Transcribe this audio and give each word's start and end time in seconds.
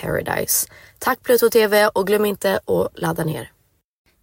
paradise. 0.00 0.68
Tack 0.98 1.22
Pluto 1.22 1.50
TV 1.50 1.86
och 1.86 2.06
glöm 2.06 2.24
inte 2.24 2.56
att 2.56 3.00
ladda 3.00 3.24
ner. 3.24 3.50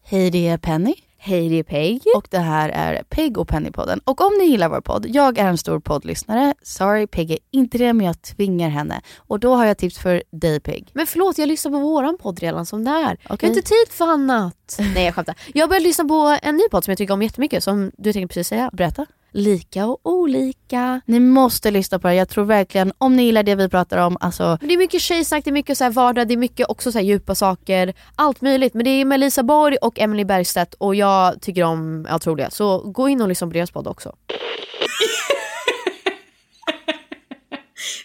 Hej, 0.04 0.32
det 0.32 0.48
är 0.48 0.58
Penny. 0.58 0.96
Hej, 1.22 1.50
det 1.50 1.60
är 1.60 1.64
Peg. 1.64 2.02
Och 2.16 2.28
det 2.30 2.40
här 2.40 2.70
är 2.70 3.04
Peg 3.04 3.38
och 3.38 3.48
Penny-podden. 3.48 4.00
Och 4.04 4.22
om 4.22 4.34
ni 4.40 4.46
gillar 4.46 4.70
vår 4.70 4.82
podd, 4.82 5.06
jag 5.10 5.38
är 5.38 5.48
en 5.48 5.58
stor 5.58 5.80
poddlyssnare. 5.80 6.54
Sorry, 6.62 7.08
Peg 7.08 7.32
är 7.32 7.38
inte 7.52 7.78
det, 7.78 7.94
men 7.94 8.06
jag 8.06 8.22
tvingar 8.22 8.70
henne. 8.70 9.02
Och 9.18 9.40
då 9.40 9.56
har 9.56 9.66
jag 9.66 9.78
tips 9.78 10.00
för 10.00 10.24
dig, 10.32 10.60
Peg. 10.60 10.90
Men 10.94 11.08
förlåt, 11.08 11.38
jag 11.38 11.48
lyssnar 11.48 11.72
på 11.72 11.80
våran 11.80 12.18
podd 12.18 12.40
redan 12.40 12.66
som 12.66 12.84
det 12.84 12.92
är. 12.92 13.18
Jag 13.24 13.42
har 13.42 13.48
inte 13.48 13.62
tid 13.62 13.88
för 13.90 14.06
annat. 14.06 14.78
Nej, 14.80 15.06
jag 15.06 15.16
skämtar. 15.16 15.36
Jag 15.54 15.70
började 15.70 15.84
lyssna 15.84 16.06
på 16.06 16.38
en 16.42 16.56
ny 16.58 16.64
podd 16.72 16.84
som 16.84 16.92
jag 16.92 16.98
tycker 16.98 17.14
om 17.14 17.22
jättemycket, 17.22 17.64
som 17.64 17.92
du 17.98 18.14
tänkte 18.14 18.34
precis 18.34 18.48
säga. 18.48 18.70
Berätta. 18.74 19.06
Lika 19.32 19.86
och 19.86 20.00
olika. 20.04 21.02
Ni 21.06 21.20
måste 21.20 21.72
lyssna 21.72 22.00
på 22.00 22.08
det. 22.08 22.16
Jag 22.16 22.30
tror 22.30 22.46
verkligen, 22.46 22.94
om 22.98 23.16
ni 23.16 23.24
gillar 23.24 23.44
det 23.44 23.56
vi 23.56 23.70
pratar 23.70 23.98
om, 23.98 24.18
alltså 24.20 24.58
Det 24.62 24.74
är 24.74 24.78
mycket 24.78 25.02
tjejsnack, 25.02 25.44
det 25.44 25.50
är 25.50 25.52
mycket 25.52 25.78
så 25.78 25.84
här 25.84 25.92
vardag, 25.92 26.28
det 26.28 26.34
är 26.34 26.38
mycket 26.38 26.70
också 26.70 26.92
så 26.92 26.98
här 26.98 27.06
djupa 27.06 27.36
saker. 27.36 27.94
Allt 28.16 28.42
möjligt. 28.42 28.74
Men 28.74 28.84
det 28.84 28.90
är 28.90 29.06
med 29.06 29.20
Lisa 29.20 29.44
Borg 29.44 29.78
och 29.78 30.00
Emily 30.00 30.26
Bergstedt 30.26 30.74
och 30.74 30.96
jag 30.96 31.42
tycker 31.42 31.64
om 31.64 32.08
allt 32.10 32.28
roliga. 32.28 32.50
Så 32.50 32.80
gå 32.80 33.10
in 33.10 33.22
och 33.22 33.28
lyssna 33.28 33.48
på 33.48 33.54
deras 33.54 33.72
podd 33.72 33.88
också. 33.88 34.16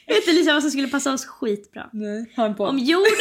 Vet 0.07 0.27
du 0.27 0.33
Lisa 0.33 0.53
vad 0.53 0.63
som 0.63 0.71
skulle 0.71 0.89
passa 0.89 1.13
oss 1.13 1.27
skitbra? 1.27 1.89
Nej, 1.93 2.33
ha 2.37 2.45
en 2.47 2.55
podd. 2.55 2.69
Om 2.69 2.79
jorden... 2.79 3.11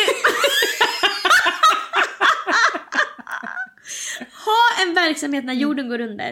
ha 4.45 4.81
en 4.81 4.92
verksamhet 5.07 5.45
när 5.45 5.53
jorden 5.53 5.89
går 5.89 6.01
under. 6.01 6.31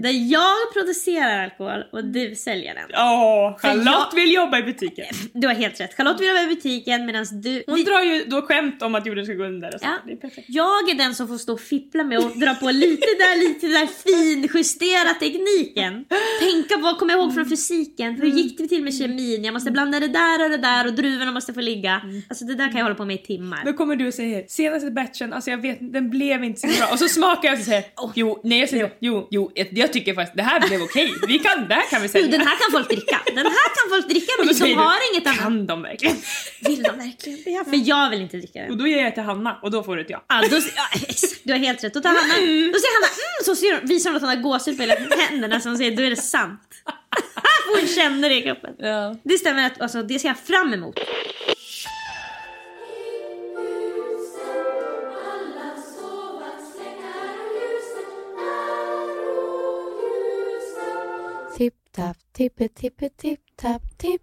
Där 0.00 0.32
jag 0.32 0.72
producerar 0.72 1.44
alkohol 1.44 1.80
och 1.92 2.04
du 2.04 2.34
säljer 2.34 2.74
den. 2.74 2.84
Åh, 2.94 3.58
För 3.60 3.68
Charlotte 3.68 4.08
jag- 4.12 4.16
vill 4.20 4.34
jobba 4.34 4.58
i 4.58 4.62
butiken. 4.62 5.06
Du 5.32 5.46
har 5.46 5.54
helt 5.54 5.80
rätt. 5.80 5.94
Charlotte 5.96 6.20
vill 6.20 6.28
vara 6.32 6.42
i 6.42 6.46
butiken 6.46 7.06
medan 7.06 7.26
du... 7.42 7.62
Hon 7.66 7.76
vi- 7.76 7.82
drar 7.84 8.02
ju 8.02 8.24
då 8.24 8.42
skämt 8.42 8.82
om 8.82 8.94
att 8.94 9.06
jorden 9.06 9.24
ska 9.24 9.34
gå 9.34 9.44
under. 9.44 9.70
Ja. 9.82 9.88
Det 10.06 10.12
är 10.12 10.16
perfekt. 10.16 10.46
Jag 10.50 10.90
är 10.90 10.94
den 10.94 11.14
som 11.14 11.28
får 11.28 11.38
stå 11.38 11.52
och 11.52 11.60
fippla 11.60 12.04
med 12.04 12.18
och 12.18 12.38
dra 12.38 12.54
på 12.54 12.70
lite 12.70 13.06
där, 13.18 13.38
lite 13.48 13.66
där, 13.66 13.86
finjustera 13.86 15.14
tekniken. 15.14 16.04
Tänka 16.40 16.74
på, 16.74 16.80
vad 16.80 16.98
kommer 16.98 17.12
jag 17.12 17.20
ihåg 17.22 17.34
från 17.34 17.48
fysiken? 17.48 18.14
Hur 18.14 18.26
gick 18.26 18.58
det 18.58 18.68
till 18.68 18.84
med 18.84 18.94
kemin? 18.98 19.44
Jag 19.44 19.52
måste 19.54 19.70
blanda 19.70 20.00
det 20.00 20.08
där 20.08 20.44
och 20.44 20.50
det 20.50 20.56
där 20.56 20.86
och 20.86 20.92
druvorna 20.94 21.32
måste 21.32 21.54
få 21.54 21.60
ligga. 21.60 22.00
Alltså 22.28 22.44
det 22.44 22.54
där 22.54 22.66
kan 22.68 22.76
jag 22.76 22.82
hålla 22.84 22.94
på 22.94 23.04
med 23.04 23.14
i 23.16 23.18
timmar. 23.26 23.62
Då 23.64 23.72
kommer 23.72 23.96
du 23.96 24.06
och 24.08 24.14
säger 24.14 24.44
senaste 24.48 24.90
batchen, 24.90 25.32
alltså 25.32 25.50
jag 25.50 25.58
vet 25.58 25.92
den 25.92 26.10
blev 26.10 26.44
inte 26.44 26.60
så 26.60 26.66
bra. 26.66 26.88
Och 26.92 26.98
så 26.98 27.08
smakar 27.08 27.48
jag 27.48 27.58
och 27.58 27.64
säger 27.64 27.84
jo, 28.14 28.40
nej 28.44 28.60
jag 28.60 28.68
säger 28.68 28.92
jo, 29.00 29.28
jo, 29.30 29.50
jag, 29.54 29.92
tycker 29.92 30.14
faktiskt 30.14 30.36
det 30.36 30.42
här 30.42 30.68
blev 30.68 30.82
okej. 30.82 31.14
Vi 31.28 31.38
kan, 31.38 31.68
det 31.68 31.74
här 31.74 31.90
kan 31.90 32.00
vi 32.02 32.06
Jo, 32.06 32.12
sälja. 32.12 32.28
den 32.28 32.40
här 32.40 32.56
kan 32.56 32.72
folk 32.72 32.88
dricka. 32.88 33.20
Den 33.26 33.46
här 33.46 33.68
kan 33.76 33.90
folk 33.90 34.08
dricka 34.08 34.32
men 34.38 34.46
som 34.48 34.56
säger 34.56 34.76
du, 34.76 34.82
har 34.82 35.12
inget 35.12 35.26
annat. 35.26 35.38
Kan 35.38 35.66
de 35.66 35.82
verkligen? 35.82 36.16
Vill 36.60 36.82
de 36.82 36.96
verkligen 36.98 37.38
det? 37.44 37.70
För 37.70 37.88
jag 37.88 38.10
vill 38.10 38.20
inte 38.20 38.36
dricka 38.36 38.60
den. 38.60 38.70
Och 38.70 38.76
då 38.76 38.86
ger 38.86 39.02
jag 39.04 39.14
till 39.14 39.22
Hanna 39.22 39.58
och 39.62 39.70
då 39.70 39.82
får 39.82 39.96
du 39.96 40.02
ett 40.02 40.10
ja. 40.10 40.24
Ja, 40.28 40.42
då, 40.50 40.56
ja, 40.56 41.00
du 41.44 41.52
har 41.52 41.60
helt 41.60 41.84
rätt. 41.84 41.94
Då 41.94 42.00
tar 42.00 42.08
Hanna, 42.08 42.34
då 42.74 42.78
säger 42.82 42.94
Hanna 43.00 43.10
mm, 43.24 43.44
så 43.44 43.56
ser 43.56 43.78
hon, 43.78 43.88
visar 43.88 44.10
hon 44.10 44.16
att 44.16 44.22
hon 44.22 44.30
har 44.30 44.36
gåshud 44.36 44.76
på 44.76 44.82
hela 44.82 44.94
händerna 45.18 45.60
som 45.60 45.76
säger 45.76 45.96
då 45.96 46.02
är 46.02 46.10
det 46.10 46.16
sant. 46.16 46.60
Hon 47.74 47.88
känner 47.88 48.28
det 48.28 48.34
i 48.34 48.42
kroppen. 48.42 48.74
Ja. 48.78 49.16
Det 49.22 49.38
stämmer 49.38 49.66
att 49.66 49.80
alltså, 49.80 50.02
det 50.02 50.18
ser 50.18 50.28
jag 50.28 50.38
fram 50.38 50.74
emot. 50.74 50.98
Tipp 61.56 61.74
tap, 61.92 62.16
tippe 62.32 62.68
tippe 62.68 63.08
tipp 63.08 63.40
tap, 63.56 63.82
tipp 63.98 64.22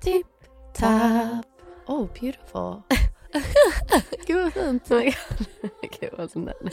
tipp 0.00 0.26
tap. 0.74 1.46
Oh, 1.86 2.06
beautiful. 2.20 2.82
Gud 4.26 4.36
vad 4.44 4.52
fint. 4.52 4.90
My 4.90 5.04
God. 5.04 5.10
Gud 6.00 6.10
vad 6.18 6.30
snäll. 6.30 6.54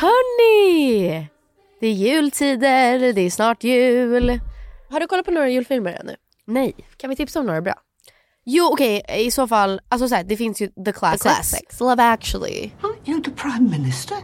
Hörni! 0.00 1.28
Det 1.80 1.86
är 1.86 1.92
jultider, 1.92 3.12
det 3.12 3.20
är 3.20 3.30
snart 3.30 3.64
jul. 3.64 4.40
Har 4.90 5.00
du 5.00 5.06
kollat 5.06 5.24
på 5.24 5.30
några 5.30 5.48
julfilmer 5.48 5.92
ännu? 6.00 6.16
Nej. 6.44 6.74
Kan 6.96 7.10
vi 7.10 7.16
tipsa 7.16 7.40
om 7.40 7.46
några 7.46 7.60
bra? 7.60 7.74
Jo 8.44 8.68
okej, 8.72 9.02
i 9.08 9.30
så 9.30 9.48
fall, 9.48 9.80
alltså 9.88 10.08
så 10.08 10.14
här, 10.14 10.24
det 10.24 10.36
finns 10.36 10.62
ju 10.62 10.68
the 10.84 10.92
classics. 10.92 11.22
The 11.22 11.28
classics. 11.28 11.80
Love 11.80 12.02
actually. 12.02 12.70
Aren't 12.82 13.10
you 13.10 13.22
the 13.22 13.30
Prime 13.30 13.70
Minister? 13.70 14.16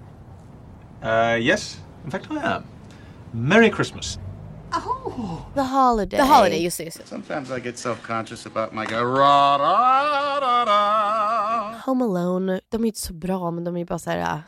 Uh, 1.03 1.41
yes, 1.41 1.79
in 2.05 2.11
fact 2.11 2.27
I 2.31 2.39
am. 2.47 2.63
Merry 3.35 3.71
Christmas. 3.71 4.19
The 5.55 5.61
holiday. 5.63 6.17
The 6.19 6.25
holiday, 6.25 6.63
just 6.65 6.79
det. 6.79 6.85
Just 6.85 6.99
det. 6.99 7.07
Sometimes 7.09 7.51
I 7.51 7.61
get 7.61 7.79
self-conscious 7.79 8.47
about 8.47 8.73
my 8.73 8.85
go 8.87 8.97
ra 9.05 9.59
da 9.59 10.41
da 10.41 10.65
da. 10.65 11.81
Home 11.87 12.05
Alone, 12.05 12.61
de 12.69 12.83
är 12.85 12.87
inte 12.87 12.99
så 13.01 13.13
bra 13.15 13.51
men 13.51 13.65
de 13.65 13.77
är 13.77 13.85
bara 13.85 13.99
så 13.99 14.11
här. 14.11 14.19
äh, 14.19 14.39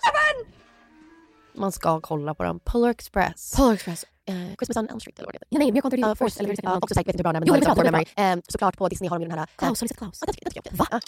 Man 1.55 1.73
ska 1.73 2.01
kolla 2.01 2.35
på 2.35 2.43
dem. 2.43 2.61
Polar 2.65 2.91
Express. 2.91 3.55
Polar 3.57 3.73
Express. 3.75 4.05
Eh, 4.29 4.35
Christmas 4.59 4.77
on 4.77 4.89
Elm 4.89 5.01
Street 5.01 5.19
eller 5.19 5.27
vad 5.27 5.35
det 5.35 5.39
heter. 5.39 5.59
Nej, 5.59 5.73
Mere 5.73 5.81
Content 5.83 6.07
uh, 6.07 6.15
Force 6.15 6.41
eller 6.41 6.67
uh, 6.69 6.77
också 6.77 6.95
säkert 6.95 7.09
vet 7.09 7.15
inte 7.21 7.29
hur 7.29 7.33
bra 7.33 7.43
Jo, 7.47 7.53
bra, 7.65 7.75
det 7.75 7.81
är 7.81 7.91
bra. 7.91 7.91
Memory. 7.91 8.07
Eh, 8.17 8.37
såklart 8.49 8.77
på 8.77 8.89
Disney 8.89 9.11
har 9.11 9.19
de 9.19 9.23
ju 9.23 9.29
den 9.29 9.39
här 9.39 9.47
Klaus, 9.57 9.81
har 9.81 9.85
ni 9.85 9.89
sett 9.89 9.99
Klaus? 9.99 10.21
Ja, 10.91 11.01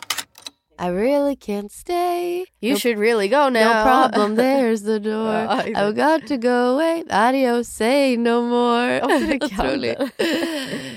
den 0.79 0.79
tycker 0.79 0.79
jag- 0.79 0.79
den 0.79 0.79
tycker 0.79 0.79
jag 0.79 0.79
är 0.79 0.95
fin. 0.95 1.05
I 1.05 1.09
really 1.11 1.37
can't 1.37 1.69
stay. 1.73 2.45
You 2.61 2.73
No- 2.73 2.79
should 2.79 2.99
really 2.99 3.29
go 3.29 3.49
now. 3.51 3.65
No 3.65 3.83
problem, 3.85 4.37
there's 4.37 4.85
the 4.85 4.99
door. 5.11 5.35
Ja. 5.35 5.63
I've 5.65 5.95
got 5.97 6.29
to 6.29 6.37
go 6.37 6.75
away. 6.75 7.05
Adios, 7.11 7.69
say 7.69 8.17
no 8.17 8.43
more. 8.43 9.01
Åh, 9.03 9.21
det 9.29 9.39
kan 9.39 9.61
Otroligt. 9.67 9.99
du. 9.99 10.09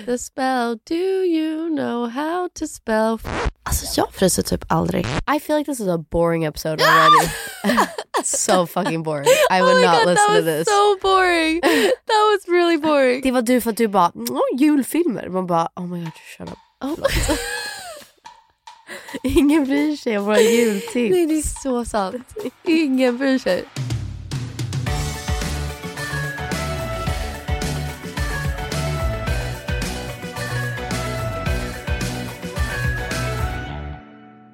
The 0.06 0.18
spell, 0.18 0.78
do 0.90 0.96
you 1.26 1.70
know 1.70 2.08
how 2.10 2.48
to 2.60 2.68
spell? 2.68 3.18
Alltså 3.64 3.86
jag 4.02 4.14
fryser 4.14 4.44
typ 4.44 4.66
aldrig. 4.68 5.06
I 5.36 5.40
feel 5.40 5.58
like 5.58 5.72
this 5.72 5.80
is 5.80 5.88
a 5.88 5.98
boring 6.12 6.44
episode 6.46 6.82
already. 6.84 7.28
so 8.24 8.66
fucking 8.68 9.04
boring. 9.04 9.26
I 9.52 9.62
would 9.62 9.76
oh 9.76 9.80
my 9.80 9.86
not 9.86 9.98
God, 9.98 10.08
listen 10.08 10.16
that 10.16 10.28
to 10.28 10.34
was 10.34 10.46
this. 10.46 10.68
so 10.68 10.98
boring. 11.02 11.62
That 11.62 12.24
was 12.32 12.48
really 12.48 12.78
boring. 12.78 13.22
Det 13.24 13.32
var 13.32 13.42
du 13.42 13.62
för 13.62 13.70
att 13.70 13.78
du 13.78 13.88
bara, 13.88 14.12
mm, 14.16 14.28
julfilmer. 14.58 15.30
Man 15.30 15.48
bara, 15.48 15.68
oh 15.76 15.86
my 15.88 16.00
god, 16.04 16.12
shut 16.38 16.50
up. 16.50 16.58
Oh. 16.84 16.96
Ingen 19.24 19.64
bryr 19.66 19.96
sig 19.96 20.18
om 20.18 20.26
våra 20.26 20.42
jultips. 20.42 21.12
Nej, 21.16 21.26
det 21.26 21.34
är 21.38 21.62
så 21.64 21.86
sant. 21.86 22.36
Ingen 22.68 23.18
bryr 23.18 23.38
sig. 23.40 23.64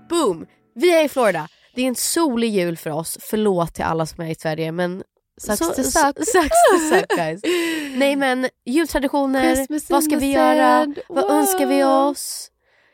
Boom! 0.09 0.45
Vi 0.75 0.95
är 0.95 1.06
i 1.06 1.09
Florida. 1.09 1.48
Det 1.75 1.81
är 1.81 1.88
en 1.88 1.95
solig 1.95 2.50
jul 2.50 2.77
för 2.77 2.89
oss. 2.89 3.18
Förlåt 3.21 3.74
till 3.74 3.83
alla 3.83 4.06
som 4.06 4.24
är 4.24 4.30
i 4.31 4.36
Sverige 4.36 4.71
men 4.71 5.04
Sucks 5.42 5.57
så- 5.57 5.65
to 5.74 5.83
suck. 5.83 6.18
Sucks 6.18 6.50
to 6.71 6.77
suck 6.95 7.07
guys. 7.18 7.42
Nej 7.95 8.15
men 8.15 8.50
jultraditioner, 8.65 9.68
vad 9.92 10.04
ska 10.04 10.15
vi 10.18 10.31
göra? 10.31 10.83
sand. 10.83 11.00
Vad 11.09 11.24
Wow. 11.24 11.31
önskar 11.33 11.65
vi 11.65 11.83
oss? 11.83 12.51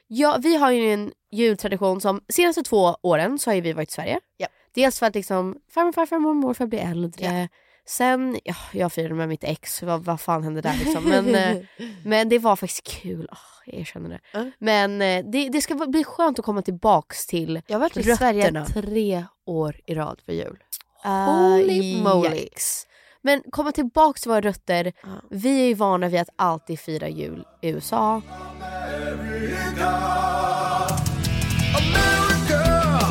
Ja, 0.08 0.38
vi 0.44 0.56
har 0.56 0.72
ju 0.72 0.94
en 0.94 1.12
jultradition 1.34 2.02
som 2.02 2.22
senaste 2.30 2.64
två 2.64 2.96
åren 3.02 3.40
så 3.40 3.50
har 3.50 3.56
ju 3.56 3.62
vi 3.62 3.74
varit 3.74 3.90
i 3.90 3.94
Sverige. 3.94 4.20
Ja. 4.38 4.48
Dels 4.76 5.00
för 5.00 5.06
att 5.06 5.16
liksom 5.16 5.58
farmor, 5.74 5.92
farfar, 5.92 6.20
mormor, 6.20 6.42
morfar 6.42 6.66
blir 6.66 6.80
äldre. 6.80 7.50
Sen, 7.86 8.40
ja, 8.44 8.56
jag 8.74 8.94
firade 8.94 9.16
med 9.16 9.30
mitt 9.30 9.44
ex, 9.44 9.84
vad, 9.84 10.04
vad 10.04 10.22
fan 10.22 10.44
hände 10.44 10.62
där 10.62 10.76
liksom? 10.86 11.04
Men, 11.04 11.36
eh, 11.36 11.58
men 12.04 12.30
det 12.30 12.40
var 12.40 12.56
faktiskt 12.56 12.88
kul, 12.88 13.28
oh, 13.32 13.38
jag 13.66 13.80
erkänner 13.80 14.10
det. 14.10 14.20
Ja. 14.32 14.52
Men 14.60 15.02
eh, 15.02 15.26
det, 15.26 15.50
det 15.50 15.62
ska 15.62 15.76
bli 15.76 16.04
skönt 16.04 16.40
att 16.40 16.46
komma 16.46 16.62
tillbaks 16.62 17.28
till 17.28 17.62
Jag 17.68 17.76
har 17.76 17.80
varit 17.80 17.98
i 17.98 18.00
rötterna. 18.00 18.66
Sverige 18.66 18.66
tre 18.66 19.26
år 19.46 19.76
i 19.86 19.96
rad 19.96 20.22
för 20.26 20.34
jul. 20.34 20.64
Holy 21.04 22.02
moly. 22.02 22.38
yikes. 22.38 22.88
Men 23.22 23.44
komma 23.52 23.72
tillbaks 23.72 24.22
till 24.22 24.30
våra 24.30 24.42
rötter. 24.42 24.94
Ja. 25.04 25.10
Vi 25.30 25.62
är 25.62 25.66
ju 25.66 25.74
vana 25.74 26.10
vid 26.10 26.20
att 26.20 26.30
alltid 26.36 26.80
fira 26.80 27.10
jul 27.10 27.46
i 27.62 27.70
USA. 27.70 28.22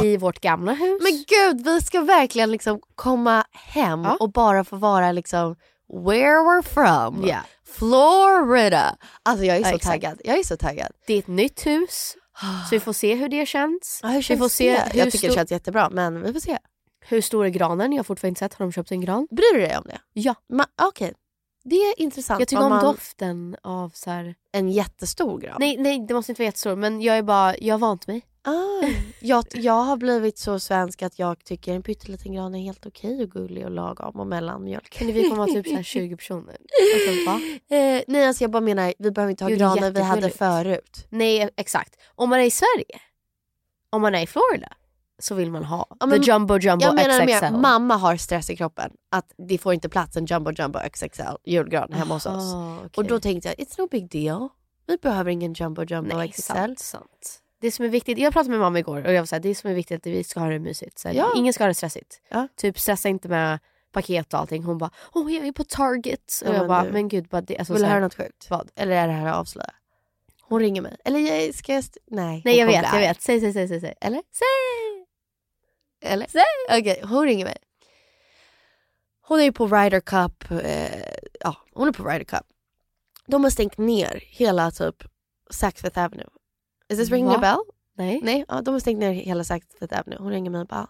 I 0.05 0.17
vårt 0.17 0.41
gamla 0.41 0.73
hus. 0.73 1.01
Men 1.03 1.25
gud, 1.29 1.65
vi 1.65 1.81
ska 1.81 2.01
verkligen 2.01 2.51
liksom 2.51 2.81
komma 2.95 3.45
hem 3.53 4.05
Ja. 4.05 4.17
och 4.21 4.33
bara 4.33 4.65
få 4.65 4.77
vara 4.77 5.13
liksom 5.13 5.57
where 6.07 6.39
we're 6.39 6.63
from. 6.63 7.25
Ja. 7.29 7.39
Florida. 7.67 8.97
Alltså 9.23 9.45
jag 9.45 9.57
är 9.57 9.61
Ja, 9.61 9.69
så 9.69 9.77
exakt. 9.77 9.93
taggad. 10.03 10.21
Jag 10.25 10.39
är 10.39 10.43
så 10.45 10.57
taggad. 10.57 10.89
Det 11.07 11.15
är 11.15 11.19
ett 11.19 11.27
nytt 11.27 11.67
hus. 11.67 12.17
Så 12.69 12.75
vi 12.77 12.81
får 12.81 12.93
se 12.93 13.15
hur 13.15 13.29
det 13.29 13.47
känns. 13.47 14.01
Ja, 14.03 14.09
hur 14.09 14.17
vi 14.17 14.23
känns 14.23 14.41
får 14.41 14.49
se 14.49 14.73
det? 14.73 14.91
Jag 14.99 15.11
tycker 15.13 15.29
det 15.29 15.35
känns 15.35 15.51
jättebra 15.51 15.91
men 15.91 16.23
vi 16.23 16.33
får 16.33 16.41
se. 16.41 16.59
hur 17.09 17.21
stor 17.21 17.45
är 17.45 17.49
granen. 17.49 17.93
Jag 17.93 17.99
har 17.99 18.05
fortfarande 18.05 18.29
inte 18.29 18.39
sett. 18.39 18.55
Har 18.55 18.65
de 18.67 18.73
köpt 18.73 18.91
en 18.93 19.01
gran? 19.01 19.27
Bryr 19.31 19.55
du 19.55 19.61
dig 19.61 19.77
om 19.77 19.85
det? 19.87 19.99
Ja. 20.13 20.35
Okej. 20.83 21.13
Det 21.65 21.77
är 21.77 22.01
intressant. 22.01 22.41
Jag 22.41 22.49
tycker 22.49 22.63
om 22.63 22.69
man- 22.71 22.85
doften 22.85 23.57
av 23.63 23.91
så 23.95 24.11
här... 24.11 24.35
En 24.53 24.69
jättestor 24.69 25.39
gran. 25.41 25.57
Nej, 25.59 25.77
nej, 25.79 26.07
det 26.09 26.15
måste 26.15 26.33
inte 26.33 26.43
vara 26.43 26.47
jättestor. 26.47 26.77
Men 26.77 27.01
jag 27.03 27.19
är 27.19 27.23
bara, 27.23 27.57
jag 27.59 27.75
har 27.75 27.79
vant 27.79 28.07
mig. 28.07 28.23
Ah, 28.45 28.87
jag, 29.21 29.45
jag 29.53 29.73
har 29.83 29.97
blivit 29.97 30.39
så 30.39 30.59
svensk 30.59 31.03
att 31.03 31.19
jag 31.19 31.45
tycker 31.45 31.75
en 31.75 31.83
pytteliten 31.83 32.33
gran 32.33 32.55
är 32.55 32.63
helt 32.63 32.87
okej 32.87 33.23
och 33.23 33.31
gullig 33.31 33.65
och 33.65 33.71
lagom 33.71 34.21
och 34.21 34.27
mellanmjölk. 34.27 34.91
Kan 34.91 35.07
vi 35.07 35.29
komma 35.31 35.47
typ 35.47 35.67
så 35.67 35.75
här 35.75 35.83
20 35.83 36.17
personer? 36.17 36.57
Alltså, 36.95 37.31
va? 37.31 37.41
Eh, 37.77 38.03
nej 38.09 38.27
alltså 38.27 38.45
jag 38.45 38.51
bara 38.51 38.61
menar, 38.61 38.95
vi 38.99 39.11
behöver 39.11 39.31
inte 39.31 39.45
ha 39.45 39.51
Jo, 39.51 39.57
granar 39.57 39.91
vi 39.91 40.01
hade 40.01 40.31
förut. 40.31 41.07
Nej, 41.09 41.51
exakt. 41.57 41.97
Om 42.15 42.31
man 42.31 42.41
är 42.41 42.45
i 42.45 42.51
Sverige, 42.51 43.01
om 43.91 44.03
man 44.03 44.15
är 44.15 44.23
i 44.23 44.27
Florida, 44.27 44.69
så 45.19 45.35
vill 45.35 45.51
man 45.51 45.65
ha 45.65 45.87
Ja, 46.01 46.07
men 46.07 46.23
the 46.23 46.31
jumbo 46.31 46.59
jumbo 46.59 46.85
Jag 46.85 46.95
menar 46.95 47.27
XXL. 47.27 47.53
mer, 47.53 47.61
mamma 47.61 47.97
har 47.97 48.17
stress 48.17 48.51
i 48.51 48.57
kroppen. 48.57 48.91
Att 49.11 49.33
det 49.49 49.59
får 49.59 49.75
inte 49.75 49.89
plats 49.89 50.17
en 50.17 50.27
jumbo 50.27 50.51
jumbo 50.53 50.79
XXL 50.93 51.23
julgran 51.45 51.93
hemma 51.93 52.15
hos 52.15 52.27
oss. 52.27 52.55
Aha, 52.55 52.77
okej. 52.79 52.91
Och 52.97 53.05
då 53.05 53.21
tänkte 53.21 53.49
jag, 53.49 53.67
it's 53.67 53.75
no 53.79 53.87
big 53.91 54.11
deal. 54.11 54.49
Vi 54.87 54.97
behöver 54.97 55.31
ingen 55.31 55.53
jumbo 55.55 55.85
jumbo 55.85 56.17
Nej, 56.17 56.29
XXL. 56.29 56.43
sant, 56.53 56.79
sant. 56.79 57.39
Det 57.63 57.71
som 57.73 57.85
är 57.85 57.89
viktigt, 57.89 58.19
jag 58.19 58.33
pratade 58.33 58.51
med 58.51 58.61
mamma 58.61 58.79
igår 58.79 59.07
och 59.07 59.13
jag 59.13 59.21
var 59.21 59.27
såhär, 59.27 59.41
det 59.41 59.55
som 59.55 59.71
är 59.71 59.75
viktigt 59.75 60.07
är 60.07 60.11
att 60.11 60.17
vi 60.17 60.25
ska 60.25 60.41
ha 60.41 60.49
det 60.49 60.59
mysigt. 60.59 60.99
Så 60.99 61.09
här, 61.09 61.15
Ja. 61.15 61.33
Ingen 61.37 61.53
ska 61.53 61.65
ha 61.65 61.69
det 61.69 61.75
stressigt. 61.75 62.21
Ja. 62.29 62.49
Typ 62.57 62.79
stressa 62.79 63.09
inte 63.09 63.29
med 63.29 63.59
paket 63.93 64.35
och 64.35 64.41
allting. 64.41 64.63
Hon 64.65 64.79
bara, 64.79 64.91
åh 65.13 65.33
jag 65.35 65.47
är 65.47 65.53
på 65.53 65.65
Target. 65.65 66.41
Och 66.43 66.49
Ja, 66.49 66.53
jag 66.53 66.59
men 66.59 66.69
bara, 66.69 66.85
du- 66.85 66.93
men 66.93 67.09
gud. 67.09 67.29
Bara 67.29 67.41
det, 67.41 67.59
alltså, 67.59 67.73
Vill 67.73 67.83
du 67.83 67.89
höra 67.89 68.01
något 68.01 68.15
sjukt? 68.15 68.51
Vad? 68.51 68.71
Eller 68.77 68.97
är 68.97 69.07
det 69.07 69.13
här 69.13 69.27
att 69.27 69.35
avslöja? 69.37 69.71
Hon 70.43 70.61
ringer 70.61 70.83
mig. 70.83 70.97
Eller 71.05 71.21
jag, 71.21 71.55
ska 71.55 71.73
jag... 71.75 71.85
Nej, 72.07 72.43
Nej 72.45 72.59
jag 72.59 72.67
vet, 72.67 72.85
jag 72.93 73.01
vet. 73.01 73.23
Säg, 73.23 73.41
säg, 73.41 73.53
säg, 73.53 73.69
säg. 73.69 73.81
säg. 73.81 73.95
Eller? 74.01 74.23
Säg! 74.33 76.13
Eller? 76.13 76.27
Okej, 76.71 77.03
hon 77.05 77.25
ringer 77.27 77.45
mig. 77.45 77.57
Hon 79.27 79.41
är 79.41 79.45
ju 79.45 79.53
på 79.53 79.67
Ryder 79.67 80.01
Cup. 80.01 80.51
Eh, 80.51 81.03
ja, 81.41 81.57
hon 81.73 81.89
är 81.89 81.93
på 81.93 82.05
Ryder 82.05 82.25
Cup. 82.25 82.47
De 83.27 83.45
har 83.45 83.51
stängt 83.51 83.79
ner 83.79 84.21
hela 84.27 84.71
typ 84.71 85.05
Saks 85.51 85.83
Fifth 85.83 85.99
Avenue. 85.99 86.27
Is 86.93 86.99
this 86.99 87.11
ringing 87.11 87.29
Va? 87.29 87.35
a 87.37 87.39
bell? 87.41 87.59
Nej. 87.97 88.21
Nej, 88.23 88.45
ja, 88.49 88.61
de 88.63 88.71
har 88.75 88.81
stängt 88.81 88.99
ner 89.01 89.13
hela 89.13 89.45
Saks 89.45 89.67
Fifth 89.81 89.99
Avenue. 90.01 90.19
Hon 90.19 90.31
ringer 90.31 90.51
mig 90.51 90.61
och 90.61 90.67
bara... 90.67 90.87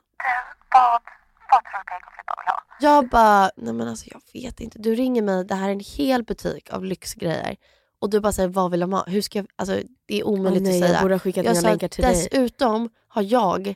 Jag 2.81 3.09
bara, 3.09 3.51
nej 3.57 3.73
men 3.75 3.89
alltså 3.89 4.07
jag 4.11 4.21
vet 4.43 4.61
inte. 4.61 4.79
Du 4.79 4.95
ringer 4.95 5.23
mig, 5.23 5.45
det 5.45 5.55
här 5.55 5.69
är 5.69 5.73
en 5.73 5.81
hel 5.81 6.25
butik 6.25 6.71
av 6.73 6.85
lyxgrejer. 6.85 7.57
Och 8.01 8.11
du 8.11 8.21
bara 8.21 8.33
säger, 8.33 8.49
vad 8.49 8.71
vill 8.71 8.81
de 8.81 8.93
ha? 8.93 9.05
Hur 9.07 9.21
ska 9.23 9.39
jag, 9.39 9.47
alltså 9.57 9.79
det 10.07 10.21
är 10.21 10.25
omöjligt 10.27 10.63
Åh, 10.63 10.69
nej, 10.69 10.75
att 10.77 10.81
jag 10.81 10.89
säga. 10.91 11.03
borde 11.03 11.15
ha 11.15 11.19
skickat 11.19 11.45
jag 11.45 11.51
mina 11.53 11.63
sa, 11.63 11.69
länkar 11.69 11.89
till 11.89 12.05
dig. 12.05 12.13
dessutom 12.15 12.91
har 13.09 13.23
jag 13.23 13.75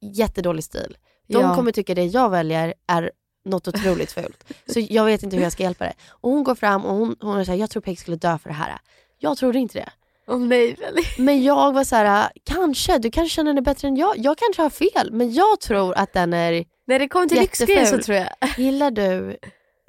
jättedålig 0.00 0.64
stil. 0.64 0.96
De 1.28 1.40
Ja. 1.42 1.54
kommer 1.54 1.72
tycka 1.72 1.94
det 1.94 2.04
jag 2.04 2.30
väljer 2.30 2.74
är 2.86 3.10
något 3.44 3.68
otroligt 3.68 4.12
fult. 4.12 4.44
Så 4.72 4.80
jag 4.80 5.04
vet 5.04 5.22
inte 5.22 5.36
hur 5.36 5.42
jag 5.42 5.52
ska 5.52 5.62
hjälpa 5.62 5.84
dig. 5.84 5.94
Och 6.08 6.30
hon 6.30 6.44
går 6.44 6.54
fram 6.54 6.84
och 6.84 6.94
hon, 6.96 7.16
hon 7.20 7.46
säger, 7.46 7.60
jag 7.60 7.70
tror 7.70 7.80
Peg 7.82 7.98
skulle 8.00 8.16
dö 8.16 8.38
för 8.38 8.48
det 8.48 8.54
här. 8.54 8.78
Jag 9.18 9.36
trodde 9.38 9.58
inte 9.58 9.78
det. 9.78 9.90
Åh 10.28 10.38
nej, 10.40 10.76
Men 11.18 11.42
jag 11.42 11.72
var 11.72 11.84
så 11.84 11.96
här, 11.96 12.30
kanske, 12.44 12.98
du 12.98 13.10
kanske 13.10 13.34
känner 13.34 13.50
henne 13.50 13.62
bättre 13.62 13.88
än 13.88 13.96
jag. 13.96 14.18
Jag 14.18 14.38
kanske 14.38 14.62
har 14.62 14.70
fel, 14.70 15.12
men 15.12 15.32
jag 15.32 15.60
tror 15.60 15.94
att 15.94 16.12
den 16.12 16.32
är 16.32 16.64
När 16.86 16.98
det 16.98 17.08
kommer 17.08 17.26
till 17.26 17.38
lyxgrejer 17.38 17.84
så 17.86 17.98
tror 17.98 18.16
jag. 18.18 18.28
Gillar 18.58 18.90
du, 18.90 19.36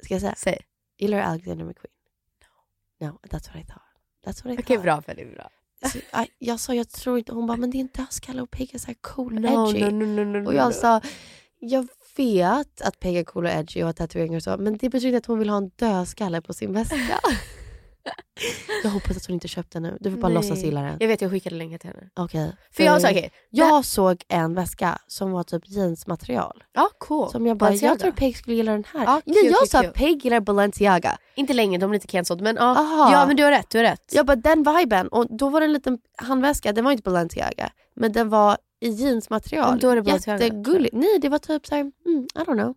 ska 0.04 0.14
jag 0.14 0.20
säga? 0.20 0.34
Säg. 0.36 0.58
Gillar 0.98 1.18
du 1.18 1.24
Alexander 1.24 1.64
McQueen? 1.64 1.92
No. 3.00 3.06
No, 3.06 3.18
that's 3.28 3.48
what 3.54 3.56
I 3.56 3.64
thought. 3.64 3.82
That's 4.26 4.44
what 4.44 4.54
I 4.54 4.62
Okej 4.62 4.76
thought. 4.76 4.82
bra 4.82 5.02
Feli, 5.02 5.24
bra. 5.24 5.50
Så, 5.92 5.98
jag, 6.12 6.26
jag 6.38 6.60
sa 6.60 6.74
jag 6.74 6.88
tror 6.88 7.18
inte, 7.18 7.32
hon 7.32 7.46
bara 7.46 7.56
men 7.56 7.70
det 7.70 7.78
är 7.78 7.80
en 7.80 7.88
dödskalle 7.94 8.42
och 8.42 8.50
Peg 8.50 8.74
är 8.74 8.78
så 8.78 8.86
här 8.86 8.96
cool 9.00 9.34
och 9.36 9.40
No, 9.40 9.68
edgy. 9.70 9.80
no, 9.80 9.90
no, 9.90 10.24
no, 10.24 10.38
no, 10.38 10.46
och 10.46 10.54
jag 10.54 10.74
sa, 10.74 11.00
jag 11.60 11.88
vet 12.16 12.80
att 12.80 13.00
Peg 13.00 13.16
är 13.16 13.24
cool 13.24 13.44
och 13.44 13.50
edgy 13.50 13.82
och 13.82 13.86
har 13.86 13.92
tatueringar 13.92 14.36
och 14.36 14.42
så 14.42 14.56
men 14.56 14.76
det 14.76 14.88
betyder 14.88 15.08
inte 15.08 15.18
att 15.18 15.26
hon 15.26 15.38
vill 15.38 15.48
ha 15.48 15.56
en 15.56 15.68
dödskalle 15.68 16.40
på 16.42 16.52
sin 16.52 16.72
väska. 16.72 16.96
Jag 18.84 18.90
hoppas 18.90 19.16
att 19.16 19.26
hon 19.26 19.34
inte 19.34 19.48
köpt 19.48 19.72
den 19.72 19.82
nu. 19.82 19.96
Du 20.00 20.10
får 20.10 20.18
bara 20.18 20.28
Nej. 20.28 20.34
låtsas 20.34 20.58
gilla 20.58 20.82
den. 20.82 20.96
Jag 21.00 21.08
vet, 21.08 21.20
jag 21.20 21.30
skickade 21.30 21.56
länge 21.56 21.78
till 21.78 21.90
henne. 21.90 22.10
Okej. 22.16 22.52
För 22.72 22.82
jag 22.84 23.00
sa 23.02 23.10
okej. 23.10 23.30
jag 23.50 23.84
såg 23.84 24.22
en 24.28 24.54
väska 24.54 24.98
som 25.06 25.32
var 25.32 25.42
typ 25.42 25.62
jeansmaterial. 25.66 26.64
Ja, 26.72 26.90
cool. 26.98 27.30
Som 27.30 27.46
jag 27.46 27.56
bara, 27.56 27.66
Balenciaga. 27.66 27.92
jag 27.92 28.00
tror 28.00 28.12
Peg 28.12 28.36
skulle 28.36 28.56
gilla 28.56 28.72
den 28.72 28.84
här. 28.92 29.04
Ja, 29.04 29.20
Nej, 29.24 29.46
jag 29.46 29.68
sa 29.68 29.80
att 29.80 29.94
Peg 29.94 30.24
gillar 30.24 30.40
Balenciaga. 30.40 31.18
Inte 31.34 31.52
länge, 31.52 31.78
de 31.78 31.90
är 31.90 31.94
lite 31.94 32.06
cancelled. 32.06 32.42
Men 32.42 32.58
Aha. 32.58 33.12
ja 33.12 33.26
men 33.26 33.36
du 33.36 33.44
har 33.44 33.50
rätt. 33.50 33.70
Du 33.70 33.78
har 33.78 33.84
rätt. 33.84 34.12
Jag 34.12 34.26
bara 34.26 34.36
den 34.36 34.76
viben. 34.76 35.08
Och 35.08 35.26
då 35.36 35.48
var 35.48 35.60
det 35.60 35.66
en 35.66 35.72
liten 35.72 35.98
handväska, 36.16 36.72
den 36.72 36.84
var 36.84 36.92
inte 36.92 37.02
Balenciaga. 37.02 37.72
Men 37.96 38.12
den 38.12 38.28
var 38.28 38.58
i 38.80 38.88
jeansmaterial. 38.88 39.70
Men 39.70 39.78
då 39.78 39.90
är 39.90 39.96
det 39.96 40.02
Balenciaga. 40.02 40.44
Jättegulligt. 40.44 40.94
Nej 40.94 41.18
det 41.20 41.28
var 41.28 41.38
typ 41.38 41.66
såhär, 41.66 41.80
mm, 41.80 42.26
I 42.34 42.38
don't 42.38 42.62
know. 42.62 42.74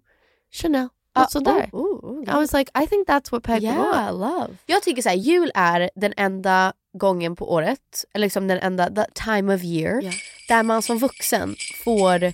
Chanel. 0.52 0.88
Ja, 1.14 1.22
Något 1.22 1.32
sånt 1.32 1.46
där. 1.46 1.70
oh, 1.74 1.82
oh, 1.82 2.20
oh, 2.20 2.24
I 2.24 2.32
was 2.42 2.54
like 2.54 2.72
I 2.84 2.88
think 2.88 3.08
that's 3.08 3.32
what 3.32 3.44
Peg. 3.44 3.64
Yeah, 3.64 4.14
love. 4.20 4.48
Jag 4.66 4.84
tycker 4.84 5.02
så 5.02 5.10
här, 5.10 5.16
jul 5.16 5.52
är 5.56 5.90
den 5.96 6.14
enda 6.18 6.74
gången 6.94 7.36
på 7.36 7.52
året, 7.54 8.06
eller 8.14 8.26
liksom 8.26 8.48
den 8.48 8.60
enda 8.60 8.90
the 8.90 9.06
time 9.14 9.56
of 9.56 9.64
year, 9.64 10.02
Yeah. 10.02 10.14
där 10.48 10.64
man 10.64 10.82
som 10.82 10.98
vuxen 10.98 11.56
får 11.84 12.34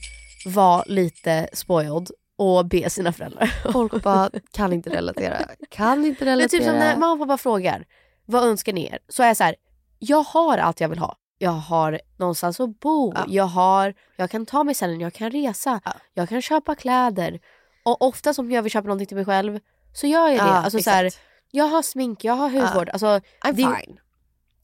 vara 0.49 0.83
lite 0.87 1.47
spoiled 1.53 2.07
och 2.37 2.65
be 2.65 2.89
sina 2.89 3.13
föräldrar. 3.13 3.53
Folk 3.71 4.03
bara 4.03 4.29
kan 4.51 4.73
inte 4.73 4.89
relatera. 4.89 5.37
Kan 5.69 6.05
inte 6.05 6.25
Men 6.25 6.37
relatera. 6.37 6.59
typ 6.59 6.67
som 6.69 6.77
när 6.79 6.97
mamma 6.97 7.13
och 7.13 7.19
pappa 7.19 7.37
frågar, 7.37 7.85
vad 8.25 8.43
önskar 8.43 8.73
ni 8.73 8.85
er? 8.85 8.99
Så 9.09 9.23
är 9.23 9.27
jag 9.27 9.37
så 9.37 9.43
här, 9.43 9.55
jag 9.99 10.23
har 10.23 10.57
allt 10.57 10.81
jag 10.81 10.89
vill 10.89 10.99
ha. 10.99 11.15
Jag 11.39 11.51
har 11.51 12.01
någonstans 12.17 12.59
att 12.59 12.79
bo, 12.79 13.13
jag, 13.27 13.43
har, 13.43 13.93
jag 14.15 14.29
kan 14.31 14.45
ta 14.45 14.63
mig 14.63 14.75
sen, 14.75 14.99
jag 14.99 15.13
kan 15.13 15.31
resa, 15.31 15.81
jag 16.13 16.29
kan 16.29 16.41
köpa 16.41 16.75
kläder. 16.75 17.39
Och 17.87 18.01
ofta 18.01 18.33
om 18.37 18.51
jag 18.51 18.63
vill 18.63 18.71
köpa 18.71 18.87
någonting 18.87 19.07
till 19.07 19.17
mig 19.17 19.25
själv 19.25 19.59
så 19.93 20.07
gör 20.07 20.27
jag 20.27 20.37
det. 20.37 20.49
Ja, 20.49 20.53
alltså, 20.53 20.79
så 20.79 20.89
här, 20.89 21.13
jag 21.51 21.65
har 21.65 21.81
smink, 21.81 22.23
jag 22.23 22.33
har 22.33 22.49
hudvård. 22.49 22.89
Alltså, 22.89 23.07
I'm 23.07 23.51
det, 23.51 23.55
fine. 23.55 23.99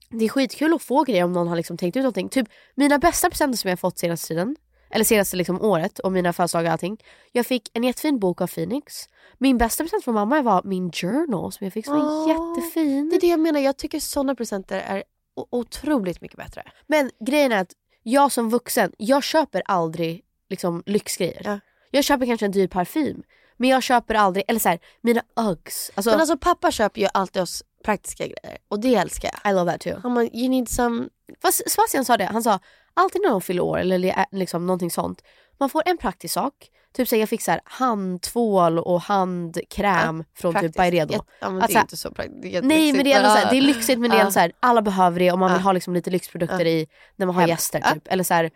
det 0.10 0.26
är 0.26 0.30
skitkul 0.30 0.74
att 0.74 0.82
få 0.82 1.04
grejer 1.04 1.24
om 1.24 1.34
någon 1.34 1.48
har 1.48 1.56
liksom 1.56 1.78
tänkt 1.78 1.98
ut 1.98 2.04
någonting. 2.04 2.30
Typ 2.30 2.48
mina 2.76 3.00
bästa 3.00 3.30
presenter 3.30 3.58
som 3.58 3.70
jag 3.70 3.80
fått 3.80 4.00
senaste 4.00 4.28
tiden, 4.28 4.56
eller 4.90 5.06
senaste 5.06 5.38
liksom 5.38 5.62
året 5.62 6.00
och 6.00 6.12
mina 6.12 6.34
födelsedagar 6.34 6.70
och 6.70 6.72
allting. 6.72 6.98
Jag 7.32 7.46
fick 7.46 7.70
en 7.74 7.84
jättefin 7.84 8.20
bok 8.20 8.42
av 8.42 8.48
Phoenix. 8.48 8.94
Min 9.38 9.58
bästa 9.58 9.84
present 9.84 10.04
från 10.04 10.14
mamma 10.14 10.42
var 10.42 10.62
min 10.64 10.92
journal 10.92 11.52
som 11.52 11.66
jag 11.66 11.74
fick 11.74 11.86
som 11.86 11.96
är 11.96 12.02
Åh, 12.02 12.30
jättefin. 12.30 13.10
Det 13.10 13.16
är 13.16 13.22
det 13.22 13.28
jag 13.28 13.40
menar, 13.40 13.60
jag 13.60 13.78
tycker 13.78 14.00
sådana 14.00 14.36
presenter 14.36 14.80
är 14.80 15.04
otroligt 15.52 16.22
mycket 16.22 16.38
bättre. 16.38 16.64
Men 16.88 17.12
grejen 17.20 17.52
är 17.52 17.62
att 17.62 17.72
jag 18.04 18.32
som 18.32 18.50
vuxen, 18.50 18.92
jag 18.98 19.24
köper 19.24 19.62
aldrig 19.66 20.24
liksom 20.50 20.84
lyxgrejer. 20.86 21.62
Jag 21.96 22.04
köper 22.04 22.26
kanske 22.26 22.46
en 22.46 22.52
dyr 22.52 22.68
parfym. 22.68 23.24
Men 23.58 23.70
jag 23.70 23.84
köper 23.84 24.16
aldrig, 24.16 24.46
eller 24.48 24.60
så 24.60 24.70
här, 24.70 24.80
mina 25.02 25.22
Uggs. 25.40 25.92
Alltså, 25.96 26.10
Men 26.12 26.20
alltså 26.20 26.38
pappa 26.38 26.72
köper 26.72 27.02
ju 27.02 27.08
alltid 27.14 27.42
oss 27.42 27.64
praktiska 27.86 28.24
grejer 28.24 28.58
och 28.68 28.80
det 28.80 28.96
älskar 28.96 29.32
jag. 29.44 29.52
I 29.52 29.56
love 29.56 29.72
that 29.72 29.82
too. 29.82 30.00
Han 30.04 30.14
bara, 30.16 30.24
you 30.26 30.50
need 30.50 30.70
some... 30.70 31.06
Fast 31.42 31.72
Sebastian 31.72 32.06
sa 32.06 32.18
det, 32.18 32.26
han 32.26 32.44
sa 32.44 32.60
alltid 32.94 33.22
när 33.22 33.30
de 33.30 33.42
fyller 33.42 33.62
år 33.64 33.78
eller 33.80 33.98
li- 33.98 34.14
liksom 34.32 34.66
någonting 34.68 34.92
sånt. 34.92 35.22
Man 35.60 35.70
får 35.70 35.84
en 35.86 35.98
praktisk 35.98 36.34
sak. 36.34 36.54
Typ 36.94 37.08
så 37.08 37.16
jag 37.16 37.30
fick 37.30 37.42
så 37.42 37.52
här, 37.52 37.62
handtvål 37.66 38.80
och 38.80 39.02
handkräm 39.02 40.24
från 40.36 40.54
typ 40.54 40.60
praktiskt. 40.62 40.78
Byredo. 40.78 41.14
Jätte- 41.14 41.26
ja, 41.40 41.50
men 41.50 41.62
Att 41.62 41.68
det 41.70 41.76
är 41.76 41.82
inte 41.82 41.98
så 41.98 42.12
praktiskt. 42.12 42.64
Nej 42.64 42.94
men 42.94 43.04
det 43.04 43.14
är, 43.14 43.18
ändå 43.18 43.30
så 43.30 43.36
här, 43.36 43.50
det 43.52 43.58
är 43.58 43.62
lyxigt 43.62 44.00
men 44.00 44.10
det 44.10 44.16
är 44.16 44.20
Ja. 44.20 44.22
ändå 44.22 44.32
så 44.32 44.50
alla 44.60 44.82
behöver 44.82 45.20
det 45.20 45.32
och 45.32 45.40
man 45.40 45.52
vill 45.52 45.60
Ja. 45.60 45.64
ha 45.64 45.72
liksom 45.72 45.94
lite 45.94 46.10
lyxprodukter 46.10 46.60
Ja. 46.66 46.72
i 46.72 46.88
när 47.16 47.26
man 47.26 47.36
har 47.36 47.48
gäster. 47.48 47.82
Ja. 47.86 47.92
Typ. 47.94 48.08
Eller 48.08 48.24
så 48.24 48.50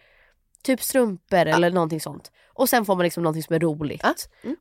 typ 0.67 0.83
strumpor 0.83 1.37
eller 1.47 1.71
någonting 1.71 2.01
sånt. 2.01 2.31
Och 2.53 2.69
sen 2.69 2.85
får 2.85 2.95
man 2.95 3.03
liksom 3.03 3.23
någonting 3.23 3.43
som 3.43 3.55
är 3.55 3.59
roligt. 3.59 4.03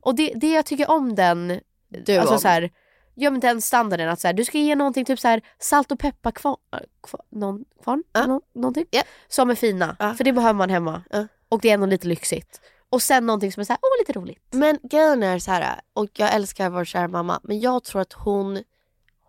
Och 0.01 0.15
det, 0.15 0.33
det 0.35 0.51
jag 0.51 0.65
tycker 0.65 0.89
om 0.89 1.15
den, 1.15 1.59
Du 1.87 2.17
alltså 2.17 2.33
om. 2.33 2.39
så 2.39 2.47
här, 2.47 2.71
ja, 3.15 3.31
men 3.31 3.39
den 3.39 3.61
standarden 3.61 4.09
att 4.09 4.19
så 4.19 4.27
här, 4.27 4.33
du 4.33 4.45
ska 4.45 4.57
ge 4.57 4.75
någonting 4.75 5.05
typ 5.05 5.19
så 5.19 5.27
här, 5.27 5.41
salt 5.59 5.91
och 5.91 5.99
pepparkvarn, 5.99 6.57
kvarn, 7.03 7.21
någon, 7.29 7.65
kvarn, 7.83 8.03
nå, 8.27 8.41
någonting 8.53 8.85
som 9.27 9.49
är 9.49 9.55
fina. 9.55 9.95
För 10.17 10.23
det 10.23 10.33
behöver 10.33 10.53
man 10.53 10.69
hemma. 10.69 11.03
Och 11.49 11.61
det 11.61 11.69
är 11.69 11.73
ändå 11.73 11.85
lite 11.85 12.07
lyxigt. 12.07 12.61
Och 12.89 13.01
sen 13.01 13.25
någonting 13.25 13.51
som 13.51 13.61
är 13.61 13.65
så 13.65 13.73
här, 13.73 13.79
åh 13.81 13.89
lite 13.99 14.19
roligt. 14.19 14.43
Men 14.51 14.79
grejen 14.83 15.23
är 15.23 15.39
så 15.39 15.51
här, 15.51 15.81
och 15.93 16.09
jag 16.13 16.33
älskar 16.35 16.69
vår 16.69 16.85
kära 16.85 17.07
mamma, 17.07 17.39
men 17.43 17.59
jag 17.59 17.83
tror 17.83 18.01
att 18.01 18.13
hon, 18.13 18.63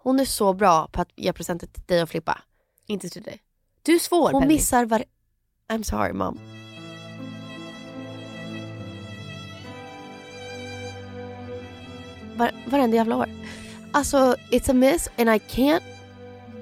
hon 0.02 0.20
är 0.20 0.24
så 0.24 0.52
bra 0.52 0.88
på 0.92 1.00
att 1.00 1.08
ge 1.16 1.32
presenter 1.32 1.66
till 1.66 1.82
dig 1.86 2.02
och 2.02 2.08
Filippa. 2.08 2.38
Inte 2.86 3.08
till 3.08 3.22
dig. 3.22 3.42
Du 3.82 3.94
är 3.94 3.98
svår 3.98 4.32
Hon 4.32 4.42
Penny. 4.42 4.54
missar 4.54 4.84
var... 4.84 5.04
I'm 5.68 5.82
sorry 5.82 6.12
mom. 6.12 6.57
Var, 12.38 12.50
varenda 12.66 12.96
jävla 12.96 13.16
år. 13.16 13.26
Alltså 13.92 14.34
it's 14.50 14.70
a 14.70 14.74
miss 14.74 15.08
and 15.18 15.28
I 15.30 15.38
can't 15.38 15.82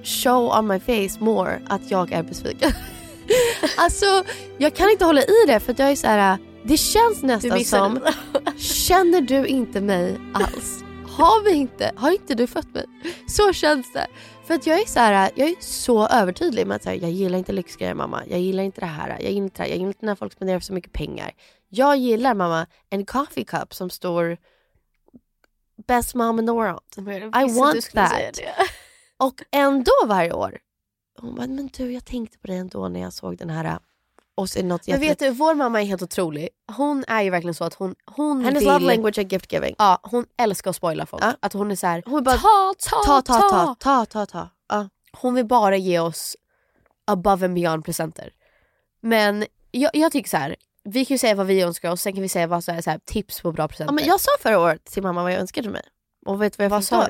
show 0.03 0.59
on 0.59 0.67
my 0.67 0.81
face 0.81 1.25
more 1.25 1.61
att 1.69 1.91
jag 1.91 2.13
är 2.13 2.23
besviken. 2.23 2.73
alltså 3.77 4.07
jag 4.59 4.75
kan 4.75 4.91
inte 4.91 5.05
hålla 5.05 5.23
i 5.23 5.45
det 5.47 5.61
för 5.61 5.73
att 5.73 5.79
jag 5.79 5.91
är 5.91 5.97
så 5.97 6.07
här. 6.07 6.39
det 6.65 6.77
känns 6.77 7.23
nästan 7.23 7.65
som, 7.65 8.01
känner 8.59 9.21
du 9.21 9.47
inte 9.47 9.81
mig 9.81 10.19
alls? 10.35 10.83
Har 11.09 11.45
vi 11.45 11.53
inte, 11.53 11.93
har 11.97 12.11
inte 12.11 12.35
du 12.35 12.47
fött 12.47 12.75
mig? 12.75 12.85
Så 13.29 13.53
känns 13.53 13.93
det. 13.93 14.07
För 14.47 14.55
att 14.55 14.67
jag 14.67 14.81
är 14.81 14.87
så 14.87 15.01
här, 15.01 15.31
jag 15.35 15.49
är 15.49 15.55
så 15.61 16.09
övertydlig 16.09 16.67
med 16.67 16.77
att 16.77 16.83
så 16.83 16.89
här, 16.89 16.97
jag 16.97 17.11
gillar 17.11 17.39
inte 17.39 17.53
lyxgrejer 17.53 17.95
mamma. 17.95 18.23
Jag 18.29 18.41
gillar 18.41 18.63
inte 18.63 18.81
det 18.81 18.87
här. 18.87 19.09
Jag 19.09 19.33
gillar 19.33 19.45
inte 19.45 19.63
det 19.63 19.63
här. 19.63 19.71
Jag 19.71 19.79
gillar 19.79 19.89
inte 19.89 20.07
när 20.07 20.15
folk 20.15 20.33
spenderar 20.33 20.61
så 20.61 20.73
mycket 20.73 20.93
pengar. 20.93 21.33
Jag 21.69 21.97
gillar 21.97 22.35
mamma 22.35 22.67
en 22.91 23.05
coffee 23.07 23.45
cup 23.45 23.75
som 23.75 23.91
står 23.91 24.37
best 25.87 26.15
mom 26.15 26.39
in 26.39 26.47
the 26.47 26.53
world. 26.53 26.81
I 27.35 27.59
want 27.59 27.91
that. 27.93 28.41
Och 29.19 29.43
ändå 29.53 29.93
varje 30.07 30.33
år. 30.33 30.59
Hon 31.19 31.35
bara, 31.35 31.47
men 31.47 31.71
du 31.77 31.93
jag 31.93 32.05
tänkte 32.05 32.39
på 32.39 32.47
dig 32.47 32.57
ändå 32.57 32.89
när 32.89 33.01
jag 33.01 33.13
såg 33.13 33.37
den 33.37 33.51
här. 33.51 33.79
Och 34.35 34.49
så 34.49 34.63
något 34.63 34.87
Men 34.89 35.01
vet 35.01 35.19
du, 35.19 35.31
vår 35.31 35.55
mamma 35.55 35.83
är 35.83 35.87
helt 35.87 36.03
otrolig. 36.03 36.49
Hon 36.77 37.05
är 37.09 37.23
ju 37.23 37.31
verkligen 37.31 37.55
så 37.55 37.65
att 37.65 37.75
hon, 37.75 37.95
hon 38.07 38.45
Hennes 38.45 38.63
vill... 38.63 38.69
love 38.69 38.85
language 38.85 39.19
är 39.19 39.23
gift 39.23 39.53
giving. 39.53 39.75
Ja, 39.79 40.01
hon 40.03 40.27
älskar 40.37 40.71
att 40.71 40.77
spoila 40.77 41.07
folk. 41.07 41.23
Att 41.41 41.53
hon 41.53 41.71
är 41.71 41.77
så 41.77 41.87
här, 41.87 42.03
Hon 42.07 42.25
bara, 42.25 42.37
ta, 42.37 42.75
ta, 42.79 43.03
ta, 43.05 43.23
ta, 43.23 43.49
ta, 43.51 43.77
ta, 43.79 44.07
ta, 44.07 44.27
ta. 44.27 44.49
Ja. 44.69 44.89
Hon 45.13 45.35
vill 45.35 45.47
bara 45.47 45.77
ge 45.77 45.99
oss 45.99 46.37
above 47.05 47.47
and 47.47 47.55
beyond 47.55 47.85
presenter. 47.85 48.33
Men 49.01 49.47
jag, 49.71 49.91
jag 49.95 50.13
tycker 50.13 50.31
så 50.31 50.37
här. 50.37 50.57
Vi 50.87 51.05
kan 51.05 51.15
ju 51.15 51.19
säga 51.19 51.35
vad 51.35 51.47
vi 51.47 51.63
önskar 51.63 51.91
oss, 51.91 52.03
sen 52.03 52.13
kan 52.13 52.23
vi 52.23 52.29
säga 52.29 52.47
vad 52.47 52.65
så 52.65 52.73
här, 52.73 52.81
så 52.81 52.91
här, 52.91 52.99
tips 53.05 53.41
på 53.41 53.53
bra 53.53 53.69
presenter. 53.69 53.93
Ja, 53.93 53.95
men 53.95 54.05
jag 54.05 54.21
sa 54.21 54.31
förra 54.41 54.59
året 54.59 54.85
till 54.85 55.03
mamma 55.03 55.23
vad 55.23 55.33
jag 55.33 55.41
önskade 55.41 55.71
mig. 55.71 55.83
Och 56.27 56.43
vet 56.43 56.53
du 56.53 56.57
vad 56.57 56.65
jag 56.65 56.71
Vad 56.71 56.83
fick 56.83 56.89
sa? 56.89 57.09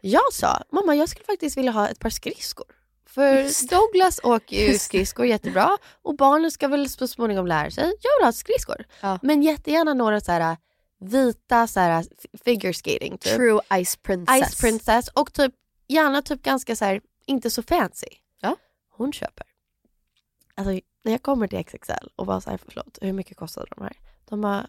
Jag 0.00 0.32
sa, 0.32 0.62
mamma 0.72 0.94
jag 0.94 1.08
skulle 1.08 1.24
faktiskt 1.24 1.56
vilja 1.56 1.72
ha 1.72 1.88
ett 1.88 1.98
par 1.98 2.10
skridskor. 2.10 2.66
För 3.06 3.68
Douglas 3.70 4.20
åker 4.22 4.56
ju 4.68 4.78
skridskor 4.78 5.26
jättebra 5.26 5.78
och 6.02 6.16
barnen 6.16 6.50
ska 6.50 6.68
väl 6.68 6.88
så 6.88 7.08
småningom 7.08 7.46
lära 7.46 7.70
sig. 7.70 7.84
Jag 7.84 8.18
vill 8.18 8.24
ha 8.24 8.32
skridskor. 8.32 8.84
Men 9.22 9.42
jättegärna 9.42 9.94
några 9.94 10.20
så 10.20 10.32
här 10.32 10.56
vita 11.00 11.66
så 11.66 11.80
här, 11.80 12.04
figure 12.44 12.72
skating. 12.72 13.18
Typ. 13.18 13.36
True 13.36 13.84
Ice 13.84 13.96
Princess. 13.96 14.52
Ice 14.52 14.60
Princess 14.60 15.08
och 15.08 15.32
typ 15.32 15.54
gärna 15.88 16.22
typ 16.22 16.42
ganska 16.42 16.76
så 16.76 16.84
här, 16.84 17.00
inte 17.26 17.50
så 17.50 17.62
fancy. 17.62 18.06
Ja. 18.40 18.56
Hon 18.90 19.12
köper. 19.12 19.46
Alltså 20.54 20.80
när 21.02 21.12
jag 21.12 21.22
kommer 21.22 21.46
till 21.46 21.64
XXL 21.64 22.08
och 22.16 22.26
bara 22.26 22.40
så 22.40 22.50
här, 22.50 22.58
förlåt, 22.68 22.98
hur 23.00 23.12
mycket 23.12 23.36
kostar 23.36 23.66
de 23.76 23.82
här? 23.84 23.92
De 24.28 24.40
bara, 24.40 24.66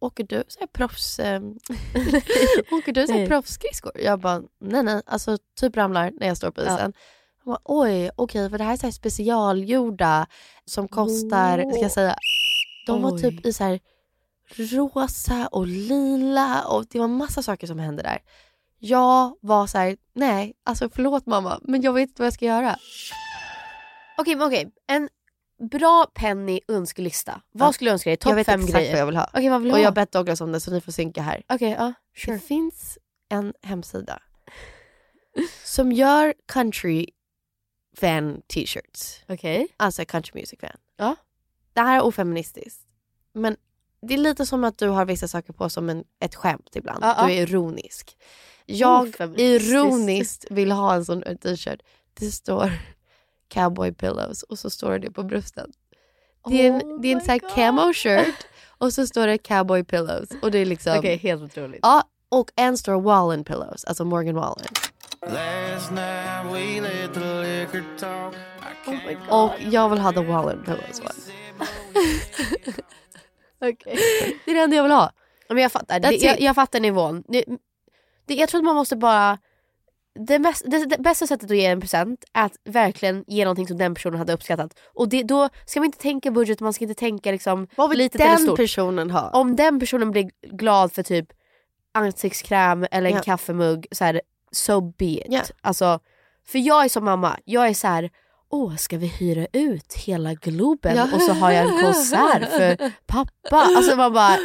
åker 0.00 0.24
du 0.24 0.44
så 0.48 0.60
här 0.60 0.66
proffs, 0.66 1.18
eh, 1.18 1.40
åker 2.72 2.92
du 2.92 3.06
så 3.06 3.12
här 3.12 3.26
proffsskridskor? 3.26 3.92
Jag 3.94 4.20
bara, 4.20 4.42
nej 4.60 4.82
nej, 4.82 5.02
alltså 5.06 5.38
typ 5.60 5.76
ramlar 5.76 6.12
när 6.20 6.26
jag 6.26 6.36
står 6.36 6.50
på 6.50 6.62
Ja. 6.62 6.74
isen. 6.74 6.92
Hon 7.44 7.52
bara, 7.54 7.60
oj, 7.64 8.10
okej, 8.16 8.50
för 8.50 8.58
det 8.58 8.64
här 8.64 8.72
är 8.72 8.76
så 8.76 8.86
här 8.86 8.90
specialgjorda 8.92 10.26
som 10.64 10.88
kostar, 10.88 11.72
ska 11.72 11.82
jag 11.82 11.92
säga, 11.92 12.16
de 12.86 13.02
var 13.02 13.12
Oj. 13.14 13.20
typ 13.22 13.46
i 13.46 13.52
så 13.52 13.64
här 13.64 13.80
rosa 14.56 15.46
och 15.46 15.66
lila 15.66 16.64
och 16.64 16.86
det 16.90 16.98
var 16.98 17.08
massa 17.08 17.42
saker 17.42 17.66
som 17.66 17.78
hände 17.78 18.02
där. 18.02 18.18
Jag 18.78 19.36
var 19.40 19.66
så 19.66 19.78
här, 19.78 19.96
nej, 20.14 20.54
alltså 20.64 20.88
förlåt 20.94 21.26
mamma, 21.26 21.60
men 21.62 21.82
jag 21.82 21.92
vet 21.92 22.08
inte 22.08 22.22
vad 22.22 22.26
jag 22.26 22.34
ska 22.34 22.44
göra. 22.44 22.76
Okej, 24.18 24.36
men 24.36 24.46
okej. 24.46 24.72
En 24.86 25.08
bra 25.60 26.06
Penny 26.14 26.60
önskelista. 26.68 27.40
Vad 27.52 27.68
Ja. 27.68 27.72
skulle 27.72 27.90
du 27.90 27.92
önska 27.92 28.10
dig? 28.10 28.12
jag 28.14 28.20
Topp 28.20 28.36
vet 28.36 28.46
fem 28.46 28.60
exakt 28.60 28.74
grejer. 28.78 28.92
vad 28.92 29.00
jag 29.00 29.06
vill 29.06 29.16
ha. 29.16 29.30
Okej, 29.34 29.48
vad 29.48 29.62
vill 29.62 29.70
och 29.70 29.76
ha? 29.76 29.82
jag 29.82 29.90
har 29.90 29.94
bett 29.94 30.12
Douglas 30.12 30.40
om 30.40 30.52
det 30.52 30.60
så 30.60 30.70
ni 30.70 30.80
får 30.80 30.92
synka 30.92 31.22
här. 31.22 31.42
Okej, 31.48 31.70
ja. 31.78 31.92
Det 32.26 32.38
finns 32.38 32.98
en 33.28 33.54
hemsida 33.62 34.22
som 35.64 35.92
gör 35.92 36.34
country 36.52 37.06
fan 37.96 38.42
t-shirts. 38.54 39.24
Okej. 39.28 39.66
Alltså 39.76 40.04
country 40.04 40.40
music 40.40 40.60
fan. 40.60 40.70
Ja. 40.96 41.16
Det 41.72 41.80
här 41.80 41.96
är 41.96 42.02
ofeministiskt. 42.02 42.80
Men 43.32 43.56
det 44.02 44.14
är 44.14 44.18
lite 44.18 44.46
som 44.46 44.64
att 44.64 44.78
du 44.78 44.88
har 44.88 45.04
vissa 45.04 45.28
saker 45.28 45.52
på 45.52 45.70
som 45.70 45.88
en, 45.90 46.04
ett 46.20 46.34
skämt 46.34 46.70
ibland. 46.74 47.04
Ja, 47.04 47.14
ja. 47.18 47.26
Du 47.26 47.32
är 47.32 47.42
ironisk. 47.42 48.16
Jag 48.66 49.14
ironiskt 49.36 50.46
vill 50.50 50.72
ha 50.72 50.94
en 50.94 51.04
sån 51.04 51.22
t-shirt. 51.42 51.80
Det 52.14 52.30
står 52.30 52.72
cowboy 53.50 53.92
pillows 53.92 54.42
och 54.42 54.58
så 54.58 54.70
står 54.70 54.98
det 54.98 55.10
på 55.10 55.22
brösten. 55.22 55.72
Det 56.48 56.66
är 56.66 56.72
en, 56.72 56.82
Oh 56.82 57.00
det 57.00 57.08
är 57.08 57.12
en 57.12 57.20
sån 57.20 57.30
här 57.30 57.54
camo 57.54 57.92
shirt 57.92 58.46
och 58.78 58.92
så 58.92 59.06
står 59.06 59.26
det 59.26 59.38
cowboy 59.38 59.84
pillows. 59.84 60.28
Och 60.42 60.50
det 60.50 60.58
är 60.58 60.66
liksom... 60.66 60.98
Okej, 60.98 61.16
helt 61.16 61.42
otroligt. 61.42 61.80
Ja, 61.82 62.02
och 62.28 62.50
en 62.56 62.78
står 62.78 63.00
Wallen 63.00 63.44
pillows, 63.44 63.84
alltså 63.84 64.04
Morgan 64.04 64.34
Wallen. 64.34 64.66
Last 65.22 65.90
night 65.90 66.46
we 66.52 66.80
let 66.80 67.14
the 67.14 67.42
liquor 67.42 67.84
talk. 67.98 68.34
Och 69.28 69.50
jag 69.60 69.88
vill 69.88 69.98
ha 69.98 70.12
the 70.12 70.20
Wallen 70.20 70.64
Pillows 70.64 71.00
one. 71.00 71.10
Okej. 73.72 73.98
Det 74.44 74.50
är 74.50 74.54
det 74.54 74.60
enda 74.60 74.76
jag 74.76 74.82
vill 74.82 74.92
ha. 74.92 75.12
Men 75.48 75.58
jag 75.58 75.72
fattar, 75.72 76.00
det, 76.00 76.16
jag, 76.16 76.40
jag 76.40 76.54
fattar 76.54 76.80
nivån. 76.80 77.24
Det, 77.28 77.44
det, 78.26 78.34
jag 78.34 78.48
tror 78.48 78.58
att 78.58 78.64
man 78.64 78.74
måste 78.74 78.96
bara... 78.96 79.38
Det, 80.14 80.38
bäst, 80.38 80.62
det, 80.66 80.84
det 80.86 80.98
bästa 80.98 81.26
sättet 81.26 81.50
att 81.50 81.56
ge 81.56 81.66
en 81.66 81.80
present 81.80 82.24
är 82.32 82.44
att 82.44 82.52
verkligen 82.64 83.24
ge 83.26 83.44
någonting 83.44 83.66
som 83.68 83.78
den 83.78 83.94
personen 83.94 84.18
hade 84.18 84.32
uppskattat. 84.32 84.78
Och 84.94 85.08
det, 85.08 85.22
då 85.22 85.48
ska 85.66 85.80
man 85.80 85.84
inte 85.84 85.98
tänka 85.98 86.30
budget, 86.30 86.60
man 86.60 86.72
ska 86.72 86.84
inte 86.84 86.94
tänka 87.00 87.30
liksom 87.32 87.68
Vad 87.76 87.90
vill 87.90 87.98
litet 87.98 88.20
eller 88.20 88.30
den 88.30 88.38
stort. 88.42 88.56
personen 88.56 89.10
ha? 89.10 89.30
Om 89.30 89.56
den 89.56 89.80
personen 89.80 90.10
blir 90.10 90.30
glad 90.52 90.92
för 90.92 91.02
typ 91.02 91.26
ansiktskräm 91.94 92.86
eller 92.90 93.10
en 93.10 93.16
Ja. 93.16 93.22
kaffemugg, 93.22 93.86
så 93.90 94.04
här, 94.04 94.20
so 94.52 94.80
be 94.80 95.04
it. 95.04 95.26
Ja. 95.28 95.42
Alltså, 95.60 96.00
för 96.46 96.58
jag 96.58 96.84
är 96.84 96.88
som 96.88 97.04
mamma, 97.04 97.38
jag 97.44 97.68
är 97.68 97.74
så 97.74 97.86
här. 97.86 98.10
Åh, 98.52 98.76
ska 98.76 98.98
vi 98.98 99.06
hyra 99.06 99.46
ut 99.52 99.94
hela 99.94 100.34
Globen 100.34 100.96
Ja. 100.96 101.08
och 101.14 101.22
så 101.22 101.32
har 101.32 101.50
jag 101.50 101.64
en 101.64 101.82
konsert 101.84 102.48
för 102.50 102.92
pappa? 103.06 103.56
Alltså 103.76 103.96
man 103.96 104.12
bara 104.12 104.36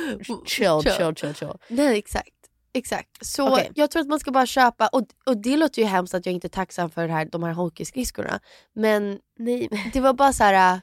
Chill. 0.45 0.81
chill, 0.81 1.15
chill, 1.15 1.33
chill. 1.35 1.49
Nej 1.67 1.97
exakt. 1.97 2.29
Exakt. 2.75 3.25
Så 3.25 3.49
Okej. 3.51 3.71
jag 3.75 3.91
tror 3.91 4.01
att 4.01 4.07
man 4.07 4.19
ska 4.19 4.31
bara 4.31 4.45
köpa, 4.45 4.87
och, 4.87 5.01
och 5.25 5.37
det 5.37 5.57
låter 5.57 5.81
ju 5.81 5.87
hemskt 5.87 6.13
att 6.13 6.25
jag 6.25 6.33
inte 6.33 6.47
är 6.47 6.49
tacksam 6.49 6.89
för 6.89 7.07
här, 7.07 7.25
de 7.25 7.43
här 7.43 7.53
hockeyskridskorna. 7.53 8.39
Men 8.73 9.19
Nej. 9.37 9.69
det 9.93 9.99
var 9.99 10.13
bara 10.13 10.33
så 10.33 10.43
här. 10.43 10.75
äh, 10.75 10.79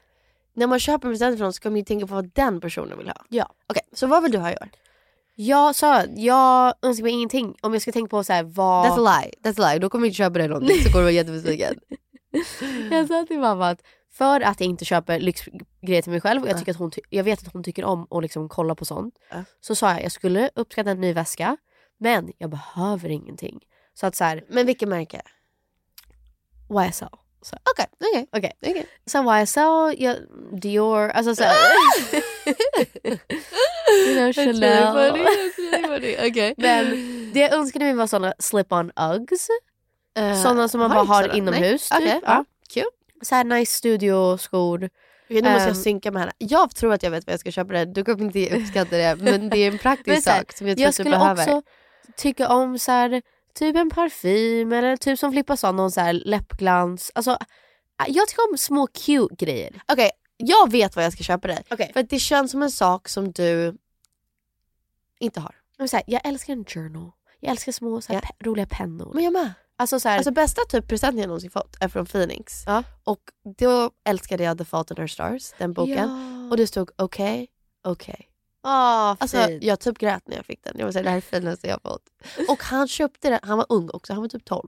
när 0.55 0.67
man 0.67 0.79
köper 0.79 1.07
en 1.07 1.13
present 1.13 1.37
från 1.37 1.45
någon 1.45 1.53
ska 1.53 1.69
man 1.69 1.77
ju 1.77 1.85
tänka 1.85 2.07
på 2.07 2.15
vad 2.15 2.31
den 2.33 2.61
personen 2.61 2.97
vill 2.97 3.07
ha. 3.07 3.25
Ja. 3.29 3.49
Okej, 3.67 3.83
så 3.93 4.07
vad 4.07 4.23
vill 4.23 4.31
du 4.31 4.37
ha 4.37 4.51
i 4.51 4.53
år? 4.53 4.69
Jag 5.35 5.75
sa, 5.75 6.03
jag 6.15 6.73
önskar 6.81 7.03
mig 7.03 7.11
ingenting. 7.11 7.55
Om 7.61 7.73
jag 7.73 7.81
ska 7.81 7.91
tänka 7.91 8.09
på 8.09 8.23
så 8.23 8.33
här, 8.33 8.43
vad... 8.43 8.85
That's 8.85 9.07
a 9.07 9.21
lie, 9.21 9.33
that's 9.43 9.63
a 9.63 9.71
lie. 9.71 9.79
Då 9.79 9.89
kommer 9.89 10.05
jag 10.05 10.09
inte 10.09 10.17
köpa 10.17 10.37
dig 10.39 10.47
någonting 10.47 10.77
så 10.77 10.83
kommer 10.83 10.97
du 10.97 11.03
vara 11.03 11.11
jättebesviken. 11.11 11.79
Jag 12.91 13.07
sa 13.07 13.25
till 13.25 13.39
mamma 13.39 13.69
att 13.69 13.81
för 14.11 14.41
att 14.41 14.59
jag 14.59 14.69
inte 14.69 14.85
köper 14.85 15.19
lyxgrejer 15.19 16.01
till 16.01 16.11
mig 16.11 16.21
själv 16.21 16.43
och 16.43 16.49
jag, 16.49 16.57
tycker 16.57 16.71
att 16.71 16.77
hon 16.77 16.91
jag 17.09 17.23
vet 17.23 17.47
att 17.47 17.53
hon 17.53 17.63
tycker 17.63 17.83
om 17.85 18.07
att 18.09 18.23
liksom 18.23 18.49
kolla 18.49 18.75
på 18.75 18.85
sånt. 18.85 19.15
Ja. 19.29 19.43
Så 19.61 19.75
sa 19.75 19.91
jag 19.91 20.03
jag 20.03 20.11
skulle 20.11 20.49
uppskatta 20.55 20.91
en 20.91 21.01
ny 21.01 21.13
väska 21.13 21.57
men 22.03 22.31
jag 22.37 22.49
behöver 22.49 23.09
ingenting. 23.09 23.59
Så 23.93 24.05
att 24.07 24.15
så 24.15 24.23
här, 24.23 24.43
Men 24.49 24.65
vilket 24.65 24.89
märke? 24.89 25.21
YSL. 26.87 27.07
Okej, 27.71 27.85
okej. 27.99 28.27
okej. 28.31 28.51
okej. 28.61 28.85
Så 29.05 29.41
YSL, 29.41 30.03
jag, 30.03 30.15
Dior, 30.61 31.09
alltså 31.09 31.35
såhär. 31.35 31.55
you 34.07 34.15
know, 34.15 34.33
Chanel. 34.33 35.25
Okej. 36.29 36.53
Men 36.57 36.85
det 37.33 37.39
jag 37.39 37.53
önskade 37.53 37.85
mig 37.85 37.93
var 37.93 38.07
såna 38.07 38.33
slip-on 38.39 38.91
Uggs. 39.15 39.47
Eh, 40.17 40.41
såna 40.43 40.67
som 40.67 40.79
man 40.79 40.89
bara 40.89 41.03
har 41.03 41.21
såna? 41.23 41.33
inomhus. 41.35 41.89
Nej. 41.91 42.01
Typ. 42.01 42.09
Okej, 42.09 42.21
Ja. 42.25 42.45
Kul. 42.73 42.83
Så 43.21 43.35
här 43.35 43.43
nice 43.43 43.71
studioskor. 43.73 44.77
Okej, 45.25 45.41
nu 45.41 45.49
måste 45.49 45.49
jag 45.63 45.67
Ehm. 45.67 45.75
synka 45.75 46.11
med 46.11 46.21
henne. 46.21 46.31
Jag 46.37 46.75
tror 46.75 46.93
att 46.93 47.03
jag 47.03 47.11
vet 47.11 47.27
vad 47.27 47.33
jag 47.33 47.39
ska 47.39 47.51
köpa 47.51 47.73
det. 47.73 47.85
Du 47.85 48.03
kommer 48.03 48.23
inte 48.25 48.55
uppskatta 48.57 48.97
det 48.97 49.15
men 49.19 49.49
det 49.49 49.57
är 49.57 49.71
en 49.71 49.77
praktisk 49.87 50.23
sak 50.23 50.53
som 50.53 50.67
jag 50.67 50.77
tror 50.77 50.83
jag 50.83 50.89
att 50.89 50.97
du 50.97 51.03
behöver. 51.03 51.43
också 51.43 51.61
tycka 52.17 52.49
om 52.49 52.79
så 52.79 52.91
här, 52.91 53.21
typ 53.53 53.75
en 53.75 53.89
parfym 53.89 54.71
eller 54.73 54.97
typ 54.97 55.19
som 55.19 55.31
Filippa 55.31 55.57
sa, 55.57 55.71
någon 55.71 55.91
så 55.91 56.01
här 56.01 56.13
läppglans. 56.13 57.11
Alltså, 57.15 57.37
jag 58.07 58.27
tycker 58.27 58.51
om 58.51 58.57
små 58.57 58.87
cute 58.87 59.45
grejer. 59.45 59.81
Okej, 59.87 60.11
jag 60.37 60.71
vet 60.71 60.95
vad 60.95 61.05
jag 61.05 61.13
ska 61.13 61.23
köpa 61.23 61.47
dig. 61.47 61.63
Okej. 61.71 61.91
För 61.93 62.03
det 62.03 62.19
känns 62.19 62.51
som 62.51 62.61
en 62.63 62.71
sak 62.71 63.07
som 63.09 63.31
du 63.31 63.77
inte 65.19 65.39
har. 65.39 65.55
Så 65.87 65.95
här, 65.97 66.03
jag 66.07 66.21
älskar 66.25 66.53
en 66.53 66.65
journal. 66.65 67.11
Jag 67.39 67.51
älskar 67.51 67.71
små 67.71 68.01
så 68.01 68.13
här, 68.13 68.21
Ja. 68.23 68.29
pe- 68.29 68.45
roliga 68.45 68.65
pennor. 68.65 69.11
Men 69.13 69.23
jag 69.23 69.33
med. 69.33 69.53
Alltså 69.75 69.99
så 69.99 70.09
här, 70.09 70.17
Alltså 70.17 70.31
bästa 70.31 70.61
typ 70.69 70.87
presenten 70.87 71.19
jag 71.19 71.27
någonsin 71.27 71.51
fått 71.51 71.75
är 71.79 71.87
från 71.87 72.05
Phoenix. 72.05 72.63
Ja. 72.65 72.83
Och 73.03 73.19
då 73.57 73.91
älskade 74.05 74.43
jag 74.43 74.57
The 74.57 74.65
Fault 74.65 74.91
in 74.91 74.97
Our 74.99 75.07
Stars, 75.07 75.53
den 75.57 75.73
boken. 75.73 76.09
Ja. 76.09 76.49
Och 76.51 76.57
det 76.57 76.67
stod 76.67 76.89
okej, 76.95 77.47
okej. 77.83 78.29
Åh, 78.63 79.15
Alltså 79.19 79.37
jag 79.37 79.79
typ 79.79 79.97
grät 79.97 80.27
när 80.27 80.35
jag 80.35 80.45
fick 80.45 80.63
den. 80.63 80.73
Jag 80.77 80.85
var 80.85 80.91
såhär, 80.91 81.03
det 81.03 81.09
här 81.09 81.17
är 81.17 81.21
finaste 81.21 81.67
jag 81.67 81.81
fått. 81.81 82.03
Och 82.49 82.63
han 82.63 82.87
köpte 82.87 83.29
den, 83.29 83.39
han 83.43 83.57
var 83.57 83.65
ung 83.69 83.89
också, 83.89 84.13
han 84.13 84.21
var 84.21 84.29
typ 84.29 84.45
12. 84.45 84.67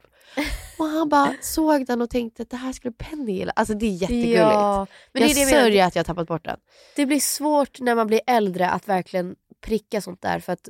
Och 0.80 0.86
han 0.86 1.10
bara 1.10 1.34
såg 1.42 1.86
den 1.86 2.01
och 2.01 2.10
tänkte 2.10 2.42
att 2.42 2.50
det 2.50 2.58
här 2.58 2.74
skulle 2.74 2.92
Penny 2.92 3.31
gilla. 3.31 3.53
Alltså 3.55 3.74
det 3.74 3.86
är 3.86 3.92
jättegulligt. 3.92 4.38
Ja, 4.40 4.88
men 5.14 5.22
jag 5.22 5.29
det 5.29 5.34
är 5.42 5.46
det 5.46 5.51
jag 5.51 5.62
sörjer 5.62 5.86
att 5.86 5.96
jag 5.96 6.00
har 6.00 6.05
tappat 6.05 6.27
bort 6.27 6.46
den. 6.46 6.58
Det 6.96 7.05
blir 7.05 7.20
svårt 7.20 7.79
när 7.79 7.96
man 7.96 8.08
blir 8.08 8.22
äldre 8.27 8.70
att 8.70 8.88
verkligen 8.88 9.36
pricka 9.62 10.01
sånt 10.01 10.22
där 10.22 10.40
för 10.40 10.53
att 10.53 10.70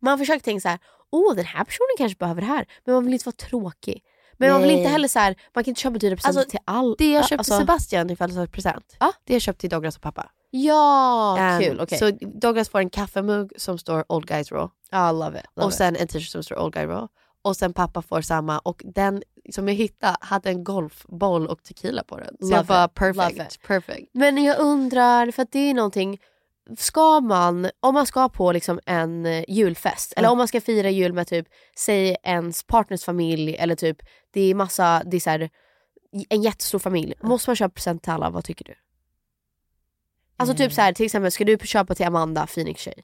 man 0.00 0.18
försöker 0.18 0.40
tänka 0.44 0.60
så 0.60 0.68
här: 0.68 0.78
åh 1.10 1.34
den 1.34 1.44
här 1.44 1.64
personen 1.64 1.94
kanske 1.98 2.18
behöver 2.18 2.40
det 2.40 2.46
här. 2.46 2.66
Men 2.84 2.94
man 2.94 3.04
vill 3.04 3.12
inte 3.12 3.24
vara 3.28 3.36
tråkig. 3.36 4.02
Men 4.38 4.50
man 4.52 4.60
vill 4.60 4.70
Nej. 4.70 4.78
inte 4.78 4.90
heller 4.90 5.08
så 5.08 5.18
här, 5.18 5.36
man 5.54 5.64
kan 5.64 5.70
inte 5.70 5.80
köpa 5.80 5.98
dyra 5.98 6.16
presenter 6.16 6.40
Alltså, 6.40 6.50
till 6.50 6.60
all... 6.64 6.94
Det 6.98 7.12
jag 7.12 7.22
köpte 7.28 7.36
alltså, 7.36 7.58
Sebastian 7.58 8.10
i 8.10 8.16
födelsedagspresent, 8.16 8.96
Ja. 9.00 9.12
det 9.24 9.32
jag 9.32 9.42
köpte 9.42 9.60
till 9.60 9.70
Douglas 9.70 9.96
och 9.96 10.02
pappa. 10.02 10.30
Ja, 10.54 11.36
Um, 11.56 11.62
kul. 11.62 11.80
okej. 11.80 11.98
Så 11.98 12.10
Douglas 12.20 12.68
får 12.68 12.78
en 12.78 12.90
kaffemugg 12.90 13.52
som 13.56 13.78
står 13.78 14.04
Old 14.12 14.26
Guys 14.26 14.52
Raw. 14.52 14.68
Ja, 14.90 15.12
love 15.12 15.38
it. 15.40 15.44
Love 15.56 15.66
och 15.66 15.72
sen 15.74 15.96
en 15.96 16.08
t-shirt 16.08 16.28
som 16.30 16.42
står 16.42 16.58
Old 16.58 16.74
Guy 16.74 16.84
Raw. 16.86 17.08
Och 17.44 17.56
sen 17.56 17.72
pappa 17.72 18.02
får 18.02 18.20
samma 18.20 18.58
och 18.58 18.82
den 18.84 19.22
som 19.50 19.68
jag 19.68 19.74
hittade 19.74 20.16
hade 20.20 20.50
en 20.50 20.64
golfboll 20.64 21.46
och 21.46 21.62
tequila 21.62 22.02
på 22.04 22.16
den. 22.18 22.36
Så 22.40 22.44
Love 22.44 22.56
jag 22.56 22.66
bara 22.66 22.84
it, 22.84 22.94
perfect, 22.94 23.62
perfect. 23.66 24.10
Men 24.12 24.44
jag 24.44 24.58
undrar, 24.58 25.30
för 25.30 25.42
att 25.42 25.52
det 25.52 25.58
är 25.58 25.74
någonting, 25.74 26.20
ska 26.78 27.20
man, 27.20 27.70
om 27.80 27.94
man 27.94 28.06
ska 28.06 28.28
på 28.28 28.52
liksom 28.52 28.80
en 28.86 29.26
eh, 29.26 29.44
julfest, 29.48 30.12
eller 30.16 30.28
Ja. 30.28 30.32
om 30.32 30.38
man 30.38 30.48
ska 30.48 30.60
fira 30.60 30.90
jul 30.90 31.12
med 31.12 31.26
typ, 31.26 31.46
säg 31.78 32.16
ens 32.22 32.62
partners 32.64 33.04
familj 33.04 33.54
eller 33.56 33.74
typ, 33.74 33.96
det 34.32 34.40
är 34.40 34.54
massa, 34.54 35.02
det 35.06 35.16
är 35.26 35.30
här, 35.30 35.50
en 36.28 36.42
jättestor 36.42 36.78
familj. 36.78 37.14
Måste 37.22 37.50
man 37.50 37.56
köpa 37.56 37.72
present 37.74 38.02
till 38.02 38.12
alla, 38.12 38.30
vad 38.30 38.44
tycker 38.44 38.64
du? 38.64 38.74
Alltså 40.42 40.56
typ 40.56 40.72
så 40.72 40.80
här, 40.80 40.92
till 40.92 41.06
exempel, 41.06 41.32
ska 41.32 41.44
du 41.44 41.58
köpa 41.58 41.94
till 41.94 42.06
Amanda, 42.06 42.46
Phoenix 42.46 42.80
tjej? 42.82 42.94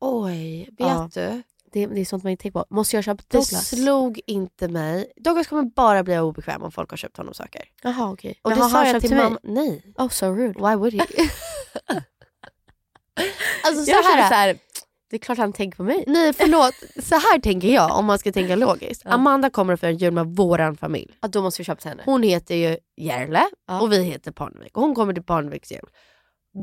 Oj, 0.00 0.58
vet 0.64 0.74
Ja. 0.78 1.08
du? 1.14 1.42
Det, 1.72 1.86
det 1.86 2.00
är 2.00 2.04
sånt 2.04 2.22
man 2.22 2.30
inte 2.30 2.42
tänker 2.42 2.60
på. 2.60 2.66
Måste 2.74 2.96
jag 2.96 3.04
köpa 3.04 3.22
till 3.22 3.26
Det 3.28 3.36
Douglas? 3.38 3.68
slog 3.68 4.20
inte 4.26 4.68
mig. 4.68 5.12
Douglas 5.16 5.46
kommer 5.46 5.62
bara 5.62 6.02
bli 6.02 6.18
obekväm 6.18 6.62
om 6.62 6.72
folk 6.72 6.90
har 6.90 6.96
köpt 6.96 7.16
honom 7.16 7.34
saker. 7.34 7.62
Jaha 7.82 8.10
okej. 8.12 8.40
Och 8.42 8.50
Men 8.50 8.58
det 8.58 8.64
har 8.64 8.70
sa 8.70 8.86
jag 8.86 9.00
till 9.02 9.10
mig? 9.14 9.24
mamma. 9.24 9.38
Nej. 9.42 9.82
Oh 9.98 10.08
so 10.08 10.26
rude. 10.26 10.54
Why 10.68 10.74
would 10.76 10.94
he? 10.94 11.00
alltså 13.64 13.84
så 13.84 13.90
Jag 13.90 14.02
här, 14.02 14.28
så 14.28 14.34
här, 14.34 14.58
det 15.10 15.16
är 15.16 15.20
klart 15.20 15.38
han 15.38 15.52
tänker 15.52 15.76
på 15.76 15.82
mig. 15.82 16.04
Nej 16.06 16.32
förlåt, 16.32 16.74
så 17.04 17.14
här 17.14 17.38
tänker 17.38 17.68
jag 17.68 17.98
om 17.98 18.04
man 18.04 18.18
ska 18.18 18.32
tänka 18.32 18.56
logiskt. 18.66 19.02
Ja. 19.04 19.10
Amanda 19.10 19.50
kommer 19.50 19.72
att 19.74 19.80
fira 19.80 19.90
jul 19.90 20.12
med 20.12 20.26
våran 20.26 20.76
familj. 20.76 21.18
Ja, 21.22 21.28
då 21.28 21.42
måste 21.42 21.60
vi 21.60 21.64
köpa 21.64 21.80
till 21.80 21.88
henne. 21.90 22.02
Hon 22.06 22.22
heter 22.22 22.54
ju 22.54 22.78
Järle 22.96 23.42
Ja. 23.66 23.80
och 23.80 23.92
vi 23.92 24.02
heter 24.02 24.30
Parnevik 24.32 24.76
och 24.76 24.82
hon 24.82 24.94
kommer 24.94 25.14
till 25.14 25.22
Parneviks 25.22 25.72
jul. 25.72 25.88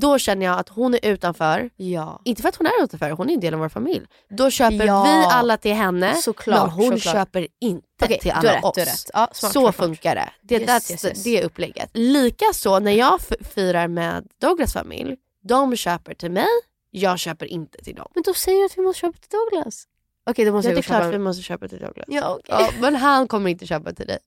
Då 0.02 0.20
känner 0.20 0.46
jag 0.46 0.60
att 0.60 0.70
hon 0.70 0.94
är 0.94 1.06
utanför. 1.06 1.70
Ja. 1.76 2.22
Inte 2.26 2.42
för 2.42 2.50
att 2.50 2.56
hon 2.56 2.68
är 2.68 2.84
utanför, 2.84 3.10
hon 3.12 3.30
är 3.30 3.34
en 3.34 3.40
del 3.40 3.54
av 3.54 3.60
vår 3.60 3.70
familj. 3.70 4.06
Då 4.30 4.50
köper 4.52 4.86
Ja. 4.86 5.04
vi 5.04 5.10
alla 5.36 5.58
till 5.58 5.74
henne, 5.74 6.16
Såklart, 6.16 6.60
men 6.62 6.70
hon 6.70 6.84
såklart. 7.00 7.14
köper 7.16 7.48
inte 7.62 7.86
Okej, 8.04 8.20
till 8.20 8.32
alla 8.32 8.56
rätt, 8.56 8.64
oss. 8.64 9.06
Ja, 9.14 9.30
smart, 9.34 9.36
så 9.54 9.60
smart, 9.62 9.76
funkar 9.76 10.16
det. 10.16 10.30
Det, 10.42 10.56
Yes, 10.62 10.92
yes, 10.92 11.06
yes. 11.06 11.24
det 11.24 11.38
är 11.42 11.46
upplägget. 11.46 11.90
Likaså 11.94 12.80
när 12.80 12.92
jag 12.92 13.20
firar 13.56 13.88
med 13.88 14.28
Douglas 14.42 14.74
familj, 14.74 15.16
de 15.48 15.76
köper 15.76 16.14
till 16.14 16.32
mig, 16.32 16.48
jag 16.92 17.20
köper 17.20 17.46
inte 17.46 17.78
till 17.84 17.96
dem. 17.96 18.08
Men 18.14 18.24
då 18.24 18.34
säger 18.34 18.60
du 18.60 18.66
att 18.66 18.78
vi 18.78 18.82
måste 18.82 19.00
köpa 19.00 19.18
till 19.18 19.30
Douglas. 19.52 19.84
Okej, 20.30 20.46
då 20.46 20.52
måste 20.52 20.70
Ja, 20.70 20.74
det 20.74 20.78
är 20.78 20.80
och 20.80 20.84
köpa. 20.86 21.00
klart 21.00 21.14
vi 21.14 21.20
måste 21.20 21.44
köpa 21.44 21.68
till 21.68 21.80
Douglas. 21.80 22.06
Ja, 22.10 22.38
okej. 22.40 22.56
Ja, 22.60 22.70
men 22.82 22.96
han 22.96 23.28
kommer 23.28 23.50
inte 23.52 23.66
köpa 23.68 23.94
till 23.94 24.08
dig. 24.08 24.18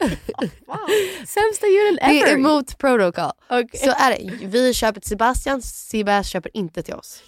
Sämsta 1.26 1.66
julen 1.66 1.94
Det 1.96 2.20
är 2.20 2.26
ever. 2.26 2.32
emot 2.38 2.78
protocol. 2.78 3.30
Okej. 3.50 3.80
Så 3.80 3.90
är 3.90 4.10
det. 4.10 4.46
Vi 4.46 4.74
köper 4.74 5.00
till 5.00 5.08
Sebastian, 5.10 5.62
Sebastian 5.62 6.24
köper 6.24 6.56
inte 6.56 6.82
till 6.82 6.94
oss. 6.94 7.22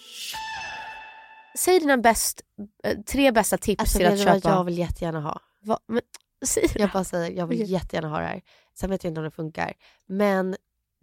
Säg 1.59 1.79
dina 1.79 1.97
bäst, 1.97 2.41
eh, 2.83 2.97
tre 2.99 3.31
bästa 3.31 3.57
tips 3.57 3.79
Alltså, 3.79 3.97
till 3.97 4.07
att 4.07 4.19
köpa. 4.19 4.49
jag 4.49 4.63
vill 4.63 4.77
jättegärna 4.77 5.21
ha? 5.21 5.39
Va? 5.63 5.79
Men, 5.87 6.01
Jag 6.75 6.89
bara 6.89 7.03
säger, 7.03 7.37
jag 7.37 7.47
vill 7.47 7.69
jättegärna 7.71 8.07
ha 8.09 8.19
det 8.19 8.25
här. 8.25 8.41
Sen 8.79 8.89
vet 8.89 9.03
jag 9.03 9.11
inte 9.11 9.19
om 9.19 9.25
det 9.25 9.31
funkar. 9.31 9.73
Men 10.07 10.55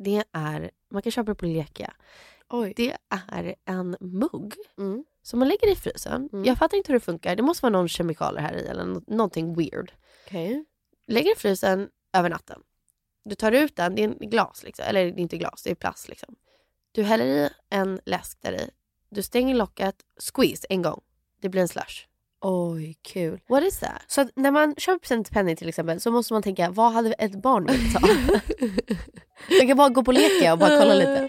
det 0.05 0.25
är, 0.33 0.71
man 0.93 1.03
kan 1.03 1.13
köpa 1.13 1.31
det 1.31 1.35
på 1.35 1.47
Lekia. 1.47 1.93
Oj. 2.49 2.73
Det 2.77 2.97
är 3.33 3.55
en 3.69 3.97
mugg 4.01 4.55
Mm. 4.79 5.05
som 5.23 5.39
man 5.39 5.49
lägger 5.49 5.73
i 5.73 5.77
frysen. 5.77 6.29
Mm. 6.33 6.45
Jag 6.45 6.59
fattar 6.59 6.77
inte 6.77 6.93
hur 6.93 6.99
det 6.99 7.05
funkar. 7.05 7.37
Det 7.37 7.43
måste 7.43 7.63
vara 7.63 7.73
någon 7.73 7.89
kemikalier 7.89 8.43
här 8.43 8.55
i 8.55 8.67
eller 8.67 8.85
nå- 8.85 9.03
någonting 9.07 9.55
weird. 9.55 9.93
Okej. 10.27 10.65
Lägger 11.11 11.33
i 11.33 11.39
frysen 11.39 11.89
över 12.13 12.31
natten. 12.31 12.61
Du 13.25 13.35
tar 13.35 13.53
ut 13.53 13.77
den, 13.77 13.95
det 13.95 14.05
är 14.05 14.09
en 14.09 14.31
glas 14.31 14.63
liksom. 14.63 14.85
Eller 14.89 15.05
det 15.05 15.11
är 15.11 15.19
inte 15.19 15.39
glas, 15.39 15.63
det 15.63 15.71
är 15.71 15.75
plast 15.75 16.09
liksom. 16.09 16.35
Du 16.93 17.03
häller 17.03 17.27
i 17.27 17.51
en 17.71 18.01
läsk 18.05 18.39
där 18.41 18.53
i. 18.53 18.71
Du 19.11 19.23
stänger 19.23 19.55
locket, 19.55 19.97
squeeze 20.35 20.67
en 20.71 20.83
gång. 20.83 21.01
Det 21.41 21.49
blir 21.49 21.63
en 21.63 21.69
slush. 21.69 22.07
Oj, 22.41 22.97
kul. 23.03 23.41
What 23.49 23.63
is 23.63 23.79
that? 23.79 24.03
Så 24.07 24.29
när 24.37 24.51
man 24.51 24.75
köper 24.79 24.99
present 24.99 25.27
till 25.27 25.35
Penny 25.35 25.57
till 25.57 25.69
exempel 25.69 26.01
så 26.01 26.11
måste 26.11 26.33
man 26.33 26.43
tänka, 26.43 26.71
vad 26.71 26.93
hade 26.93 27.13
ett 27.13 27.43
barn 27.43 27.67
velat 27.67 27.93
ta? 27.93 28.01
Man 29.59 29.69
kan 29.69 29.77
bara 29.77 29.89
gå 29.89 30.05
på 30.05 30.13
leka 30.13 30.53
och 30.53 30.59
bara 30.59 30.79
kolla 30.79 30.95
lite. 30.95 31.29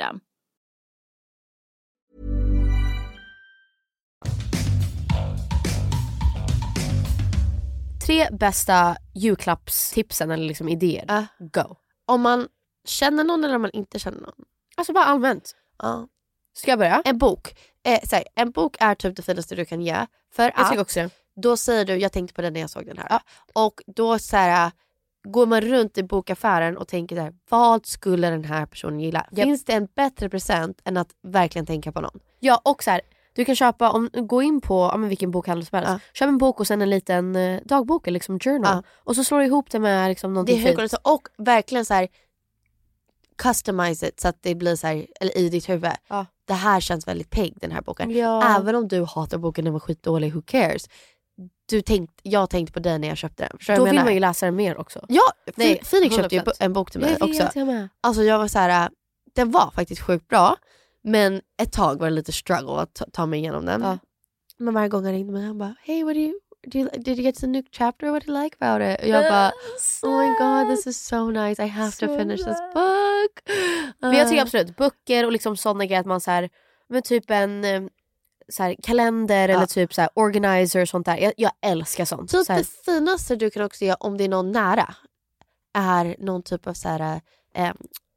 Tre 8.05 8.27
bästa 8.31 8.97
julklappstipsen 9.13 10.31
eller 10.31 10.45
liksom 10.45 10.69
idéer. 10.69 11.27
Go. 11.39 11.75
Om 12.05 12.21
man 12.21 12.47
känner 12.85 13.23
någon 13.23 13.43
eller 13.43 13.55
om 13.55 13.61
man 13.61 13.71
inte 13.71 13.99
känner 13.99 14.21
någon. 14.21 14.45
Alltså 14.75 14.93
bara 14.93 15.05
allmänt. 15.05 15.55
Ja. 15.77 16.07
Ska 16.53 16.71
jag 16.71 16.79
börja? 16.79 17.01
En 17.05 17.17
bok. 17.17 17.55
Eh, 17.83 17.99
här, 18.11 18.23
en 18.35 18.51
bok 18.51 18.77
är 18.79 18.95
typ 18.95 19.15
det 19.15 19.21
finaste 19.21 19.55
du 19.55 19.65
kan 19.65 19.81
ge. 19.81 20.05
För 20.31 20.43
Jag 20.43 20.53
att 20.55 20.77
också 20.77 21.09
då 21.35 21.57
säger 21.57 21.85
du, 21.85 21.95
jag 21.95 22.11
tänkte 22.11 22.33
på 22.33 22.41
den 22.41 22.53
när 22.53 22.61
jag 22.61 22.69
såg 22.69 22.85
den 22.85 22.97
här. 22.97 23.19
Och 23.53 23.81
då 23.87 24.19
så 24.19 24.37
här, 24.37 24.71
går 25.23 25.45
man 25.45 25.61
runt 25.61 25.97
i 25.97 26.03
bokaffären 26.03 26.77
och 26.77 26.87
tänker 26.87 27.15
så 27.15 27.21
här, 27.21 27.33
vad 27.49 27.85
skulle 27.85 28.29
den 28.29 28.43
här 28.43 28.65
personen 28.65 28.99
gilla? 28.99 29.27
Japp. 29.31 29.45
Finns 29.45 29.65
det 29.65 29.73
en 29.73 29.87
bättre 29.95 30.29
present 30.29 30.81
än 30.85 30.97
att 30.97 31.09
verkligen 31.23 31.65
tänka 31.65 31.91
på 31.91 32.01
någon? 32.01 32.19
Ja 32.39 32.61
och 32.65 32.83
så 32.83 32.91
här, 32.91 33.01
du 33.33 33.45
kan 33.45 33.55
köpa, 33.55 33.91
om, 33.91 34.09
gå 34.13 34.41
in 34.41 34.61
på 34.61 34.89
ja, 34.91 34.97
men 34.97 35.09
vilken 35.09 35.31
bokhandel 35.31 35.65
som 35.65 35.77
helst. 35.77 36.05
Köp 36.13 36.27
en 36.27 36.37
bok 36.37 36.59
och 36.59 36.67
sen 36.67 36.81
en 36.81 36.89
liten 36.89 37.35
eh, 37.35 37.59
dagbok 37.65 38.07
eller 38.07 38.13
liksom 38.13 38.39
journal. 38.39 38.83
Och 38.95 39.15
så 39.15 39.23
slår 39.23 39.39
du 39.39 39.45
ihop 39.45 39.71
det 39.71 39.79
med 39.79 40.09
liksom, 40.09 40.31
Det 40.31 40.33
någonting 40.33 40.67
är 40.67 40.77
fint. 40.77 40.93
och 41.03 41.27
verkligen 41.37 41.85
så 41.85 41.93
här 41.93 42.07
customize 43.37 44.07
it 44.07 44.19
så 44.19 44.27
att 44.27 44.37
det 44.41 44.55
blir 44.55 44.75
så 44.75 44.87
här, 44.87 45.07
eller 45.19 45.37
i 45.37 45.49
ditt 45.49 45.69
huvud. 45.69 45.91
Det 46.45 46.53
här 46.53 46.79
känns 46.79 47.07
väldigt 47.07 47.29
pigg 47.29 47.57
den 47.61 47.71
här 47.71 47.81
boken. 47.81 48.11
Ja. 48.11 48.57
Även 48.59 48.75
om 48.75 48.87
du 48.87 49.03
hatar 49.03 49.37
boken, 49.37 49.65
den 49.65 49.73
var 49.73 49.79
skitdålig, 49.79 50.33
who 50.33 50.41
cares? 50.41 50.89
Du 51.71 51.81
tänkt, 51.81 52.19
jag 52.23 52.49
tänkte 52.49 52.73
på 52.73 52.79
dig 52.79 52.99
när 52.99 53.07
jag 53.07 53.17
köpte 53.17 53.43
den. 53.43 53.57
Förstår 53.57 53.75
Då 53.75 53.83
vill 53.83 53.93
menar? 53.93 54.03
man 54.05 54.13
ju 54.13 54.19
läsa 54.19 54.45
den 54.45 54.55
mer 54.55 54.77
också. 54.77 55.05
Ja, 55.09 55.21
Nej, 55.55 55.81
Phoenix 55.83 56.15
köpte 56.15 56.35
ju 56.35 56.41
100%. 56.41 56.45
bo- 56.45 56.51
en 56.59 56.73
bok 56.73 56.91
till 56.91 57.01
mig 57.01 57.15
Jag 57.19 57.29
också. 57.29 57.49
jag 57.55 57.67
med. 57.67 57.89
Alltså 58.01 58.23
jag 58.23 58.37
var 58.39 58.47
så 58.47 58.59
här, 58.59 58.85
äh, 58.85 58.89
den 59.35 59.51
var 59.51 59.71
faktiskt 59.71 60.01
sjukt 60.01 60.27
bra. 60.27 60.55
Men 61.03 61.41
ett 61.61 61.71
tag 61.71 61.99
var 61.99 62.07
det 62.09 62.15
lite 62.15 62.31
struggle 62.31 62.81
att 62.81 62.93
ta, 62.93 63.05
ta 63.13 63.25
mig 63.25 63.39
igenom 63.39 63.65
den. 63.65 63.99
Men 64.57 64.73
varje 64.73 64.89
gång 64.89 65.03
han 65.03 65.13
ringde 65.13 65.33
mig 65.33 65.45
han 65.45 65.57
bara, 65.57 65.75
hey 65.83 66.03
what 66.03 66.13
do 66.13 66.19
you, 66.19 66.33
do 66.67 66.79
you, 66.79 66.89
did 66.89 67.07
you 67.17 67.21
get 67.23 67.35
to 67.35 67.41
the 67.41 67.47
new 67.47 67.63
chapter? 67.71 68.07
What 68.11 68.23
do 68.25 68.31
you 68.33 68.43
like 68.43 68.55
about 68.59 68.81
it? 68.99 69.03
Och 69.03 69.07
jag 69.09 69.23
bara, 69.31 69.51
oh 70.01 70.17
my 70.19 70.27
god 70.39 70.75
this 70.75 70.87
is 70.87 71.05
so 71.07 71.29
nice, 71.31 71.63
I 71.63 71.67
have 71.67 71.91
to 71.91 72.07
Så 72.07 72.17
finish 72.17 72.37
this 72.37 72.57
book. 72.73 73.55
Men 73.99 74.13
jag 74.13 74.27
tycker 74.27 74.41
Uh, 74.41 74.43
absolut, 74.43 74.75
böcker 74.77 75.25
och 75.25 75.31
liksom 75.31 75.57
sådana 75.57 75.85
grejer 75.85 75.99
att 75.99 76.05
man 76.05 76.21
så 76.21 76.31
här, 76.31 76.49
men 76.89 77.01
typ 77.01 77.31
en 77.31 77.63
eh, 77.65 77.81
så 78.51 78.63
här, 78.63 78.75
kalender 78.83 79.49
eller 79.49 79.65
typ 79.65 79.93
så 79.93 80.01
här, 80.01 80.09
organizer 80.13 80.81
och 80.81 80.89
sånt 80.89 81.05
där. 81.05 81.17
Jag, 81.17 81.33
jag 81.37 81.51
älskar 81.61 82.05
sånt. 82.05 82.31
Typ 82.31 82.45
så 82.45 82.53
det 82.53 82.67
finaste 82.85 83.35
du 83.35 83.49
kan 83.49 83.63
också 83.63 83.85
göra 83.85 83.95
om 83.99 84.17
det 84.17 84.23
är 84.23 84.29
någon 84.29 84.51
nära 84.51 84.95
är 85.73 86.15
någon 86.19 86.43
typ 86.43 86.67
av 86.67 86.73
så 86.73 86.89
här, 86.89 87.21
eh, 87.55 87.73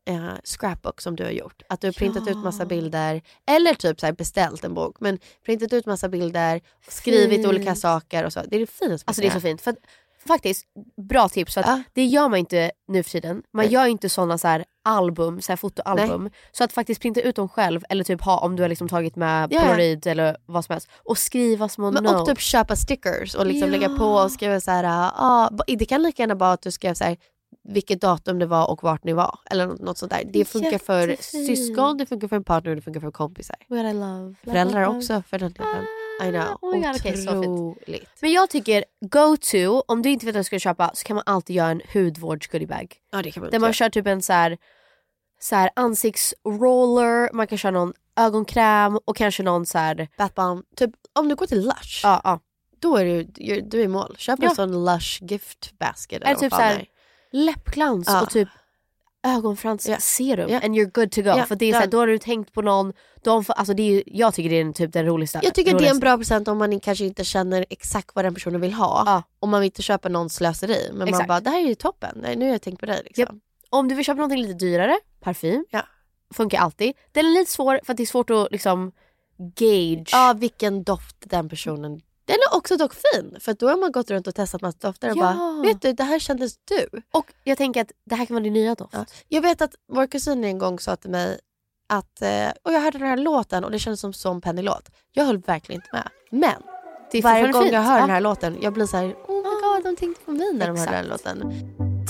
eh, 0.07 0.35
scrapbook 0.45 1.01
som 1.01 1.17
du 1.17 1.25
har 1.25 1.31
gjort. 1.31 1.63
Att 1.69 1.81
du 1.81 1.87
har 1.87 1.93
printat 1.93 2.29
ut 2.29 2.37
massa 2.37 2.67
bilder 2.67 3.23
eller 3.47 3.75
typ 3.75 4.01
så 4.01 4.13
beställt 4.13 4.65
en 4.65 4.75
bok 4.75 4.97
men 5.01 5.19
printat 5.45 5.73
ut 5.73 5.87
massa 5.87 6.09
bilder, 6.09 6.61
skrivit 6.89 7.31
Fint. 7.31 7.47
olika 7.47 7.75
saker 7.75 8.25
och 8.25 8.33
så. 8.33 8.41
Det 8.49 8.57
är 8.57 8.61
det 8.61 8.67
finaste 8.67 9.05
Alltså 9.07 9.23
det 9.23 9.29
är 9.29 9.33
så 9.33 9.41
fint. 9.41 9.61
För 9.61 9.77
faktiskt, 10.27 10.67
bra 11.09 11.29
tips. 11.29 11.55
För 11.55 11.61
att 11.61 11.81
Det 11.93 12.05
gör 12.05 12.29
man 12.29 12.39
inte 12.39 12.71
nu 12.89 13.03
för 13.03 13.11
tiden. 13.11 13.43
Man 13.53 13.65
Nej. 13.65 13.75
gör 13.75 13.87
inte 13.87 14.09
såna 14.09 14.39
så 14.39 14.49
här 14.49 14.65
album, 14.85 15.41
så 15.41 15.53
här 15.53 15.57
fotoalbum. 15.57 16.31
Så 16.53 16.65
att 16.65 16.73
faktiskt 16.73 17.01
printa 17.01 17.21
ut 17.21 17.37
dem 17.37 17.49
själv 17.49 17.81
eller 17.89 18.05
typ 18.05 18.23
ha 18.23 18.39
om 18.39 18.57
du 18.57 18.63
har 18.63 18.69
liksom 18.69 18.89
tagit 18.89 19.17
med 19.17 19.53
Ja, 19.53 19.57
ja. 19.57 19.61
polaroid 19.63 20.07
eller 20.07 20.37
vad 20.47 20.65
som 20.65 20.73
helst. 20.73 20.89
Och 21.05 21.19
skriva 21.19 21.69
små 21.69 21.91
Men, 21.91 22.05
notes. 22.05 22.21
och 22.21 22.27
typ 22.29 22.39
köpa 22.41 22.77
stickers 22.77 23.35
och 23.35 23.47
liksom 23.47 23.69
Ja. 23.73 23.79
lägga 23.79 23.89
på 23.99 24.05
och 24.07 24.33
skriva 24.33 24.61
så 24.61 24.71
här. 24.71 25.11
ah, 25.17 25.51
ba- 25.53 25.65
det 25.67 25.85
kan 25.85 26.03
lika 26.03 26.23
gärna 26.23 26.35
vara 26.35 26.53
att 26.53 26.63
du 26.63 26.71
skrev 26.71 26.95
så 26.95 27.05
här 27.05 27.17
vilket 27.69 28.01
datum 28.01 28.39
det 28.39 28.47
var 28.47 28.71
och 28.71 28.83
vart 28.83 29.05
ni 29.05 29.13
var. 29.13 29.39
Eller 29.51 29.67
något, 29.67 29.99
sånt 29.99 30.13
där. 30.13 30.23
Det 30.33 30.45
funkar 30.45 30.79
för 30.79 31.09
Jättefint. 31.09 31.47
syskon, 31.47 31.97
det 31.99 32.07
funkar 32.07 32.29
för 32.29 32.37
en 32.37 32.45
partner 32.45 32.71
och 32.71 32.77
det 32.77 32.83
funkar 32.83 33.01
för 33.01 33.11
kompisar. 33.11 33.57
What 33.69 33.79
I 33.85 33.93
love. 33.93 34.35
Föräldrar 34.45 34.81
love, 34.81 34.87
love. 34.87 34.99
också 34.99 35.23
för 35.29 35.39
den 35.39 35.53
delen. 35.53 35.87
I 36.23 36.31
know. 36.31 36.59
Oh 36.63 36.75
my 36.75 36.81
God, 36.81 36.97
okej, 36.97 37.17
så 37.17 37.43
fint. 37.87 38.09
Men 38.21 38.33
jag 38.33 38.51
tycker 38.51 38.85
go 39.01 39.37
to, 39.37 39.83
om 39.93 40.03
du 40.03 40.11
inte 40.11 40.27
vet 40.27 40.35
vad 40.35 40.41
du 40.41 40.45
ska 40.45 40.59
köpa 40.59 40.91
så 40.95 41.05
kan 41.05 41.15
man 41.17 41.23
alltid 41.27 41.57
göra 41.57 41.69
en 41.69 41.81
hudvårdsgoodiebag. 41.95 42.97
Ja, 43.13 43.23
det 43.23 43.31
kan 43.31 43.43
man 43.43 43.51
Där 43.51 43.59
man 43.59 43.73
kör 43.73 43.89
typ 43.89 44.07
en 44.07 44.23
så 44.23 44.33
här, 44.33 44.59
så 45.41 45.57
här 45.57 45.71
ansiktsroller, 45.77 47.33
man 47.33 47.47
kan 47.47 47.59
köra 47.59 47.73
någon 47.73 47.93
ögonkräm 48.17 48.99
och 49.05 49.17
kanske 49.17 49.43
någon 49.43 49.67
så 49.67 49.79
här... 49.79 50.09
Bomb. 50.35 50.65
Typ 50.77 50.91
om 51.13 51.29
du 51.29 51.35
går 51.35 51.47
till 51.47 51.61
Lush. 51.67 52.01
Ja, 52.03 52.21
ja. 52.25 52.41
Då 52.81 52.97
är 52.97 53.05
du, 53.05 53.23
du, 53.63 53.81
är 53.81 53.85
i 53.85 53.89
mål. 53.89 54.15
Köp 54.19 54.39
en 54.39 54.45
Ja. 54.45 54.55
sån 54.55 54.85
Lush 54.85 55.23
gift 55.23 55.79
basket 55.79 56.23
Eller 56.23 56.35
typ 56.35 56.53
så 56.53 56.61
här, 56.61 56.75
är. 56.79 56.87
läppglans 57.33 58.09
Ja. 58.09 58.23
och 58.23 58.31
typ 58.31 58.49
ögonfransserum 59.25 60.51
Ja. 60.51 60.61
and 60.61 60.75
you're 60.77 60.91
good 60.95 61.11
to 61.13 61.23
go. 61.23 61.29
Ja, 61.29 61.47
För 61.47 61.57
det 61.57 61.67
är 61.67 61.73
så 61.73 61.79
här, 61.79 61.87
done. 61.87 61.91
då 61.91 61.99
har 61.99 62.07
du 62.07 62.19
tänkt 62.19 62.53
på 62.53 62.63
någon, 62.63 62.93
de 63.23 63.45
får, 63.45 63.53
alltså 63.53 63.75
det 63.75 63.83
är, 63.97 64.03
jag 64.07 64.35
tycker 64.35 64.51
det 64.51 64.61
är 64.61 64.73
typ 64.73 64.93
den 64.93 65.07
roligaste. 65.07 65.41
Jag 65.43 65.55
tycker 65.55 65.71
det 65.71 65.71
är 65.71 65.75
en 65.75 65.79
roligaste. 65.81 66.01
bra 66.01 66.17
present 66.17 66.49
om 66.49 66.59
man 66.59 66.81
kanske 66.81 67.05
inte 67.05 67.25
känner 67.25 67.67
exakt 67.71 68.11
vad 68.15 68.25
den 68.25 68.35
personen 68.35 68.61
vill 68.61 68.73
ha. 68.73 69.23
Om 69.41 69.51
man 69.51 69.61
vill 69.61 69.67
inte 69.67 69.83
köpa 69.83 70.09
någon 70.09 70.31
slöseri. 70.31 70.87
Men 70.91 70.99
man 70.99 71.09
Exakt. 71.09 71.29
bara, 71.29 71.41
det 71.41 71.51
här 71.51 71.63
är 71.65 71.69
ju 71.69 71.75
toppen. 71.75 72.19
Nej, 72.23 72.37
Nu 72.37 72.45
har 72.45 72.53
jag 72.53 72.63
tänkt 72.63 72.81
på 72.81 72.87
dig. 72.87 73.03
Liksom. 73.05 73.41
Om 73.71 73.89
du 73.89 73.95
vill 73.95 74.05
köpa 74.05 74.17
någonting 74.17 74.43
lite 74.43 74.55
dyrare, 74.55 74.99
parfym, 75.21 75.65
funkar 76.35 76.59
alltid. 76.59 76.93
Den 77.13 77.27
är 77.27 77.31
lite 77.31 77.51
svår 77.51 77.81
för 77.85 77.93
att 77.93 77.97
det 77.97 78.03
är 78.03 78.07
svårt 78.07 78.31
att 78.31 78.49
liksom 78.53 78.93
gauge. 79.57 80.05
Ja, 80.13 80.35
vilken 80.39 80.83
doft 80.83 81.17
den 81.21 81.49
personen... 81.49 82.01
Den 82.27 82.37
är 82.37 82.57
också 82.57 82.77
dock 82.77 82.95
fin. 82.95 83.37
För 83.41 83.55
då 83.55 83.69
har 83.69 83.77
man 83.77 83.93
gått 83.93 84.11
runt 84.11 84.27
och 84.27 84.35
testat 84.35 84.61
massa 84.63 84.79
dofter 84.81 85.11
och 85.11 85.17
Ja. 85.17 85.21
bara, 85.23 85.63
vet 85.63 85.83
du, 85.83 85.93
det 85.93 86.05
här 86.05 86.19
kändes 86.19 86.55
du. 86.65 87.01
Och 87.13 87.33
jag 87.45 87.59
tänker 87.59 87.81
att 87.81 87.93
det 88.07 88.15
här 88.15 88.27
kan 88.27 88.35
vara 88.35 88.45
din 88.45 88.53
nya 88.53 88.75
doft. 88.75 88.95
Ja. 88.95 89.05
Jag 89.29 89.43
vet 89.43 89.63
att 89.63 89.75
vår 89.93 90.07
kusin 90.07 90.45
en 90.45 90.59
gång 90.59 90.79
sa 90.79 90.97
till 90.97 91.11
mig 91.11 91.39
att, 91.89 92.23
eh, 92.23 92.49
och 92.63 92.73
jag 92.73 92.81
hörde 92.81 92.99
den 92.99 93.09
här 93.09 93.17
låten 93.17 93.65
och 93.65 93.71
det 93.71 93.79
kändes 93.79 94.01
som 94.01 94.13
som 94.13 94.41
Penny-låt. 94.41 94.91
Jag 95.13 95.25
höll 95.25 95.39
verkligen 95.39 95.81
inte 95.81 95.89
med. 95.93 96.09
Men 96.31 96.63
Det 97.13 97.19
är 97.19 97.23
varje 97.23 97.53
gång 97.53 97.63
fint. 97.63 97.73
jag 97.75 97.81
hör 97.83 97.95
Ja. 97.95 98.01
den 98.01 98.11
här 98.11 98.21
låten, 98.21 98.59
jag 98.63 98.73
blir 98.73 98.87
så 98.87 98.97
här, 98.97 99.05
oh 99.07 99.37
my 99.37 99.61
god, 99.63 99.85
de 99.85 99.97
tänkte 99.97 100.25
på 100.25 100.31
mig 100.33 100.53
när 100.55 100.67
de 100.67 100.79
hörde 100.79 100.91
den 100.93 100.95
här 100.95 101.05
låten. 101.05 101.53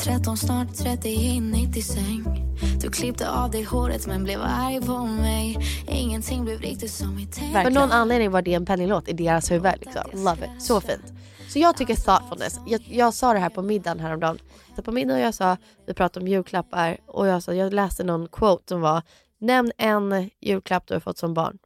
13 0.05 0.37
snart 0.37 0.75
30 0.77 1.09
in 1.09 1.55
i 1.77 1.83
säng 1.83 2.44
Du 2.81 2.91
klippte 2.91 3.31
av 3.31 3.51
dig 3.51 3.63
håret 3.65 4.07
men 4.07 4.25
blev 4.25 4.41
arg 4.43 4.81
på 4.81 4.99
mig 5.07 5.59
Ingenting 5.89 6.45
blev 6.45 6.61
riktigt 6.61 6.91
som 6.91 7.17
vi 7.17 7.27
tänkte 7.27 7.63
För 7.63 7.71
någon 7.71 7.93
anledning 7.93 8.31
var 8.31 8.43
det 8.43 8.55
en 8.55 8.67
Penny-låt 8.67 9.09
i 9.09 9.13
deras 9.13 9.51
huvud. 9.51 9.73
Liksom. 9.81 10.03
Love 10.13 10.47
it. 10.57 10.63
Så 10.63 10.81
fint. 10.81 11.13
Så 11.49 11.59
jag 11.59 11.77
tycker 11.77 11.95
thoughtfulness. 11.97 12.61
Jag, 12.67 12.81
jag 12.91 13.15
sa 13.15 13.33
det 13.33 13.39
här 13.39 13.51
på 13.51 13.63
middagen 13.63 14.01
häromdagen. 14.01 14.39
Så 14.77 14.83
på 14.83 14.93
middagen 14.93 15.21
jag 15.23 15.35
sa, 15.35 15.57
vi 15.87 15.95
pratade 15.95 16.25
om 16.25 16.29
julklappar 16.29 16.99
och 17.07 17.27
jag 17.27 17.43
sa, 17.43 17.55
jag 17.55 17.73
läste 17.75 18.05
någon 18.05 18.29
quote 18.29 18.65
som 18.69 18.81
var 18.81 19.03
Nämn 19.39 19.73
en 19.79 20.31
julklapp 20.41 20.87
du 20.87 20.95
har 20.95 21.01
fått 21.01 21.19
som 21.19 21.35
barn. 21.35 21.59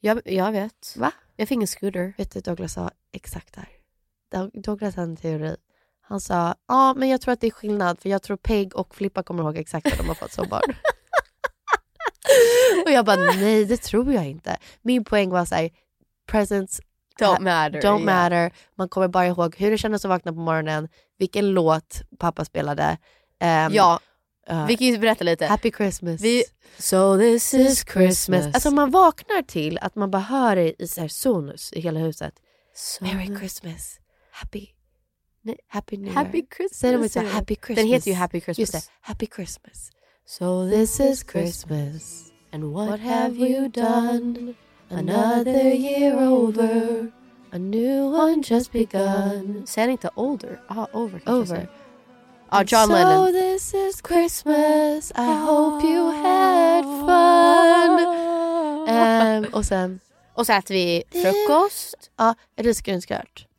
Jag, 0.00 0.20
jag 0.24 0.52
vet. 0.52 0.94
Va? 0.96 1.12
Jag 1.36 1.48
fick 1.48 1.60
en 1.60 1.66
scooter. 1.66 2.14
Vet 2.18 2.30
du, 2.34 2.40
Douglas 2.40 2.72
sa 2.72 2.90
exakt 3.12 3.54
det 3.54 3.60
här. 3.60 3.68
Doug- 4.40 4.60
Douglas 4.62 4.94
hade 4.96 5.08
en 5.10 5.16
teori. 5.16 5.56
Han 6.08 6.20
sa, 6.20 6.54
ja 6.68 6.94
men 6.94 7.08
jag 7.08 7.20
tror 7.20 7.32
att 7.32 7.40
det 7.40 7.46
är 7.46 7.50
skillnad 7.50 8.00
för 8.00 8.08
jag 8.08 8.22
tror 8.22 8.36
Peg 8.36 8.76
och 8.76 8.94
Flippa 8.94 9.22
kommer 9.22 9.42
ihåg 9.42 9.56
exakt 9.56 9.86
vad 9.90 9.98
de 9.98 10.08
har 10.08 10.14
fått 10.14 10.32
som 10.32 10.48
barn. 10.48 10.76
och 12.84 12.90
jag 12.90 13.04
bara, 13.04 13.16
nej 13.16 13.64
det 13.64 13.76
tror 13.76 14.12
jag 14.12 14.26
inte. 14.26 14.56
Min 14.82 15.04
poäng 15.04 15.30
var 15.30 15.44
så 15.44 15.54
här, 15.54 15.70
presents 16.30 16.80
Don't 17.20 17.40
matter, 17.40 17.80
Don't 17.80 18.00
yeah. 18.00 18.04
matter. 18.04 18.52
Man 18.74 18.88
kommer 18.88 19.08
bara 19.08 19.26
ihåg 19.26 19.56
hur 19.56 19.70
det 19.70 19.78
kändes 19.78 20.04
att 20.04 20.08
vakna 20.08 20.32
på 20.32 20.38
morgonen, 20.38 20.88
vilken 21.18 21.50
låt 21.50 22.02
pappa 22.18 22.44
spelade. 22.44 22.98
Ehm, 23.40 23.72
Ja, 23.72 24.00
eh, 24.48 24.66
vi 24.66 24.76
kan 24.76 24.86
ju 24.86 24.98
berätta 24.98 25.24
lite. 25.24 25.46
Happy 25.46 25.72
Christmas. 25.76 26.20
Vi, 26.20 26.44
so 26.78 27.18
this 27.18 27.54
is 27.54 27.84
Christmas. 27.92 28.46
Alltså 28.54 28.70
man 28.70 28.90
vaknar 28.90 29.42
till 29.42 29.78
att 29.78 29.94
man 29.94 30.10
bara 30.10 30.22
hör 30.22 30.56
det 30.56 30.82
i 30.82 30.88
så 30.88 31.00
här 31.00 31.08
sonus 31.08 31.72
i 31.72 31.80
hela 31.80 32.00
huset. 32.00 32.34
Merry 33.00 33.38
Christmas. 33.38 33.98
Happy, 34.30 34.66
happy 35.68 35.96
New 35.96 36.12
Happy 36.12 36.38
Year. 36.38 36.46
Christmas. 36.56 36.78
Säger 36.78 36.94
de 36.94 37.02
inte 37.02 37.12
så 37.12 37.18
här, 37.20 37.26
säger 37.26 37.32
de. 37.32 37.38
Happy 37.38 37.54
Christmas? 37.56 37.76
Den 37.76 37.86
heter 37.86 38.10
ju 38.10 38.14
Happy 38.16 38.40
Christmas. 38.40 38.58
Just 38.58 38.72
det, 38.72 38.82
Happy 39.00 39.26
Christmas. 39.36 39.90
So 40.26 40.70
This 40.70 41.00
is 41.00 41.24
Christmas. 41.32 42.32
And 42.52 42.64
What 42.72 43.00
have 43.00 43.34
you 43.36 43.68
done? 43.68 44.54
Another 44.90 45.74
year 45.74 46.28
over. 46.28 47.10
A 47.52 47.58
new 47.58 48.14
one 48.14 48.42
just 48.42 48.72
begun. 48.72 49.64
Säg 49.66 49.90
inte 49.90 50.10
older. 50.14 50.60
Ja, 50.68 50.88
over 50.92 51.20
Over. 51.26 51.68
Ah, 52.48 52.58
and 52.58 52.72
John 52.72 52.86
so 52.86 52.92
Lennon. 52.92 53.32
this 53.32 53.74
is 53.74 54.02
Christmas. 54.02 55.12
I 55.16 55.32
hope 55.46 55.86
you 55.86 56.10
had 56.10 56.84
ah. 56.84 57.06
fun. 57.06 58.24
Ehm, 58.88 59.44
och 59.52 59.64
sen? 59.64 60.00
Och 60.34 60.46
så 60.46 60.52
äter 60.52 60.74
vi 60.74 61.02
frukost. 61.12 62.10
Ja, 62.16 62.34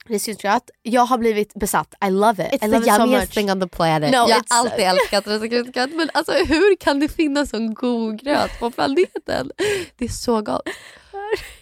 risgrynsgröt. 0.10 0.54
Risgrynsgröt. 0.54 0.70
Jag 0.82 1.02
har 1.06 1.18
blivit 1.18 1.54
besatt. 1.54 1.94
I 2.06 2.10
love 2.10 2.48
it. 2.54 2.62
It's 2.62 2.66
I 2.66 2.68
love 2.68 2.84
the 2.86 2.90
it 2.90 2.96
so 2.96 3.02
yummiest 3.02 3.22
much. 3.28 3.34
thing 3.34 3.52
on 3.52 3.62
the 3.62 3.68
planet. 3.68 4.12
No, 4.12 4.16
jag 4.18 4.36
har 4.36 4.44
alltid 4.50 4.80
älskat 4.86 5.28
risgrynsgröt. 5.28 5.94
Men 5.94 6.10
alltså 6.14 6.32
hur 6.34 6.76
kan 6.76 7.00
det 7.00 7.08
finnas 7.08 7.50
sån 7.50 7.74
god 7.74 8.20
gröt 8.22 8.60
på 8.60 8.72
planeten? 8.72 9.52
Det 9.98 10.06
är 10.06 10.10
så 10.10 10.42
gott. 10.42 10.62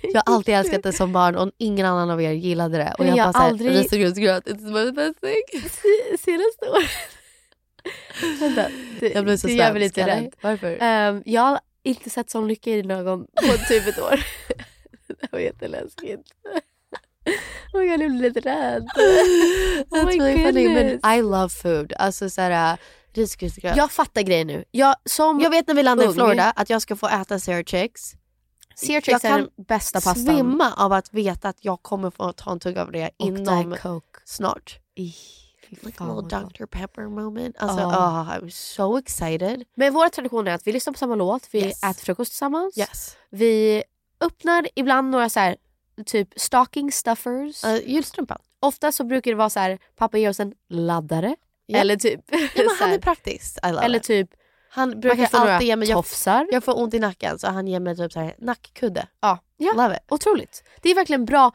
Jag 0.01 0.21
har 0.25 0.35
alltid 0.35 0.55
älskat 0.55 0.83
det 0.83 0.93
som 0.93 1.13
barn 1.13 1.35
och 1.35 1.51
ingen 1.57 1.85
annan 1.85 2.09
av 2.09 2.21
er 2.21 2.31
gillade 2.31 2.77
det. 2.77 2.95
Och 2.99 3.05
jag, 3.05 3.17
jag 3.17 3.25
bara 3.27 3.33
såhär, 3.33 3.49
aldrig- 3.49 3.71
risgrynsgröt, 3.71 4.47
it's 4.47 4.71
my 4.85 4.91
best 4.91 5.21
thing. 5.21 5.69
Senaste 6.19 6.69
året. 6.69 6.89
Vänta, 8.39 8.65
det, 8.99 9.09
Jag 9.13 9.23
blir 9.23 9.37
så 9.37 9.47
det 9.47 9.53
gör 9.53 9.73
mig 9.73 9.81
svensk, 9.81 9.97
lite 9.97 10.09
rädd. 10.09 10.33
Varför? 10.41 10.77
Ehm, 10.81 11.23
jag 11.25 11.41
har 11.41 11.59
inte 11.83 12.09
sett 12.09 12.29
sån 12.29 12.47
lycka 12.47 12.69
i 12.69 12.81
dina 12.81 12.93
ögon 12.93 13.25
på 13.35 13.57
typ 13.67 13.87
ett 13.87 13.99
år. 13.99 14.25
det 15.21 15.31
var 15.31 15.39
jätteläskigt. 15.39 16.23
Oh 17.73 17.79
my 17.79 17.87
god, 17.87 18.01
jag 18.01 18.11
blir 18.11 18.21
lite 18.21 18.39
rädd. 18.39 18.87
Oh 19.91 19.97
That's 19.97 20.05
my 20.05 20.19
really 20.19 20.43
funny. 20.45 20.69
Men. 20.69 21.15
I 21.17 21.21
love 21.21 21.49
food. 21.49 21.93
Alltså 21.99 22.29
såhär 22.29 22.77
risgrynsgröt. 23.13 23.77
Jag 23.77 23.91
fattar 23.91 24.21
grejen 24.21 24.47
nu. 24.47 24.63
Jag, 24.71 24.95
som 25.05 25.39
Jag 25.39 25.49
vet 25.49 25.67
när 25.67 25.75
vi 25.75 25.83
landar 25.83 26.05
ung- 26.05 26.11
i 26.11 26.13
Florida 26.13 26.51
att 26.55 26.69
jag 26.69 26.81
ska 26.81 26.95
få 26.95 27.07
äta 27.07 27.39
Sear 27.39 27.63
Chicks. 27.63 28.01
Sear 28.75 28.93
Jag 28.93 29.03
Chicks 29.03 29.23
är 29.25 29.29
kan 29.29 29.39
den 29.39 29.49
bästa 29.67 30.01
pastan. 30.01 30.15
svimma 30.25 30.73
av 30.77 30.93
att 30.93 31.13
veta 31.13 31.49
att 31.49 31.57
jag 31.65 31.81
kommer 31.83 32.11
få 32.11 32.31
ta 32.33 32.51
en 32.51 32.59
tugga 32.59 32.81
av 32.81 32.91
det 32.91 33.09
Och 33.19 33.25
inom 33.27 33.75
Coke. 33.81 34.19
snart. 34.25 34.79
Like 34.95 36.03
a 36.03 36.21
little. 36.21 36.39
Dr 36.39 36.65
Pepper 36.65 37.07
moment. 37.07 37.55
Alltså, 37.59 37.79
Ja. 37.79 37.87
oh, 37.87 38.29
I'm 38.37 38.49
so 38.49 38.97
excited. 38.97 39.63
Men 39.75 39.93
våra 39.93 40.09
traditioner 40.09 40.51
är 40.51 40.55
att 40.55 40.67
vi 40.67 40.71
lyssnar 40.71 40.93
på 40.93 40.99
samma 40.99 41.15
låt, 41.15 41.47
vi 41.51 41.59
Yes. 41.65 41.83
äter 41.83 41.93
frukost 42.05 42.31
tillsammans. 42.31 42.77
Yes. 42.77 43.15
Vi 43.29 43.83
öppnar 44.21 44.67
ibland 44.75 45.09
några 45.11 45.29
så 45.29 45.39
här, 45.39 45.55
typ 46.05 46.29
stocking 46.35 46.91
stuffers. 46.91 47.63
Uh, 47.65 47.89
julstrumpan. 47.89 48.37
Ofta 48.59 48.91
så 48.91 49.03
brukar 49.03 49.31
det 49.31 49.37
vara 49.37 49.49
så 49.49 49.59
här, 49.59 49.79
pappa 49.95 50.17
ger 50.17 50.29
oss 50.29 50.39
en 50.39 50.53
laddare. 50.69 51.35
Ja. 51.65 51.79
Eller 51.79 51.95
typ... 51.95 52.21
Ja, 52.31 52.37
men 52.55 52.67
han 52.79 52.89
är 52.93 53.71
love 53.71 53.85
eller 53.85 53.99
it. 53.99 54.03
typ 54.03 54.29
Han 54.69 54.99
brukar 54.99 55.29
alltid 55.31 55.67
ge 55.67 55.75
mig... 55.75 55.89
Jag, 55.89 55.97
tofsar. 55.97 56.47
jag 56.51 56.63
får 56.63 56.81
ont 56.81 56.93
i 56.93 56.99
nacken 56.99 57.39
så 57.39 57.47
han 57.47 57.67
ger 57.67 57.79
mig 57.79 57.95
typ 57.95 58.11
så 58.11 58.19
här 58.19 58.35
nackkudde. 58.37 59.07
Ja. 59.21 59.39
ja. 59.57 59.73
Love 59.73 59.95
it. 59.95 60.01
Otroligt. 60.11 60.63
Det 60.81 60.89
är 60.91 60.95
verkligen 60.95 61.25
bra. 61.25 61.51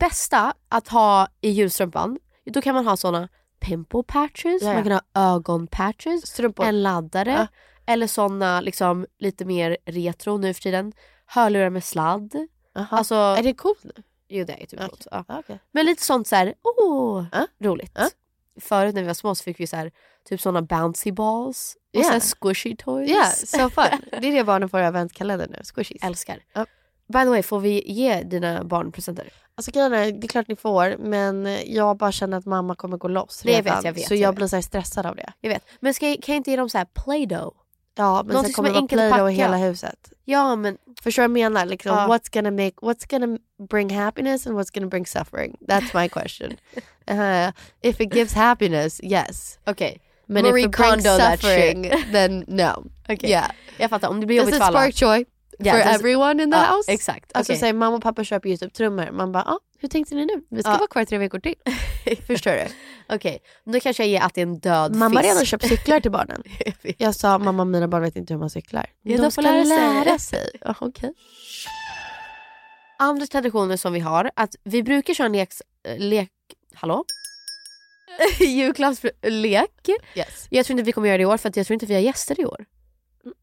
Bästa 0.00 0.54
att 0.68 0.88
ha 0.88 1.28
i 1.40 1.50
julstrumpan, 1.50 2.18
då 2.52 2.60
kan 2.62 2.74
man 2.74 2.86
ha 2.86 2.96
såna 2.96 3.28
pimple 3.60 4.02
patches, 4.02 4.62
Ja, 4.62 4.68
ja. 4.68 4.74
man 4.74 4.82
kan 4.82 4.92
ha 4.92 5.00
ögonpatches, 5.34 6.26
Strumpor. 6.26 6.66
en 6.66 6.82
laddare 6.82 7.30
Ja. 7.32 7.46
eller 7.92 8.06
såna 8.06 8.60
liksom 8.60 9.06
lite 9.18 9.44
mer 9.44 9.76
retro 9.86 10.36
nu 10.38 10.54
för 10.54 10.62
tiden. 10.62 10.92
Hörlurar 11.26 11.70
med 11.70 11.84
sladd. 11.84 12.48
Jaha. 12.74 12.86
Alltså, 12.90 13.14
är 13.14 13.42
det 13.42 13.54
coolt 13.54 13.84
nu? 13.84 13.92
Jo 14.28 14.44
det 14.44 14.52
är 14.52 14.66
typ 14.66 14.72
Okej. 14.80 14.88
coolt. 14.88 15.06
Ja. 15.10 15.24
Ah, 15.28 15.38
okej. 15.38 15.58
Men 15.72 15.86
lite 15.86 16.02
sånt 16.02 16.28
så 16.28 16.36
här, 16.36 16.54
åh, 16.62 17.24
Ja. 17.32 17.46
roligt. 17.60 17.92
Ja. 17.94 18.08
Förut 18.60 18.94
när 18.94 19.02
vi 19.02 19.06
var 19.06 19.14
små 19.14 19.34
så 19.34 19.42
fick 19.44 19.60
vi 19.60 19.66
så 19.66 19.76
här, 19.76 19.92
typ 20.28 20.40
såna 20.40 20.62
bouncy 20.62 21.12
balls 21.12 21.76
och 21.96 22.00
Ja. 22.00 22.20
så 22.20 22.36
squishy 22.36 22.76
toys. 22.76 23.10
Ja, 23.10 23.24
so 23.30 23.70
fun. 23.70 23.84
Det 24.20 24.28
är 24.28 24.32
det 24.34 24.44
barnen 24.44 24.68
får 24.68 24.80
i 24.80 24.84
adventskalendern 24.84 25.50
nu. 25.50 25.58
Squishies. 25.74 26.02
Älskar. 26.02 26.38
Ja. 26.52 26.66
By 27.06 27.18
the 27.18 27.28
way, 27.28 27.42
får 27.42 27.60
vi 27.60 27.92
ge 27.92 28.22
dina 28.22 28.64
barn 28.64 28.92
presenter? 28.92 29.32
Alltså 29.54 29.70
grejen 29.70 29.92
är, 29.92 30.12
det 30.12 30.26
är 30.26 30.28
klart 30.28 30.48
ni 30.48 30.56
får 30.56 30.96
men 30.98 31.58
jag 31.66 31.96
bara 31.96 32.12
känner 32.12 32.38
att 32.38 32.46
mamma 32.46 32.74
kommer 32.74 32.96
gå 32.96 33.08
loss 33.08 33.40
Det 33.42 33.48
redan. 33.48 33.74
vet 33.76 33.84
jag, 33.84 33.92
vet, 33.92 34.08
så 34.08 34.14
jag 34.14 34.20
jag 34.20 34.28
vet. 34.28 34.36
blir 34.36 34.46
så 34.46 34.62
stressad 34.62 35.06
av 35.06 35.16
det. 35.16 35.32
Jag 35.40 35.50
vet. 35.50 35.64
Men 35.80 35.94
ska, 35.94 36.06
kan 36.06 36.18
jag 36.26 36.36
inte 36.36 36.50
ge 36.50 36.56
dem 36.56 36.70
så 36.70 36.78
här 36.78 36.84
play-doh? 36.84 37.52
Ja 37.96 38.22
men 38.22 38.26
Någonting 38.26 38.54
sen 38.54 38.54
kommer 38.54 38.68
det 38.96 39.10
vara 39.10 39.32
i 39.32 39.36
packa. 39.36 39.44
hela 39.44 39.56
huset. 39.56 40.12
Ja 40.24 40.56
men 40.56 40.78
Förstår 41.02 41.22
vad 41.22 41.24
jag 41.24 41.30
menar? 41.52 41.66
Liksom, 41.66 41.96
Ja. 41.96 42.06
what's, 42.06 42.32
gonna 42.32 42.50
make, 42.50 42.74
what's 42.82 43.10
gonna 43.10 43.38
bring 43.70 43.90
happiness 43.90 44.46
and 44.46 44.56
what's 44.58 44.74
gonna 44.74 44.86
bring 44.86 45.06
suffering? 45.06 45.56
That's 45.68 46.02
my 46.02 46.08
question. 46.08 46.56
Uh, 47.10 47.52
if 47.82 48.00
it 48.00 48.12
gives 48.12 48.32
happiness, 48.32 49.00
yes. 49.02 49.58
okej. 49.66 50.00
Men 50.26 50.44
Marie 50.44 50.62
if 50.62 50.68
it 50.68 50.76
brings 50.76 51.04
suffering, 51.04 51.90
then 52.12 52.44
no. 52.48 52.84
Okej. 53.08 53.30
Yeah. 53.30 53.50
Jag 53.76 53.90
fattar, 53.90 54.08
om 54.08 54.20
det 54.20 54.26
blir 54.26 54.36
jobbigt 54.36 54.56
för 54.56 54.64
alla. 54.64 54.78
spark 54.78 55.02
joy 55.02 55.24
Yeah, 55.58 55.82
for 55.82 55.90
everyone 55.94 56.42
in 56.42 56.50
the 56.50 56.56
Ja, 56.56 56.64
house? 56.76 56.92
Exakt. 56.92 57.30
Alltså 57.34 57.52
okej. 57.52 57.60
säger 57.60 57.72
mamma 57.72 57.96
och 57.96 58.02
pappa 58.02 58.24
köper 58.24 58.48
Youtube-trummor. 58.48 59.10
Man 59.12 59.32
bara, 59.32 59.42
ah, 59.42 59.58
hur 59.78 59.88
tänkte 59.88 60.14
ni 60.14 60.26
nu? 60.26 60.42
Vi 60.50 60.62
ska 60.62 60.70
Ja. 60.70 60.76
vara 60.76 60.86
kvar 60.88 61.04
tre 61.04 61.18
veckor 61.18 61.38
till. 61.40 61.54
Förstår 62.26 62.50
du? 62.50 62.66
Okej, 63.14 63.38
då 63.64 63.80
kanske 63.80 64.02
jag 64.02 64.10
ger 64.10 64.20
att 64.20 64.34
det 64.34 64.40
är 64.40 64.46
en 64.46 64.58
död 64.58 64.94
Mamma 64.96 65.20
har 65.20 65.22
redan 65.28 65.44
köpt 65.44 65.68
cyklar 65.68 66.00
till 66.00 66.10
barnen. 66.10 66.42
Jag. 66.82 66.94
Jag 66.98 67.14
sa, 67.14 67.38
mamma 67.38 67.64
mina 67.64 67.88
barn 67.88 68.02
vet 68.02 68.16
inte 68.16 68.34
hur 68.34 68.38
man 68.40 68.50
cyklar. 68.50 68.86
Ja, 69.02 69.16
de 69.16 69.22
de 69.22 69.30
ska 69.30 69.42
får 69.42 69.48
lära 69.52 69.64
sig. 69.64 69.76
lära 70.04 70.18
sig. 70.18 70.50
Ja, 70.60 70.74
okej. 70.80 71.12
Andra 72.98 73.26
traditioner 73.26 73.76
som 73.76 73.92
vi 73.92 74.00
har, 74.00 74.30
att 74.36 74.54
vi 74.64 74.82
brukar 74.82 75.14
köra 75.14 75.26
en 75.26 75.32
lek... 75.32 75.52
lek 75.98 76.30
hallå? 76.74 77.04
Julklappslek. 78.40 79.88
Yes. 80.14 80.46
Jag 80.50 80.66
tror 80.66 80.74
inte 80.78 80.86
vi 80.86 80.92
kommer 80.92 81.08
göra 81.08 81.18
det 81.18 81.22
i 81.22 81.26
år 81.26 81.36
för 81.36 81.52
jag 81.54 81.66
tror 81.66 81.74
inte 81.74 81.86
vi 81.86 81.94
har 81.94 82.00
gäster 82.00 82.40
i 82.40 82.44
år. 82.44 82.64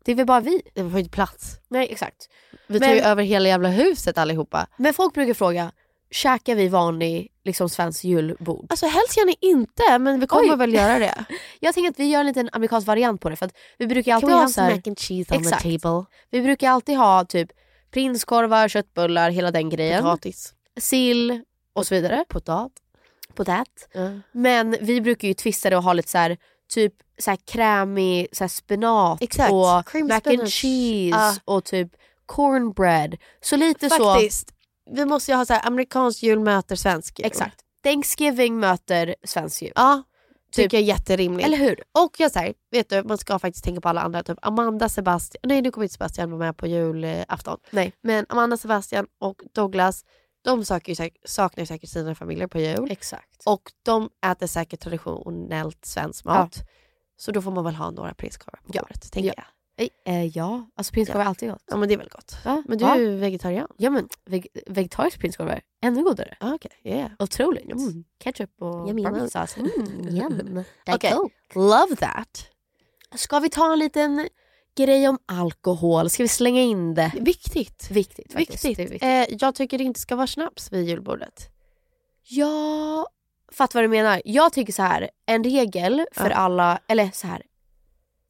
Det 0.05 0.11
är 0.11 0.15
väl 0.15 0.25
bara 0.25 0.39
vi. 0.39 0.61
Det 0.73 0.89
får 0.89 0.99
inte 0.99 1.11
plats. 1.11 1.55
Nej 1.69 1.87
exakt. 1.91 2.29
Vi 2.67 2.79
tar 2.79 2.87
Men- 2.87 2.95
ju 2.95 3.01
över 3.01 3.23
hela 3.23 3.49
jävla 3.49 3.69
huset 3.69 4.17
allihopa. 4.17 4.67
Men 4.77 4.93
folk 4.93 5.13
brukar 5.13 5.33
fråga, 5.33 5.71
käkar 6.11 6.55
vi 6.55 6.67
vanlig 6.67 7.27
liksom 7.43 7.69
svensk 7.69 8.03
julbord? 8.03 8.65
Alltså 8.69 8.85
helst 8.85 9.17
gärna 9.17 9.33
inte 9.41 9.99
men 9.99 10.19
vi 10.19 10.27
kommer 10.27 10.51
Oj. 10.53 10.57
väl 10.57 10.73
göra 10.73 10.99
det. 10.99 11.25
Jag 11.59 11.73
tänker 11.73 11.89
att 11.91 11.99
vi 11.99 12.05
gör 12.09 12.19
en 12.19 12.25
liten 12.25 12.49
amerikansk 12.51 12.87
variant 12.87 13.21
på 13.21 13.29
det 13.29 13.35
för 13.35 13.45
att 13.45 13.53
vi 13.77 13.87
brukar 13.87 14.11
Can 14.11 14.15
alltid 14.15 14.29
we 14.29 14.35
ha 14.35 14.47
så 14.47 14.61
här, 14.61 14.71
mac 14.75 14.81
and 14.85 14.99
cheese 14.99 15.35
on 15.35 15.41
Exakt. 15.41 15.63
the 15.63 15.79
table? 15.79 16.05
Vi 16.29 16.41
brukar 16.41 16.69
alltid 16.69 16.97
ha 16.97 17.25
typ 17.25 17.49
prinskorvar, 17.91 18.67
köttbullar, 18.67 19.29
hela 19.29 19.51
den 19.51 19.69
grejen. 19.69 20.03
Potatis. 20.03 20.53
Sill 20.79 21.41
och 21.73 21.87
så 21.87 21.95
vidare. 21.95 22.25
Potat. 22.29 22.71
Potat. 23.35 23.87
Men 24.31 24.75
vi 24.81 25.01
brukar 25.01 25.27
ju 25.27 25.33
twista 25.33 25.69
det 25.69 25.77
och 25.77 25.83
ha 25.83 25.93
lite 25.93 26.09
så 26.09 26.17
här, 26.17 26.37
typ 26.73 26.93
så 27.21 27.31
här 27.31 27.39
krämig 27.45 28.27
så 28.31 28.43
här 28.43 28.49
spenat 28.49 29.21
Exakt. 29.21 29.51
och 29.51 29.88
Cream 29.88 30.07
mac 30.07 30.13
and 30.15 30.23
spinach. 30.23 30.53
cheese 30.62 31.17
Ja. 31.45 31.53
och 31.53 31.63
typ 31.63 31.91
cornbread. 32.25 33.17
Så 33.41 33.55
lite 33.55 33.89
så. 33.89 34.13
Faktiskt. 34.13 34.53
Vi 34.91 35.05
måste 35.05 35.31
ju 35.31 35.38
ha 35.38 35.45
så 35.45 35.53
här, 35.53 35.67
amerikansk 35.67 36.23
jul 36.23 36.39
möter 36.39 36.75
svensk 36.75 37.19
jul. 37.19 37.25
Exakt. 37.25 37.60
Thanksgiving 37.84 38.60
möter 38.60 39.15
svensk 39.23 39.62
jul. 39.62 39.71
Ja, 39.75 40.03
Typ. 40.51 40.63
tycker 40.63 40.77
jag 40.77 40.81
är 40.84 40.88
jätterimligt. 40.88 41.47
Eller 41.47 41.57
hur? 41.57 41.84
Och 41.91 42.15
jag 42.19 42.31
säger, 42.31 42.53
vet 42.71 42.89
du, 42.89 43.03
man 43.03 43.17
ska 43.17 43.39
faktiskt 43.39 43.63
tänka 43.65 43.81
på 43.81 43.89
alla 43.89 44.01
andra. 44.01 44.23
Typ 44.23 44.38
Amanda, 44.41 44.89
Sebastian, 44.89 45.39
nej 45.43 45.62
nu 45.62 45.71
kommer 45.71 45.86
inte 45.86 45.93
Sebastian 45.93 46.31
vara 46.31 46.39
med 46.39 46.57
på 46.57 46.67
julafton. 46.67 47.57
Nej. 47.69 47.93
Men 48.03 48.25
Amanda, 48.29 48.57
Sebastian 48.57 49.07
och 49.19 49.41
Douglas, 49.53 50.05
de 50.43 50.65
söker 50.65 51.03
ju 51.03 51.10
saknar 51.25 51.65
säkert 51.65 51.89
sina 51.89 52.15
familjer 52.15 52.47
på 52.47 52.60
jul. 52.60 52.91
Exakt. 52.91 53.43
Och 53.45 53.62
de 53.86 54.10
äter 54.25 54.47
säkert 54.47 54.79
traditionellt 54.79 55.86
svensk 55.86 56.25
mat. 56.25 56.57
Så 57.21 57.31
då 57.31 57.41
får 57.41 57.51
man 57.51 57.63
väl 57.63 57.75
ha 57.75 57.91
några 57.91 58.13
prinskorvar 58.13 58.60
på 58.65 58.71
Ja. 58.73 58.81
bordet, 58.81 59.12
tänker 59.12 59.27
Ja. 59.27 59.34
jag. 59.38 59.45
Eh, 60.05 60.25
ja, 60.25 60.69
alltså 60.75 60.93
prinskorvar 60.93 61.21
är 61.21 61.27
alltid 61.29 61.49
gott. 61.49 61.63
Ja 61.67 61.77
men 61.77 61.88
det 61.89 61.95
är 61.95 61.97
väl 61.97 62.10
gott. 62.10 62.36
Ja. 62.45 62.63
Men 62.67 62.77
du 62.77 62.86
Ja. 62.86 62.95
är 62.95 62.99
ju 62.99 63.15
vegetarian. 63.15 63.67
Ja 63.77 63.89
men 63.89 64.07
veg 64.25 64.47
vegetarisk 64.67 65.19
prinskorv 65.19 65.49
är 65.49 65.62
ännu 65.84 66.03
godare. 66.03 66.38
Ah, 66.39 66.53
Okej, 66.53 66.71
yeah. 66.84 67.12
Otroligt. 67.19 67.65
Ketchup 68.23 68.62
och 68.62 68.86
barbecuesås. 68.95 69.57
Mm, 69.57 70.63
Okej. 70.93 71.13
love 71.55 71.95
that. 71.95 72.47
Ska 73.15 73.39
vi 73.39 73.49
ta 73.49 73.73
en 73.73 73.79
liten 73.79 74.29
grej 74.77 75.07
om 75.07 75.17
alkohol? 75.25 76.10
Ska 76.10 76.23
vi 76.23 76.29
slänga 76.29 76.62
in 76.62 76.93
det? 76.93 77.12
Viktigt. 77.19 77.91
Viktigt 77.91 78.34
faktiskt. 78.34 78.65
Viktigt. 78.65 78.79
Viktigt. 78.91 79.03
Eh, 79.03 79.25
jag 79.39 79.55
tycker 79.55 79.77
det 79.77 79.84
inte 79.84 79.99
ska 79.99 80.15
vara 80.15 80.27
snaps 80.27 80.71
vid 80.71 80.88
julbordet. 80.89 81.49
Jag 82.23 83.05
fattar 83.55 83.79
vad 83.79 83.83
du 83.83 83.87
menar. 83.87 84.21
Jag 84.25 84.53
tycker 84.53 84.73
så 84.73 84.81
här, 84.83 85.09
en 85.25 85.43
regel 85.43 86.05
för 86.11 86.29
Ja. 86.29 86.35
alla, 86.35 86.79
eller 86.87 87.09
så 87.13 87.27
här, 87.27 87.41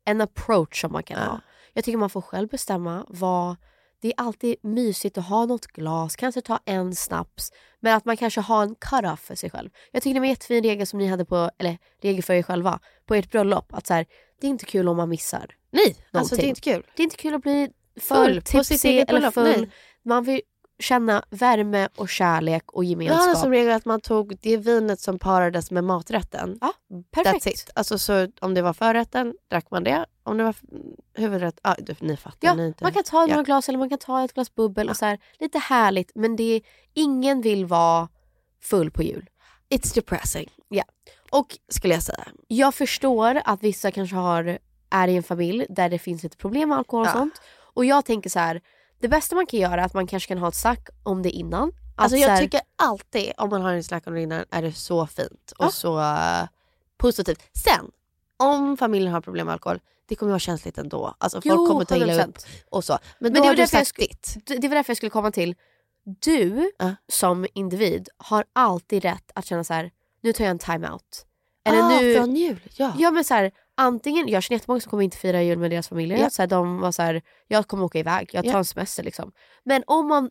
en 0.05 0.21
approach 0.21 0.81
som 0.81 0.91
man 0.91 1.03
kan 1.03 1.17
Ja. 1.19 1.25
ha. 1.25 1.41
Jag 1.73 1.83
tycker 1.83 1.97
man 1.97 2.09
får 2.09 2.21
själv 2.21 2.47
bestämma 2.49 3.05
vad 3.09 3.55
det 4.01 4.07
är 4.07 4.13
alltid 4.17 4.55
mysigt 4.63 5.17
att 5.17 5.25
ha 5.27 5.45
något 5.45 5.67
glas, 5.67 6.15
kanske 6.15 6.41
ta 6.41 6.59
en 6.65 6.95
snaps. 6.95 7.51
Men 7.79 7.95
att 7.97 8.05
man 8.05 8.17
kanske 8.17 8.41
har 8.41 8.63
en 8.63 8.75
cut-off 8.75 9.19
för 9.19 9.35
sig 9.35 9.49
själv. 9.49 9.69
Jag 9.91 10.03
tycker 10.03 10.13
det 10.13 10.19
var 10.19 10.25
en 10.25 10.29
jättefin 10.29 10.63
regel 10.63 10.87
som 10.87 10.99
ni 10.99 11.07
hade 11.07 11.25
på, 11.25 11.51
eller 11.57 11.77
regel 12.01 12.23
för 12.23 12.33
er 12.33 12.43
själva, 12.43 12.79
på 13.05 13.15
ert 13.15 13.31
bröllop. 13.31 13.73
Att 13.73 13.87
så 13.87 13.93
här, 13.93 14.05
det 14.41 14.47
är 14.47 14.51
inte 14.51 14.65
kul 14.65 14.87
om 14.87 14.97
man 14.97 15.09
missar 15.09 15.55
Nej, 15.71 15.83
alltså 15.85 16.35
det 16.35 16.41
är 16.41 16.45
någonting. 16.45 16.49
inte 16.49 16.61
kul. 16.61 16.85
Det 16.95 17.01
är 17.01 17.03
inte 17.03 17.15
kul 17.17 17.33
att 17.33 17.41
bli 17.41 17.69
Full 17.99 18.41
på 18.41 18.63
sitt 18.63 18.67
tipsig 18.67 18.99
eller 19.09 19.31
full. 19.31 19.43
nej. 19.43 19.69
Man 20.03 20.23
vill 20.23 20.41
känna 20.81 21.23
värme 21.29 21.89
och 21.95 22.09
kärlek 22.09 22.71
och 22.71 22.83
Jag 22.83 22.97
hade 22.97 23.03
gemenskap. 23.05 23.37
som 23.37 23.51
regel 23.51 23.71
att 23.73 23.85
man 23.85 24.01
tog 24.01 24.37
det 24.41 24.57
vinet 24.57 24.99
som 24.99 25.19
parades 25.19 25.71
med 25.71 25.83
maträtten. 25.83 26.57
Ja, 26.61 26.73
perfekt. 27.11 27.45
That's 27.45 27.49
it. 27.49 27.69
Alltså, 27.75 27.97
så 27.97 28.27
om 28.41 28.53
det 28.53 28.61
var 28.61 28.73
förrätten 28.73 29.33
drack 29.49 29.71
man 29.71 29.83
det. 29.83 30.05
Om 30.23 30.37
det 30.37 30.43
var 30.43 30.55
huvudrätt, 31.13 31.59
ja 31.63 31.75
du, 31.79 31.95
ni 31.99 32.17
fattar. 32.17 32.37
Ja, 32.47 32.53
ni 32.53 32.67
inte. 32.67 32.83
man 32.83 32.93
kan 32.93 33.03
ta 33.03 33.19
några 33.21 33.35
Ja. 33.35 33.41
glas 33.43 33.69
eller 33.69 33.79
man 33.79 33.89
kan 33.89 33.97
ta 33.97 34.23
ett 34.23 34.33
glas 34.33 34.55
bubbel 34.55 34.89
och 34.89 34.97
så 34.97 35.05
här, 35.05 35.19
lite 35.39 35.59
härligt 35.59 36.11
men 36.15 36.35
det 36.35 36.43
är, 36.55 36.61
ingen 36.93 37.41
vill 37.41 37.65
vara 37.65 38.07
full 38.61 38.91
på 38.91 39.03
jul. 39.03 39.29
It's 39.69 39.95
depressing. 39.95 40.49
Ja. 40.69 40.83
Och 41.31 41.57
skulle 41.69 41.93
jag 41.93 42.03
säga. 42.03 42.27
Jag 42.47 42.73
förstår 42.75 43.41
att 43.45 43.63
vissa 43.63 43.91
kanske 43.91 44.15
har, 44.15 44.57
är 44.89 45.07
i 45.07 45.15
en 45.15 45.23
familj 45.23 45.65
där 45.69 45.89
det 45.89 45.99
finns 45.99 46.23
lite 46.23 46.37
problem 46.37 46.69
med 46.69 46.77
alkohol 46.77 47.01
och 47.01 47.07
Ja. 47.07 47.13
sånt. 47.13 47.41
Och 47.73 47.85
jag 47.85 48.05
tänker 48.05 48.29
så 48.29 48.39
här, 48.39 48.61
det 49.01 49.07
bästa 49.07 49.35
man 49.35 49.45
kan 49.45 49.59
göra 49.59 49.73
är 49.81 49.85
att 49.85 49.93
man 49.93 50.07
kanske 50.07 50.27
kan 50.27 50.37
ha 50.37 50.47
ett 50.47 50.55
snack 50.55 50.89
om 51.03 51.21
det 51.21 51.29
innan. 51.29 51.71
Alltså 51.95 52.17
så 52.17 52.21
jag 52.23 52.29
här, 52.29 52.37
tycker 52.41 52.61
alltid 52.75 53.31
om 53.37 53.49
man 53.49 53.61
har 53.61 53.73
en 53.73 53.83
snack 53.83 54.07
om 54.07 54.13
det 54.13 54.21
innan 54.21 54.45
är 54.51 54.61
det 54.61 54.73
så 54.73 55.07
fint 55.07 55.53
och 55.57 55.65
Ja. 55.65 55.69
så 55.71 55.99
eh, 55.99 56.47
positivt. 56.97 57.43
Sen, 57.63 57.91
om 58.37 58.77
familjen 58.77 59.13
har 59.13 59.21
problem 59.21 59.45
med 59.45 59.53
alkohol, 59.53 59.79
det 60.07 60.15
kommer 60.15 60.29
vara 60.31 60.39
känsligt 60.39 60.77
ändå. 60.77 61.15
Alltså 61.17 61.41
folk 61.41 61.45
Jo, 61.45 61.67
kommer 61.67 61.85
ta 61.85 61.95
illa 61.95 62.13
100%. 62.13 62.27
upp 62.27 62.37
och 62.69 62.83
så. 62.83 62.93
Men, 63.19 63.33
Men 63.33 63.41
det 63.41 63.47
var 63.47 63.55
därför 63.55 63.77
jag 63.77 63.87
skulle- 63.87 64.07
det 64.59 64.67
var 64.67 64.75
därför 64.75 64.89
jag 64.91 64.97
skulle 64.97 65.09
komma 65.09 65.31
till, 65.31 65.55
du 66.05 66.71
Ja. 66.79 66.95
som 67.11 67.47
individ 67.53 68.09
har 68.17 68.43
alltid 68.53 69.03
rätt 69.03 69.31
att 69.35 69.45
känna 69.45 69.63
så 69.63 69.73
här: 69.73 69.91
nu 70.21 70.33
tar 70.33 70.43
jag 70.43 70.51
en 70.51 70.59
time-out. 70.59 71.25
Eller 71.65 71.79
ah, 71.81 71.89
nu, 72.01 72.15
från 72.15 72.35
jul, 72.35 72.59
ja. 72.77 72.93
Ja 72.97 73.11
men 73.11 73.23
så 73.23 73.33
här, 73.33 73.51
antingen, 73.77 74.27
jag 74.27 74.43
känner 74.43 74.59
jättemånga 74.59 74.81
som 74.81 74.89
kommer 74.89 75.03
inte 75.03 75.17
fira 75.17 75.41
jul 75.43 75.57
med 75.59 75.71
deras 75.71 75.87
familjer. 75.87 76.17
Ja. 76.17 76.29
Så 76.29 76.41
här, 76.41 76.47
de 76.47 76.79
var 76.79 76.91
så 76.91 77.01
här, 77.01 77.21
jag 77.47 77.67
kommer 77.67 77.83
åka 77.83 77.99
iväg, 77.99 78.29
jag 78.33 78.43
tar 78.43 78.51
Ja. 78.51 78.57
en 78.57 78.65
semester 78.65 79.03
liksom. 79.03 79.31
Men 79.63 79.83
om 79.87 80.07
man 80.07 80.29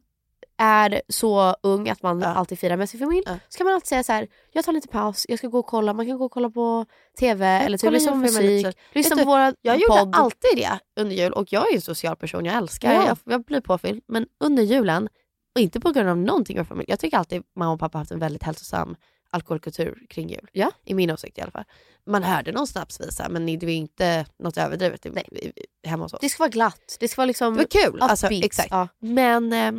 är 0.59 1.03
så 1.09 1.57
ung 1.62 1.88
att 1.88 2.03
man 2.03 2.20
Ja. 2.20 2.26
alltid 2.26 2.59
firar 2.59 2.76
med 2.76 2.88
sin 2.90 3.00
familj 3.00 3.22
Ja. 3.26 3.38
så 3.48 3.57
kan 3.59 3.64
man 3.64 3.74
alltid 3.74 3.88
säga 3.88 4.03
så 4.03 4.12
här: 4.12 4.29
jag 4.53 4.64
tar 4.64 4.72
lite 4.72 4.88
paus, 4.88 5.26
jag 5.29 5.38
ska 5.38 5.48
gå 5.48 5.59
och 5.59 5.66
kolla, 5.66 5.92
man 5.94 6.07
kan 6.07 6.18
gå 6.18 6.24
och 6.24 6.33
kolla 6.33 6.50
på 6.50 6.87
TV 7.18 7.46
eller 7.46 7.79
typ 7.79 7.92
lyssna 7.92 8.12
på 8.12 8.18
musik, 8.18 8.66
lyssna 8.92 9.16
på 9.16 9.24
våra 9.24 9.55
Jag 9.62 9.79
gjorde 9.81 9.98
podd. 10.00 10.14
alltid 10.16 10.50
det 10.57 10.79
under 11.00 11.16
jul 11.16 11.33
och 11.33 11.53
jag 11.53 11.70
är 11.70 11.74
en 11.74 11.81
social 11.81 12.16
person, 12.16 12.44
jag 12.44 12.55
älskar, 12.57 12.92
Ja. 12.92 13.07
jag, 13.07 13.18
jag 13.24 13.44
blir 13.44 13.61
påfylld. 13.61 14.03
Men 14.09 14.26
under 14.40 14.62
julen, 14.62 15.09
och 15.55 15.61
inte 15.61 15.81
på 15.81 15.90
grund 15.92 16.09
av 16.09 16.16
någonting 16.18 16.57
med 16.57 16.68
familj, 16.68 16.87
jag 16.90 16.98
tycker 17.00 17.18
alltid 17.18 17.42
mamma 17.57 17.72
och 17.72 17.81
pappa 17.81 17.98
har 17.98 18.00
haft 18.00 18.11
en 18.11 18.18
väldigt 18.18 18.42
hälsosam 18.42 18.96
alkoholkultur 19.31 20.03
kring 20.09 20.29
jul. 20.29 20.49
Ja. 20.53 20.71
I 20.85 20.95
min 20.95 21.11
åsikt 21.11 21.38
i 21.38 21.40
alla 21.40 21.51
fall. 21.51 21.64
Man 22.07 22.23
hörde 22.23 22.53
någon 22.53 22.66
snapsvisa 22.66 23.29
men 23.29 23.59
det 23.59 23.66
var 23.66 23.73
inte 23.73 24.27
något 24.38 24.57
överdrivet 24.57 25.07
i, 25.07 25.09
i, 25.09 25.53
hemma 25.88 26.05
hos 26.05 26.12
oss. 26.12 26.21
Det 26.21 26.29
ska 26.29 26.43
vara 26.43 26.51
glatt, 26.51 26.97
det 27.01 27.09
ska 27.09 27.21
vara 27.21 27.27
liksom 27.27 27.55
Det 27.55 27.61
var 27.61 27.90
kul. 27.90 28.03
Alltså, 28.03 28.27
exakt. 28.27 28.71
Ja. 28.71 28.88
Men 28.99 29.53
eh, 29.53 29.73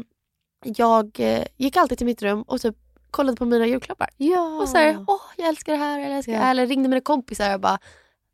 jag 0.64 1.20
eh, 1.20 1.44
gick 1.58 1.78
alltid 1.78 1.98
till 1.98 2.08
mitt 2.08 2.22
rum 2.22 2.42
och 2.42 2.62
typ 2.62 2.76
kollade 3.12 3.38
på 3.38 3.46
mina 3.46 3.66
julklappar. 3.66 4.10
Ja. 4.18 4.62
Och 4.62 4.70
så 4.70 4.78
här, 4.78 5.06
åh 5.08 5.22
jag 5.38 5.48
älskar 5.48 5.72
det 5.72 5.80
här, 5.80 6.00
jag 6.00 6.12
älskar 6.12 6.34
det 6.34 6.40
här. 6.40 6.52
Eller 6.52 6.68
ringde 6.68 6.90
mina 6.90 7.02
kompisar 7.02 7.54
och 7.54 7.60
bara, 7.60 7.80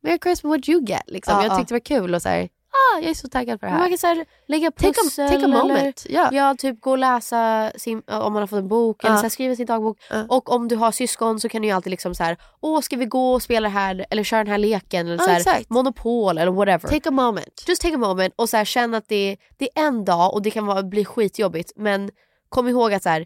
Merry 0.04 0.20
Christmas 0.24 0.58
what 0.58 0.70
you 0.70 0.86
get. 0.86 1.04
Liksom. 1.08 1.34
Ja, 1.34 1.44
jag 1.44 1.52
ja. 1.52 1.58
tyckte 1.58 1.74
det 1.74 1.76
var 1.76 2.00
kul 2.02 2.16
och 2.16 2.22
så 2.22 2.30
här, 2.30 2.50
ah, 2.96 3.00
jag 3.02 3.10
är 3.10 3.14
så 3.14 3.28
taggad 3.28 3.60
för 3.60 3.68
det 3.68 3.72
Men 3.74 3.80
Man 3.80 3.82
här. 3.82 3.90
kan 3.90 3.98
så 3.98 4.08
här, 4.08 4.26
lägga 4.48 4.72
Take 4.72 4.90
a, 4.90 4.94
pussel 5.04 5.30
take 5.30 5.46
a 5.46 5.48
moment. 5.48 6.06
eller 6.06 6.16
Ja. 6.16 6.30
ja, 6.32 6.56
typ 6.58 6.82
gå 6.82 6.92
och 6.92 6.98
läsa 6.98 7.72
sin, 7.78 8.02
om 8.08 8.34
man 8.34 8.42
har 8.42 8.48
fått 8.48 8.60
en 8.60 8.68
bok 8.68 9.04
eller 9.04 9.14
Ja. 9.14 9.18
så 9.18 9.22
här, 9.22 9.30
skriva 9.30 9.56
sin 9.56 9.66
dagbok. 9.66 9.98
Ja. 10.10 10.26
Och 10.30 10.52
om 10.52 10.68
du 10.68 10.76
har 10.76 10.92
syskon 10.92 11.40
så 11.40 11.50
kan 11.50 11.62
du 11.62 11.68
ju 11.68 11.74
alltid 11.74 11.92
liksom 11.92 12.16
så 12.16 12.24
här, 12.24 12.38
åh 12.62 12.82
ska 12.82 12.96
vi 12.96 13.06
gå 13.06 13.34
och 13.34 13.44
spela 13.44 13.68
det 13.70 13.74
här 13.74 14.06
eller 14.10 14.24
köra 14.24 14.44
den 14.44 14.52
här 14.52 14.58
leken 14.58 15.08
eller 15.08 15.18
Ja, 15.18 15.24
så 15.24 15.30
här, 15.30 15.38
exakt. 15.40 15.70
monopol 15.70 16.38
eller 16.38 16.52
whatever. 16.52 16.90
Take 16.90 17.10
a 17.10 17.12
moment. 17.12 17.64
Just 17.68 17.82
take 17.82 17.96
a 17.96 17.98
moment 17.98 18.34
och 18.38 18.50
så 18.50 18.58
här, 18.58 18.66
känn 18.66 18.94
att 18.94 19.08
det, 19.08 19.38
det 19.58 19.70
är 19.76 19.84
en 19.88 20.06
dag 20.06 20.34
och 20.34 20.42
det 20.42 20.52
kan 20.52 20.66
vara, 20.66 20.84
bli 20.84 21.06
skitjobbigt 21.06 21.72
men 21.76 22.10
kom 22.50 22.68
ihåg 22.68 22.94
att 22.94 23.04
så 23.04 23.10
här, 23.10 23.26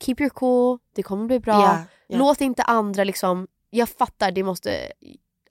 keep 0.00 0.14
your 0.18 0.30
cool, 0.30 0.78
det 0.96 1.02
kommer 1.02 1.26
bli 1.26 1.40
bra. 1.40 1.52
Ja, 1.62 1.78
ja. 2.06 2.18
Låt 2.18 2.40
inte 2.40 2.62
andra 2.62 3.04
liksom, 3.04 3.46
jag 3.70 3.88
fattar 3.88 4.30
det 4.30 4.42
måste, 4.42 4.70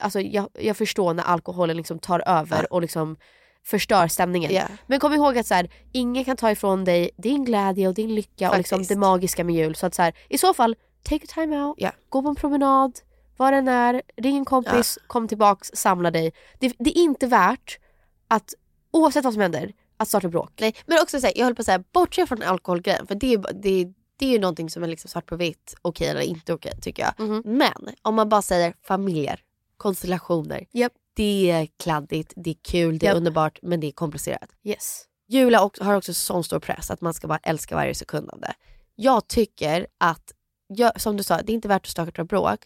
alltså 0.00 0.20
jag, 0.20 0.48
jag 0.52 0.76
förstår 0.76 1.14
när 1.14 1.22
alkoholen 1.24 1.76
liksom 1.76 1.98
tar 1.98 2.22
över 2.28 2.72
och 2.72 2.80
liksom 2.82 3.16
förstör 3.64 4.08
stämningen. 4.08 4.54
Ja. 4.54 4.62
Men 4.86 5.00
kom 5.00 5.12
ihåg 5.12 5.38
att 5.38 5.46
så 5.46 5.54
här, 5.54 5.70
ingen 5.92 6.24
kan 6.24 6.36
ta 6.36 6.50
ifrån 6.50 6.84
dig 6.84 7.10
din 7.16 7.44
glädje 7.44 7.88
och 7.88 7.94
din 7.94 8.14
lycka 8.14 8.50
och 8.50 8.56
liksom 8.58 8.76
Faktiskt. 8.76 8.88
det 8.88 8.96
magiska 8.96 9.44
med 9.44 9.54
jul. 9.54 9.74
Så 9.74 9.86
att 9.86 9.94
så 9.94 10.02
här, 10.02 10.14
i 10.28 10.38
så 10.38 10.54
fall, 10.54 10.76
take 11.02 11.24
a 11.24 11.28
time 11.34 11.62
out, 11.62 11.76
Ja. 11.78 11.90
gå 12.08 12.22
på 12.22 12.28
en 12.28 12.34
promenad, 12.36 12.98
var 13.36 13.52
den 13.52 13.68
är, 13.68 14.02
ring 14.16 14.36
en 14.36 14.44
kompis, 14.44 14.98
kom 15.06 15.28
tillbaks, 15.28 15.70
samla 15.74 16.10
dig. 16.10 16.32
Det, 16.58 16.72
det 16.78 16.90
är 16.98 17.02
inte 17.02 17.26
värt 17.26 17.78
att, 18.28 18.54
oavsett 18.90 19.24
vad 19.24 19.32
som 19.32 19.42
händer, 19.42 19.72
att 19.96 20.08
starta 20.08 20.28
bråk. 20.28 20.52
Nej, 20.60 20.74
men 20.86 20.98
också 21.02 21.20
så 21.20 21.26
här, 21.26 21.32
jag 21.36 21.44
håller 21.44 21.54
på 21.54 21.62
att 21.62 21.66
säga, 21.66 21.84
bortse 21.92 22.26
från 22.26 22.42
alkoholgrejen 22.42 23.06
för 23.06 23.14
det 23.14 23.34
är, 23.34 23.38
det, 23.62 23.92
det 24.18 24.26
är 24.26 24.30
ju 24.30 24.38
någonting 24.38 24.70
som 24.70 24.82
är 24.82 24.86
liksom 24.86 25.08
svart 25.10 25.26
på 25.26 25.36
vitt, 25.36 25.74
okej 25.82 26.08
eller 26.08 26.20
inte 26.20 26.52
okej 26.54 26.72
tycker 26.82 27.02
jag. 27.02 27.26
Mhm. 27.28 27.42
Men 27.44 27.94
om 28.02 28.14
man 28.14 28.28
bara 28.28 28.42
säger 28.42 28.74
familjer, 28.82 29.40
konstellationer, 29.76 30.66
Japp. 30.72 30.92
det 31.14 31.50
är 31.50 31.68
kladdigt, 31.76 32.32
det 32.36 32.50
är 32.50 32.56
kul, 32.62 32.98
det 32.98 33.06
är 33.06 33.08
Japp. 33.08 33.16
underbart 33.16 33.58
men 33.62 33.80
det 33.80 33.86
är 33.86 33.92
komplicerat. 33.92 34.50
Yes. 34.64 35.04
Jula 35.28 35.64
också, 35.64 35.84
har 35.84 35.94
också 35.94 36.14
sån 36.14 36.44
stor 36.44 36.60
press 36.60 36.90
att 36.90 37.00
man 37.00 37.14
ska 37.14 37.28
bara 37.28 37.40
älska 37.42 37.76
varje 37.76 37.94
sekund 37.94 38.30
av 38.30 38.40
det. 38.40 38.54
Jag 38.94 39.28
tycker 39.28 39.86
att, 39.98 40.32
jag, 40.66 41.00
som 41.00 41.16
du 41.16 41.22
sa, 41.22 41.42
det 41.42 41.52
är 41.52 41.54
inte 41.54 41.68
värt 41.68 41.82
att 41.82 41.90
starta 41.90 42.24
bråk. 42.24 42.60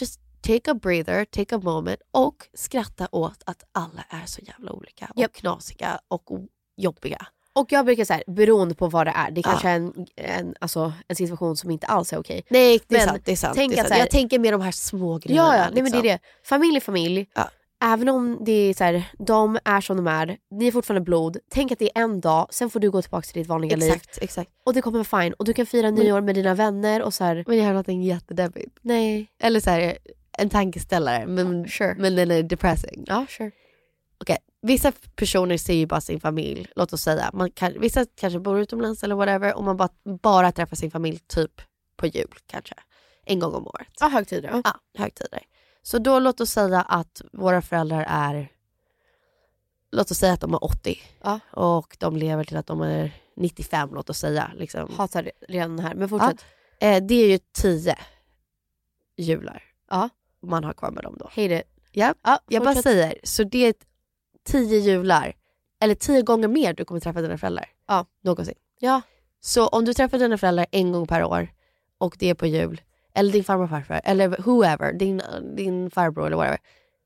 Just 0.00 0.20
take 0.40 0.70
a 0.70 0.74
breather, 0.74 1.24
take 1.24 1.56
a 1.56 1.60
moment 1.62 2.00
och 2.10 2.48
skratta 2.54 3.08
åt 3.12 3.42
att 3.46 3.64
alla 3.72 4.04
är 4.08 4.26
så 4.26 4.40
jävla 4.42 4.72
olika 4.72 5.12
och 5.14 5.32
knasiga 5.32 6.00
och 6.08 6.30
jobbiga. 6.76 7.26
Och 7.56 7.72
jag 7.72 7.84
brukar 7.84 8.04
säga 8.04 8.22
beroende 8.26 8.74
på 8.74 8.88
vad 8.88 9.06
det 9.06 9.12
är, 9.16 9.30
det 9.30 9.40
Ja. 9.44 9.50
kanske 9.50 9.68
är 9.68 9.76
en, 9.76 10.06
en, 10.16 10.54
alltså, 10.60 10.92
en 11.08 11.16
situation 11.16 11.56
som 11.56 11.70
inte 11.70 11.86
alls 11.86 12.12
är 12.12 12.18
okej. 12.18 12.44
Nej, 12.48 12.80
det 12.88 12.94
är 12.94 12.98
Men 12.98 13.08
sant. 13.08 13.22
Det 13.24 13.32
är 13.32 13.36
sant, 13.36 13.54
tänk 13.56 13.72
det 13.72 13.78
är 13.78 13.82
sant. 13.82 13.92
här- 13.92 13.98
Jag 14.00 14.10
tänker 14.10 14.38
mer 14.38 14.52
de 14.52 14.60
här 14.60 14.70
små 14.72 15.18
grejerna. 15.18 15.48
Ja, 15.48 15.56
ja 15.56 15.70
nej, 15.72 15.82
men 15.82 15.92
det 15.92 15.98
är 15.98 16.02
liksom. 16.02 16.18
det. 16.42 16.48
Familj 16.48 16.76
är 16.76 16.80
familj. 16.80 17.26
Ja. 17.34 17.48
även 17.84 18.08
om 18.08 18.38
det 18.44 18.52
är 18.52 18.74
så 18.74 18.84
här, 18.84 19.04
de 19.18 19.58
är 19.64 19.80
som 19.80 19.96
de 19.96 20.06
är, 20.06 20.36
ni 20.50 20.66
är 20.66 20.72
fortfarande 20.72 21.04
blod. 21.04 21.36
Tänk 21.50 21.72
att 21.72 21.78
det 21.78 21.90
är 21.98 22.02
en 22.02 22.20
dag, 22.20 22.46
sen 22.50 22.70
får 22.70 22.80
du 22.80 22.90
gå 22.90 23.02
tillbaka 23.02 23.26
till 23.26 23.40
ditt 23.42 23.48
vanliga 23.48 23.76
liv. 23.76 23.92
Exakt, 23.92 24.18
exakt. 24.22 24.50
Och 24.66 24.74
det 24.74 24.82
kommer 24.82 25.04
vara 25.04 25.22
fine. 25.22 25.32
Och 25.32 25.44
du 25.44 25.52
kan 25.52 25.66
fira 25.66 25.90
nyår 25.90 26.20
med 26.20 26.34
dina 26.34 26.54
vänner 26.54 27.02
och 27.02 27.14
så 27.14 27.24
här. 27.24 27.44
Men 27.46 27.56
jag 27.56 27.64
har 27.64 27.70
någonting 27.72 28.02
jättedeppigt. 28.02 28.78
Nej. 28.82 29.26
Eller 29.42 29.60
så 29.60 29.70
här, 29.70 29.98
en 30.38 30.50
tankeställare 30.50 31.26
men, 31.26 31.68
sure. 31.68 31.94
men 31.98 32.16
den 32.16 32.30
är 32.30 32.42
depressing. 32.42 33.04
Ja, 33.06 33.26
sure. 33.28 33.50
Vissa 34.66 34.92
personer 35.16 35.56
ser 35.56 35.74
ju 35.74 35.86
bara 35.86 36.00
sin 36.00 36.20
familj, 36.20 36.66
låt 36.76 36.92
oss 36.92 37.02
säga. 37.02 37.30
Man 37.32 37.50
kan, 37.50 37.80
vissa 37.80 38.06
kanske 38.14 38.38
bor 38.40 38.60
utomlands 38.60 39.02
eller 39.04 39.14
whatever 39.14 39.54
och 39.54 39.64
man 39.64 39.76
bara, 39.76 39.88
bara 40.22 40.52
träffar 40.52 40.76
sin 40.76 40.90
familj 40.90 41.18
typ 41.26 41.62
på 41.96 42.06
jul 42.06 42.34
kanske. 42.46 42.74
En 43.24 43.38
gång 43.38 43.54
om 43.54 43.66
året. 43.66 43.88
Ja, 44.00 44.08
högtider. 44.08 44.60
Ja, 44.64 44.72
högtider. 44.98 45.42
Så 45.82 45.98
då 45.98 46.18
låt 46.18 46.40
oss 46.40 46.50
säga 46.50 46.80
att 46.82 47.22
våra 47.32 47.62
föräldrar 47.62 48.06
är, 48.08 48.48
låt 49.92 50.10
oss 50.10 50.18
säga 50.18 50.32
att 50.32 50.40
de 50.40 50.54
är 50.54 50.64
80 50.64 50.98
Ja. 51.22 51.40
och 51.50 51.96
de 52.00 52.16
lever 52.16 52.44
till 52.44 52.56
att 52.56 52.66
de 52.66 52.80
är 52.80 53.12
95 53.36 53.94
låt 53.94 54.10
oss 54.10 54.18
säga. 54.18 54.50
Liksom. 54.54 54.94
Hatar 54.96 55.30
redan 55.48 55.78
här, 55.78 55.94
men 55.94 56.08
fortsätt. 56.08 56.44
Ja. 56.78 56.86
Eh, 56.86 57.02
det 57.02 57.14
är 57.14 57.28
ju 57.28 57.38
10 57.52 57.96
jular 59.16 59.62
Ja. 59.90 60.08
man 60.42 60.64
har 60.64 60.72
kvar 60.72 60.90
med 60.90 61.04
dem 61.04 61.16
då. 61.18 61.24
Hate 61.24 61.42
it. 61.54 61.62
Ja, 61.92 62.14
Ja, 62.22 62.38
jag 62.48 62.62
bara 62.64 62.74
säger, 62.74 63.18
så 63.22 63.44
det 63.44 63.66
är 63.66 63.74
10 64.44 64.78
jular, 64.78 65.32
eller 65.80 65.94
10 65.94 66.22
gånger 66.22 66.48
mer 66.48 66.72
du 66.74 66.84
kommer 66.84 67.00
träffa 67.00 67.22
dina 67.22 67.38
föräldrar. 67.38 67.66
Ja. 67.88 68.06
Någonsin. 68.24 68.54
Ja. 68.80 69.02
Så 69.40 69.66
om 69.68 69.84
du 69.84 69.94
träffar 69.94 70.18
dina 70.18 70.38
föräldrar 70.38 70.66
en 70.70 70.92
gång 70.92 71.06
per 71.06 71.24
år 71.24 71.48
och 71.98 72.16
det 72.18 72.30
är 72.30 72.34
på 72.34 72.46
jul, 72.46 72.80
eller 73.14 73.32
din 73.32 73.44
farmor 73.44 73.64
och 73.64 73.70
farfar, 73.70 74.00
eller 74.04 74.28
whoever, 74.28 74.92
din, 74.92 75.22
din 75.56 75.90
farbror 75.90 76.26
eller 76.26 76.36
whatever. 76.36 76.58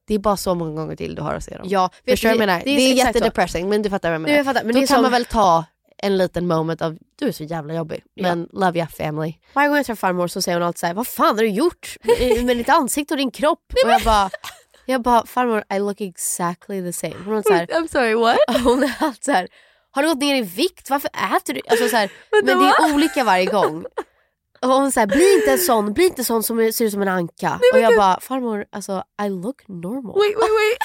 Det 0.07 0.15
är 0.15 0.19
bara 0.19 0.37
så 0.37 0.55
många 0.55 0.81
gånger 0.81 0.97
till 0.97 1.15
du 1.15 1.23
har 1.23 1.35
att 1.35 1.45
se 1.45 1.57
dem. 1.57 1.67
Ja, 1.69 1.91
Förstår 2.09 2.29
du 2.29 2.35
vad 2.35 2.43
jag 2.43 2.47
menar? 2.49 2.59
det 2.59 2.65
Det 2.65 2.71
är 2.71 2.89
är, 2.89 2.93
exakt 2.93 3.13
så. 3.13 3.19
jättedepressing 3.19 3.69
men 3.69 3.83
du 3.83 3.91
fattar 3.91 4.09
vad 4.09 4.15
jag 4.15 4.21
menar. 4.21 4.37
Jag 4.37 4.45
fattar, 4.47 4.65
men 4.65 4.73
Då 4.75 4.79
är 4.83 4.87
kan 4.87 4.95
som- 4.97 5.03
man 5.03 5.11
väl 5.13 5.25
ta 5.25 5.65
en 6.03 6.17
liten 6.17 6.47
moment 6.47 6.83
av 6.83 6.99
du 7.19 7.29
är 7.29 7.33
så 7.33 7.45
jävla 7.45 7.75
jobbig 7.75 8.05
men 8.21 8.49
love 8.53 8.79
your 8.79 8.87
family. 8.89 9.35
Varje 9.55 9.69
gång 9.69 9.77
jag 9.77 9.87
träffar 9.87 10.09
farmor 10.09 10.29
så 10.29 10.43
säger 10.43 10.59
hon 10.59 10.67
alltid 10.67 10.79
såhär, 10.79 10.95
vad 10.95 11.07
fan 11.07 11.37
har 11.37 11.43
du 11.45 11.49
gjort 11.49 11.97
med 12.03 12.45
med 12.47 12.57
ditt 12.57 12.69
ansikte 12.69 13.15
och 13.15 13.19
din 13.19 13.31
kropp? 13.31 13.73
och 13.85 13.91
jag 13.91 14.03
bara, 14.03 14.31
jag 14.93 15.03
bara, 15.03 15.27
farmor 15.27 15.65
I 15.75 15.79
look 15.79 16.01
exactly 16.01 16.83
the 16.83 16.93
same. 16.93 17.15
Hon 17.25 17.43
så 17.43 17.53
här, 17.53 17.67
I'm 17.73 17.89
sorry 17.89 18.15
what? 18.15 18.39
hon 18.65 18.83
är 18.83 18.95
alltid 19.01 19.25
såhär, 19.25 19.49
har 19.91 20.03
du 20.03 20.09
gått 20.09 20.19
ner 20.19 20.35
i 20.35 20.43
vikt? 20.43 20.91
Varför 20.91 21.11
äter 21.37 21.55
du? 21.55 21.61
Alltså 21.69 21.89
så 21.89 21.97
här, 21.97 22.11
men 22.43 22.47
det 22.47 22.53
är 22.53 22.95
olika 22.95 23.25
varje 23.25 23.45
gång. 23.47 23.85
Och 24.61 24.69
hon 24.69 24.93
säger 24.93 25.07
bli 25.07 25.35
inte 25.35 25.53
en 25.53 25.59
sån, 25.59 25.93
bli 25.93 26.05
inte 26.05 26.25
sån 26.25 26.43
som 26.43 26.73
ser 26.73 26.85
ut 26.85 26.93
som 26.93 27.03
en 27.03 27.09
anka. 27.09 27.61
och 27.73 27.81
jag 27.81 27.97
bara, 27.97 28.21
farmor 28.21 28.65
alltså 28.73 29.05
I 29.23 29.29
look 29.29 29.69
normal. 29.69 30.15
Wait 30.19 30.37
wait 30.37 30.51
wait. 30.51 30.79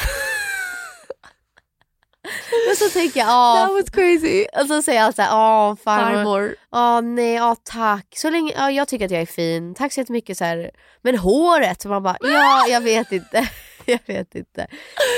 Men 2.67 2.75
så 2.75 2.89
tänker 2.89 3.19
jag, 3.19 3.29
åh. 3.29 3.55
That 3.55 3.71
was 3.73 3.89
crazy. 3.89 4.45
Och 4.61 4.67
så 4.67 4.81
säger 4.81 5.01
jag 5.01 5.15
såhär, 5.15 5.31
åh 5.33 5.75
farmor. 5.83 6.13
Farmor. 6.13 6.55
Ja 6.71 7.01
nej, 7.01 7.33
ja 7.33 7.55
tack. 7.63 8.07
Så 8.15 8.29
länge, 8.29 8.53
ja, 8.57 8.71
jag 8.71 8.87
tycker 8.87 9.05
att 9.05 9.11
jag 9.11 9.21
är 9.21 9.25
fin. 9.25 9.75
Tack 9.75 9.93
så 9.93 9.99
jättemycket. 9.99 10.37
Så 10.37 10.43
här. 10.43 10.71
Men 11.01 11.17
håret, 11.17 11.81
så 11.81 11.89
man 11.89 12.03
bara, 12.03 12.17
ja 12.21 12.65
jag 12.69 12.81
vet 12.81 13.11
inte. 13.11 13.49
jag 13.91 13.99
vet 14.05 14.35
inte. 14.35 14.67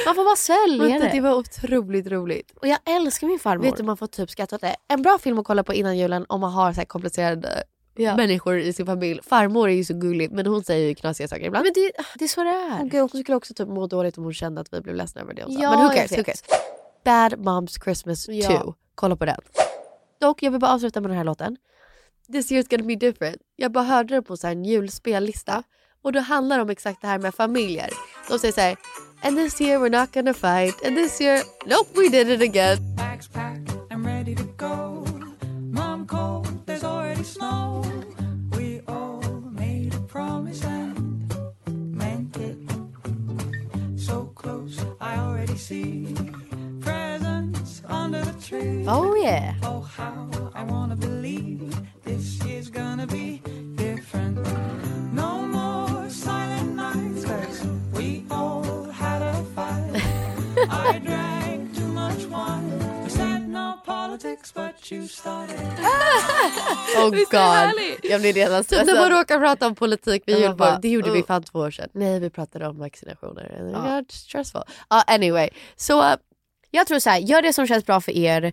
Man 0.06 0.16
får 0.16 0.24
bara 0.26 0.36
svälja 0.36 1.00
det. 1.00 1.10
det 1.14 1.22
var 1.22 1.34
otroligt 1.36 2.08
roligt. 2.08 2.52
Och 2.62 2.68
jag 2.68 2.80
älskar 2.86 3.28
min 3.28 3.40
farmor. 3.40 3.64
Vet 3.66 3.78
du 3.78 3.84
man 3.84 3.98
får 3.98 4.08
typ 4.08 4.30
skratta 4.30 4.56
åt 4.56 4.62
det. 4.62 4.76
En 4.88 5.02
bra 5.02 5.18
film 5.18 5.40
att 5.40 5.46
kolla 5.46 5.64
på 5.64 5.74
innan 5.74 5.98
julen 5.98 6.26
om 6.30 6.42
man 6.42 6.52
har 6.52 6.74
så 6.74 6.86
komplicerade 6.86 7.64
Ja. 7.98 8.16
människor 8.16 8.60
i 8.60 8.74
sin 8.74 8.86
familj. 8.86 9.20
Farmor 9.24 9.70
är 9.70 9.74
ju 9.74 9.84
så 9.84 9.94
gullig 9.94 10.32
men 10.32 10.46
hon 10.46 10.64
säger 10.64 10.88
ju 10.88 10.96
knasiga 10.96 11.28
saker 11.28 11.46
ibland. 11.46 11.64
Men 11.66 11.74
det, 11.74 11.92
det 12.20 12.26
är 12.26 12.28
så 12.30 12.44
det 12.44 12.50
är. 12.50 12.84
Gud, 12.84 13.00
hon 13.02 13.10
skulle 13.10 13.36
också 13.36 13.54
typ 13.54 13.68
må 13.68 13.88
dåligt 13.88 14.18
om 14.18 14.24
hon 14.24 14.34
kände 14.34 14.62
att 14.62 14.74
vi 14.74 14.82
blev 14.82 14.96
ledsna 14.96 15.22
över 15.22 15.34
det. 15.34 15.44
hon 15.44 15.54
sa. 15.54 15.62
Ja, 15.62 15.70
men 15.72 15.80
who 15.80 15.90
cares, 15.96 16.12
who 16.18 16.24
cares. 16.24 16.44
Bad 17.04 17.40
Moms 17.40 17.78
Christmas 17.84 18.28
Ja. 18.30 18.62
2. 18.64 18.74
Kolla 18.96 19.16
på 19.16 19.26
den. 19.26 19.40
Dock, 20.22 20.44
jag 20.44 20.52
vill 20.52 20.60
bara 20.60 20.72
avsluta 20.74 21.02
med 21.02 21.10
den 21.10 21.18
här 21.18 21.24
låten. 21.24 21.58
This 22.32 22.52
year's 22.52 22.70
gonna 22.70 22.84
be 22.84 22.96
different. 22.96 23.38
Jag 23.56 23.72
bara 23.72 23.84
hörde 23.84 24.14
den 24.14 24.24
på 24.24 24.38
så 24.38 24.48
en 24.48 24.66
julspellista 24.66 25.64
och 26.06 26.12
då 26.12 26.20
handlar 26.20 26.56
det 26.56 26.62
om 26.62 26.70
exakt 26.70 27.02
det 27.02 27.08
här 27.08 27.20
med 27.20 27.36
familjer. 27.36 27.90
De 28.28 28.40
säger 28.40 28.54
så 28.54 28.62
här 28.62 28.76
And 29.22 29.38
this 29.38 29.62
year 29.62 29.80
we're 29.80 30.00
not 30.02 30.14
gonna 30.14 30.34
fight 30.34 30.86
and 30.86 30.96
this 30.96 31.22
year 31.22 31.44
nope 31.66 31.90
we 31.96 32.10
did 32.10 32.30
it 32.30 32.42
again. 32.42 32.96
Bags 32.96 33.28
packed, 33.28 33.70
I'm 33.90 34.06
ready 34.06 34.36
to 34.36 34.44
go. 34.58 35.08
Mom 35.72 36.08
there's 36.66 36.84
already 36.84 37.24
snow. 37.24 37.84
We 38.58 38.82
all 38.88 39.22
made 39.52 39.96
a 39.96 40.00
promise 40.00 40.64
and 40.64 41.34
meant 41.72 42.38
it. 42.38 42.58
So 43.98 44.32
close, 44.36 44.80
I 45.02 45.18
already 45.18 45.58
see 45.58 46.16
presents 46.82 47.82
under 47.88 48.22
the 48.22 48.34
tree. 48.48 48.86
Oh 48.88 49.16
yeah. 49.16 49.56
Oh, 49.64 49.82
how 49.82 50.30
I 50.54 50.64
wanna 50.64 50.96
believe 50.96 51.74
this 52.04 52.44
year's 52.46 52.70
gonna 52.70 53.08
be 53.08 53.42
I 60.94 61.00
drank 61.00 61.76
too 61.76 61.88
much 61.88 62.20
wine. 62.20 63.04
We 63.04 63.10
said 63.10 63.50
no 63.50 63.74
politics, 63.86 64.54
but 64.54 64.92
you 64.92 65.08
started. 65.08 65.60
Oh 66.98 67.10
Visst 67.12 67.34
är 67.34 67.38
det 67.38 67.44
god. 67.46 67.56
härligt? 67.56 68.00
Jag 68.12 68.22
blir 68.22 68.34
redan 68.34 68.64
Typ 68.64 68.72
när 68.72 68.78
man 68.78 68.86
stressad. 68.96 69.12
råkar 69.12 69.40
prata 69.40 69.68
om 69.68 69.76
politik 69.76 70.24
vid 70.26 70.36
Ja, 70.36 70.40
julbord. 70.40 70.58
bara, 70.58 70.80
Det 70.80 70.90
gjorde 70.90 71.12
vi 71.12 71.20
uh. 71.20 71.26
fan 71.26 71.44
två 71.44 71.60
år 71.60 71.72
sedan. 71.72 71.90
Nej 71.94 72.20
vi 72.20 72.30
pratade 72.30 72.68
om 72.68 72.80
vaccinationer. 72.80 73.58
And 73.60 73.72
Ja. 73.72 73.96
ja. 73.98 74.04
stressful. 74.10 74.62
Uh, 74.94 75.04
anyway, 75.08 75.50
så 75.76 76.02
uh, 76.02 76.16
Jag 76.72 76.88
tror 76.88 77.00
så 77.00 77.10
här, 77.10 77.20
gör 77.20 77.42
det 77.42 77.54
som 77.54 77.68
känns 77.68 77.86
bra 77.86 78.02
för 78.02 78.12
er. 78.12 78.52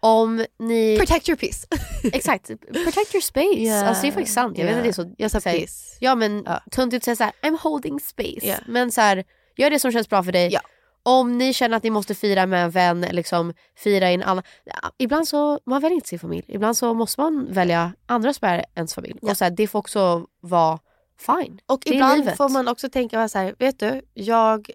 Om 0.00 0.44
ni... 0.58 0.96
protect 0.98 1.28
your 1.28 1.36
peace. 1.36 1.66
Exakt, 2.12 2.46
protect 2.84 3.14
your 3.14 3.20
space. 3.22 3.46
Yeah. 3.58 3.88
Alltså 3.88 4.02
det 4.02 4.08
är 4.08 4.12
faktiskt 4.12 4.34
sant. 4.34 4.58
Jag 4.58 4.66
vet 4.66 4.76
att 4.76 4.82
det 4.82 4.88
är 4.88 4.92
så... 4.92 5.14
Jag 5.18 5.30
sa 5.30 5.40
så 5.40 5.48
här- 5.48 5.58
peace. 5.58 5.96
Ja 6.00 6.14
men 6.14 6.42
Ja. 6.46 6.60
tuntigt 6.70 7.00
att 7.00 7.04
säga 7.04 7.16
såhär, 7.16 7.32
I'm 7.42 7.58
holding 7.62 8.00
space. 8.00 8.46
Yeah. 8.46 8.60
Men 8.66 8.92
så 8.92 9.00
här, 9.00 9.24
gör 9.56 9.70
det 9.70 9.78
som 9.78 9.92
känns 9.92 10.08
bra 10.08 10.22
för 10.22 10.32
dig. 10.32 10.48
Ja. 10.52 10.60
Om 11.06 11.38
ni 11.38 11.52
känner 11.52 11.76
att 11.76 11.82
ni 11.82 11.90
måste 11.90 12.14
fira 12.14 12.46
med 12.46 12.64
en 12.64 12.70
vän, 12.70 13.00
liksom 13.00 13.54
fira 13.76 14.10
i 14.10 14.14
en 14.14 14.22
annan... 14.22 14.44
Ja, 14.64 14.74
ibland 14.98 15.28
så, 15.28 15.60
man 15.66 15.80
väljer 15.80 15.94
inte 15.94 16.08
sin 16.08 16.18
familj. 16.18 16.44
Ibland 16.48 16.76
så 16.76 16.94
måste 16.94 17.20
man 17.20 17.52
välja 17.52 17.92
andra 18.06 18.34
som 18.34 18.48
är 18.48 18.64
ens 18.74 18.94
familj. 18.94 19.18
Ja. 19.22 19.30
Och 19.30 19.36
så 19.36 19.44
här, 19.44 19.50
det 19.50 19.66
får 19.66 19.78
också 19.78 20.26
vara 20.40 20.78
fine. 21.18 21.60
Och 21.66 21.82
Det 21.84 21.94
ibland 21.94 22.36
får 22.36 22.48
man 22.48 22.68
också 22.68 22.88
tänka 22.88 23.28
så 23.28 23.38
här, 23.38 23.54
vet 23.58 23.78
du, 23.78 24.02
jag, 24.14 24.70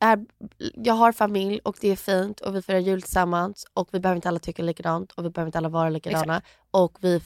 är, 0.00 0.26
jag 0.74 0.94
har 0.94 1.12
familj 1.12 1.60
och 1.64 1.76
det 1.80 1.88
är 1.88 1.96
fint 1.96 2.40
och 2.40 2.56
vi 2.56 2.62
firar 2.62 2.78
jul 2.78 3.02
tillsammans 3.02 3.66
och 3.74 3.88
vi 3.92 4.00
behöver 4.00 4.16
inte 4.16 4.28
alla 4.28 4.38
tycka 4.38 4.62
likadant 4.62 5.12
och 5.12 5.24
vi 5.24 5.30
behöver 5.30 5.48
inte 5.48 5.58
alla 5.58 5.68
vara 5.68 5.88
likadana 5.88 6.42
och 6.70 6.98
vi, 7.00 7.20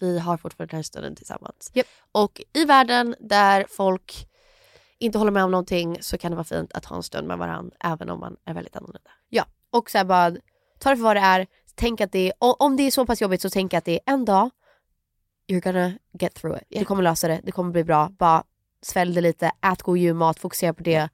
vi 0.00 0.18
har 0.18 0.36
fortfarande 0.36 0.70
den 0.70 0.78
här 0.78 0.82
stunden 0.82 1.16
tillsammans. 1.16 1.70
Japp. 1.74 1.86
Och 2.12 2.42
i 2.52 2.64
världen 2.64 3.14
där 3.20 3.66
folk 3.68 4.28
inte 5.02 5.18
håller 5.18 5.30
med 5.30 5.44
om 5.44 5.50
någonting 5.50 5.98
så 6.00 6.18
kan 6.18 6.30
det 6.30 6.36
vara 6.36 6.44
fint 6.44 6.72
att 6.72 6.84
ha 6.84 6.96
en 6.96 7.02
stund 7.02 7.28
med 7.28 7.38
varandra 7.38 7.76
även 7.84 8.10
om 8.10 8.20
man 8.20 8.36
är 8.44 8.54
väldigt 8.54 8.76
annorlunda. 8.76 9.10
Ja, 9.28 9.44
och 9.70 9.90
så 9.90 10.04
bara 10.04 10.30
ta 10.78 10.90
det 10.90 10.96
för 10.96 11.02
vad 11.02 11.16
det 11.16 11.20
är. 11.20 11.46
Tänk 11.74 12.00
att 12.00 12.12
det 12.12 12.28
är, 12.28 12.32
om 12.38 12.76
det 12.76 12.82
är 12.82 12.90
så 12.90 13.06
pass 13.06 13.20
jobbigt 13.20 13.42
så 13.42 13.50
tänk 13.50 13.74
att 13.74 13.84
det 13.84 13.92
är 13.92 14.12
en 14.12 14.24
dag, 14.24 14.50
you're 15.48 15.60
gonna 15.60 15.92
get 16.12 16.34
through 16.34 16.56
it. 16.56 16.78
Du 16.78 16.84
kommer 16.84 17.02
lösa 17.02 17.28
det, 17.28 17.40
det 17.44 17.52
kommer 17.52 17.72
bli 17.72 17.84
bra. 17.84 18.08
Bara 18.18 18.44
svälj 18.82 19.14
det 19.14 19.20
lite, 19.20 19.52
ät 19.72 19.82
god 19.82 19.98
julmat, 19.98 20.38
fokusera 20.38 20.74
på 20.74 20.82
det. 20.82 21.08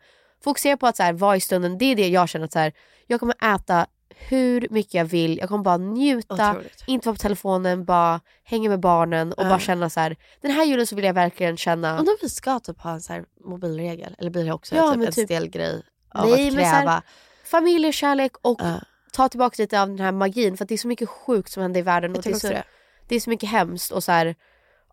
Fokusera 0.44 0.76
på 0.76 0.86
att 0.86 0.96
så 0.96 1.02
här, 1.02 1.12
vara 1.12 1.36
i 1.36 1.40
stunden, 1.40 1.78
det 1.78 1.84
är 1.84 1.96
det 1.96 2.08
jag 2.08 2.28
känner 2.28 2.44
att 2.44 2.52
så 2.52 2.58
här, 2.58 2.72
jag 3.06 3.20
kommer 3.20 3.54
äta 3.54 3.86
hur 4.28 4.66
mycket 4.70 4.94
jag 4.94 5.04
vill, 5.04 5.38
jag 5.38 5.48
kommer 5.48 5.64
bara 5.64 5.76
njuta, 5.76 6.50
Otroligt. 6.50 6.84
inte 6.86 7.08
vara 7.08 7.14
på 7.16 7.20
telefonen, 7.20 7.84
bara 7.84 8.20
hänga 8.44 8.68
med 8.70 8.80
barnen 8.80 9.32
och 9.32 9.44
Ja. 9.44 9.48
bara 9.48 9.58
känna 9.58 9.90
så 9.90 10.00
här. 10.00 10.16
den 10.40 10.50
här 10.50 10.64
julen 10.64 10.86
så 10.86 10.96
vill 10.96 11.04
jag 11.04 11.14
verkligen 11.14 11.56
känna 11.56 11.98
Undrar 11.98 12.12
om 12.12 12.18
vi 12.22 12.28
ska 12.28 12.60
typ 12.60 12.80
ha 12.80 12.90
en 12.92 13.00
så 13.00 13.12
här 13.12 13.24
mobilregel 13.44 14.14
eller 14.18 14.30
blir 14.30 14.44
det 14.44 14.52
också 14.52 14.74
Ja, 14.76 14.94
typ 14.94 15.06
en 15.06 15.12
typ- 15.12 15.24
stel 15.26 15.48
grej 15.50 15.82
av 16.14 16.28
Nej, 16.30 16.48
att 16.48 16.54
kräva? 16.54 17.02
familjekärlek 17.44 18.32
och 18.42 18.60
Ja. 18.62 18.80
ta 19.12 19.28
tillbaka 19.28 19.62
lite 19.62 19.82
av 19.82 19.88
den 19.88 20.00
här 20.00 20.12
magin 20.12 20.56
för 20.56 20.64
att 20.64 20.68
det 20.68 20.74
är 20.74 20.78
så 20.78 20.88
mycket 20.88 21.08
sjukt 21.08 21.52
som 21.52 21.62
händer 21.62 21.80
i 21.80 21.82
världen. 21.82 22.16
Och 22.16 22.22
det, 22.22 22.30
är 22.30 22.34
så, 22.34 22.48
det. 22.48 22.64
det 23.08 23.16
är 23.16 23.20
så 23.20 23.30
mycket 23.30 23.48
hemskt 23.48 23.92
och 23.92 24.04
så 24.04 24.12
här, 24.12 24.34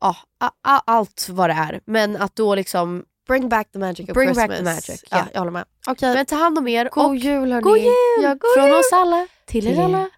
ja, 0.02 0.16
a, 0.40 0.50
a, 0.64 0.82
allt 0.86 1.28
vad 1.30 1.50
det 1.50 1.54
är. 1.54 1.82
Men 1.86 2.16
att 2.18 2.36
då 2.36 2.56
liksom 2.56 3.06
Bring 3.28 3.50
back 3.50 3.72
the 3.72 3.80
magic 3.80 4.10
of 4.10 4.14
Bring 4.14 4.34
back 4.34 4.50
Christmas. 4.50 4.86
the 4.86 4.92
magic, 4.92 5.04
Ja, 5.12 5.18
ja. 5.18 5.26
jag 5.34 5.40
håller 5.40 5.52
med. 5.52 5.66
Okej, 5.88 6.14
Men 6.16 6.26
ta 6.26 6.36
hand 6.36 6.58
om 6.58 6.68
er 6.68 6.90
god 6.92 7.06
och 7.06 7.16
jul 7.16 7.52
hörni. 7.52 7.62
god 7.64 7.78
jul! 7.78 8.24
Ja, 8.24 8.30
god 8.30 8.52
Från 8.56 8.66
jul. 8.68 8.76
oss 8.76 8.90
alla 8.94 9.28
till 9.46 9.68
er 9.68 9.84
alla. 9.84 10.10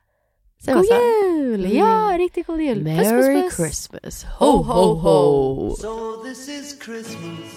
Man 0.67 0.75
God 0.75 0.85
jul! 0.85 1.73
Ja, 1.75 2.15
riktigt 2.17 2.47
god 2.47 2.61
jul. 2.61 2.75
Puss, 2.75 2.83
Merry 2.83 3.41
puss, 3.41 3.43
puss. 3.43 3.55
Christmas. 3.55 4.23
Ho, 4.39 4.51
ho, 4.63 4.93
ho. 4.95 5.75
So 5.75 6.23
this 6.23 6.47
is 6.49 6.79
Christmas. 6.83 7.53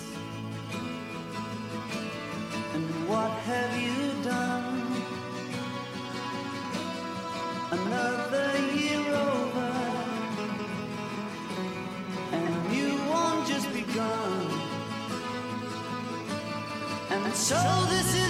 So 17.51 17.57
this 17.89 18.15
is 18.15 18.30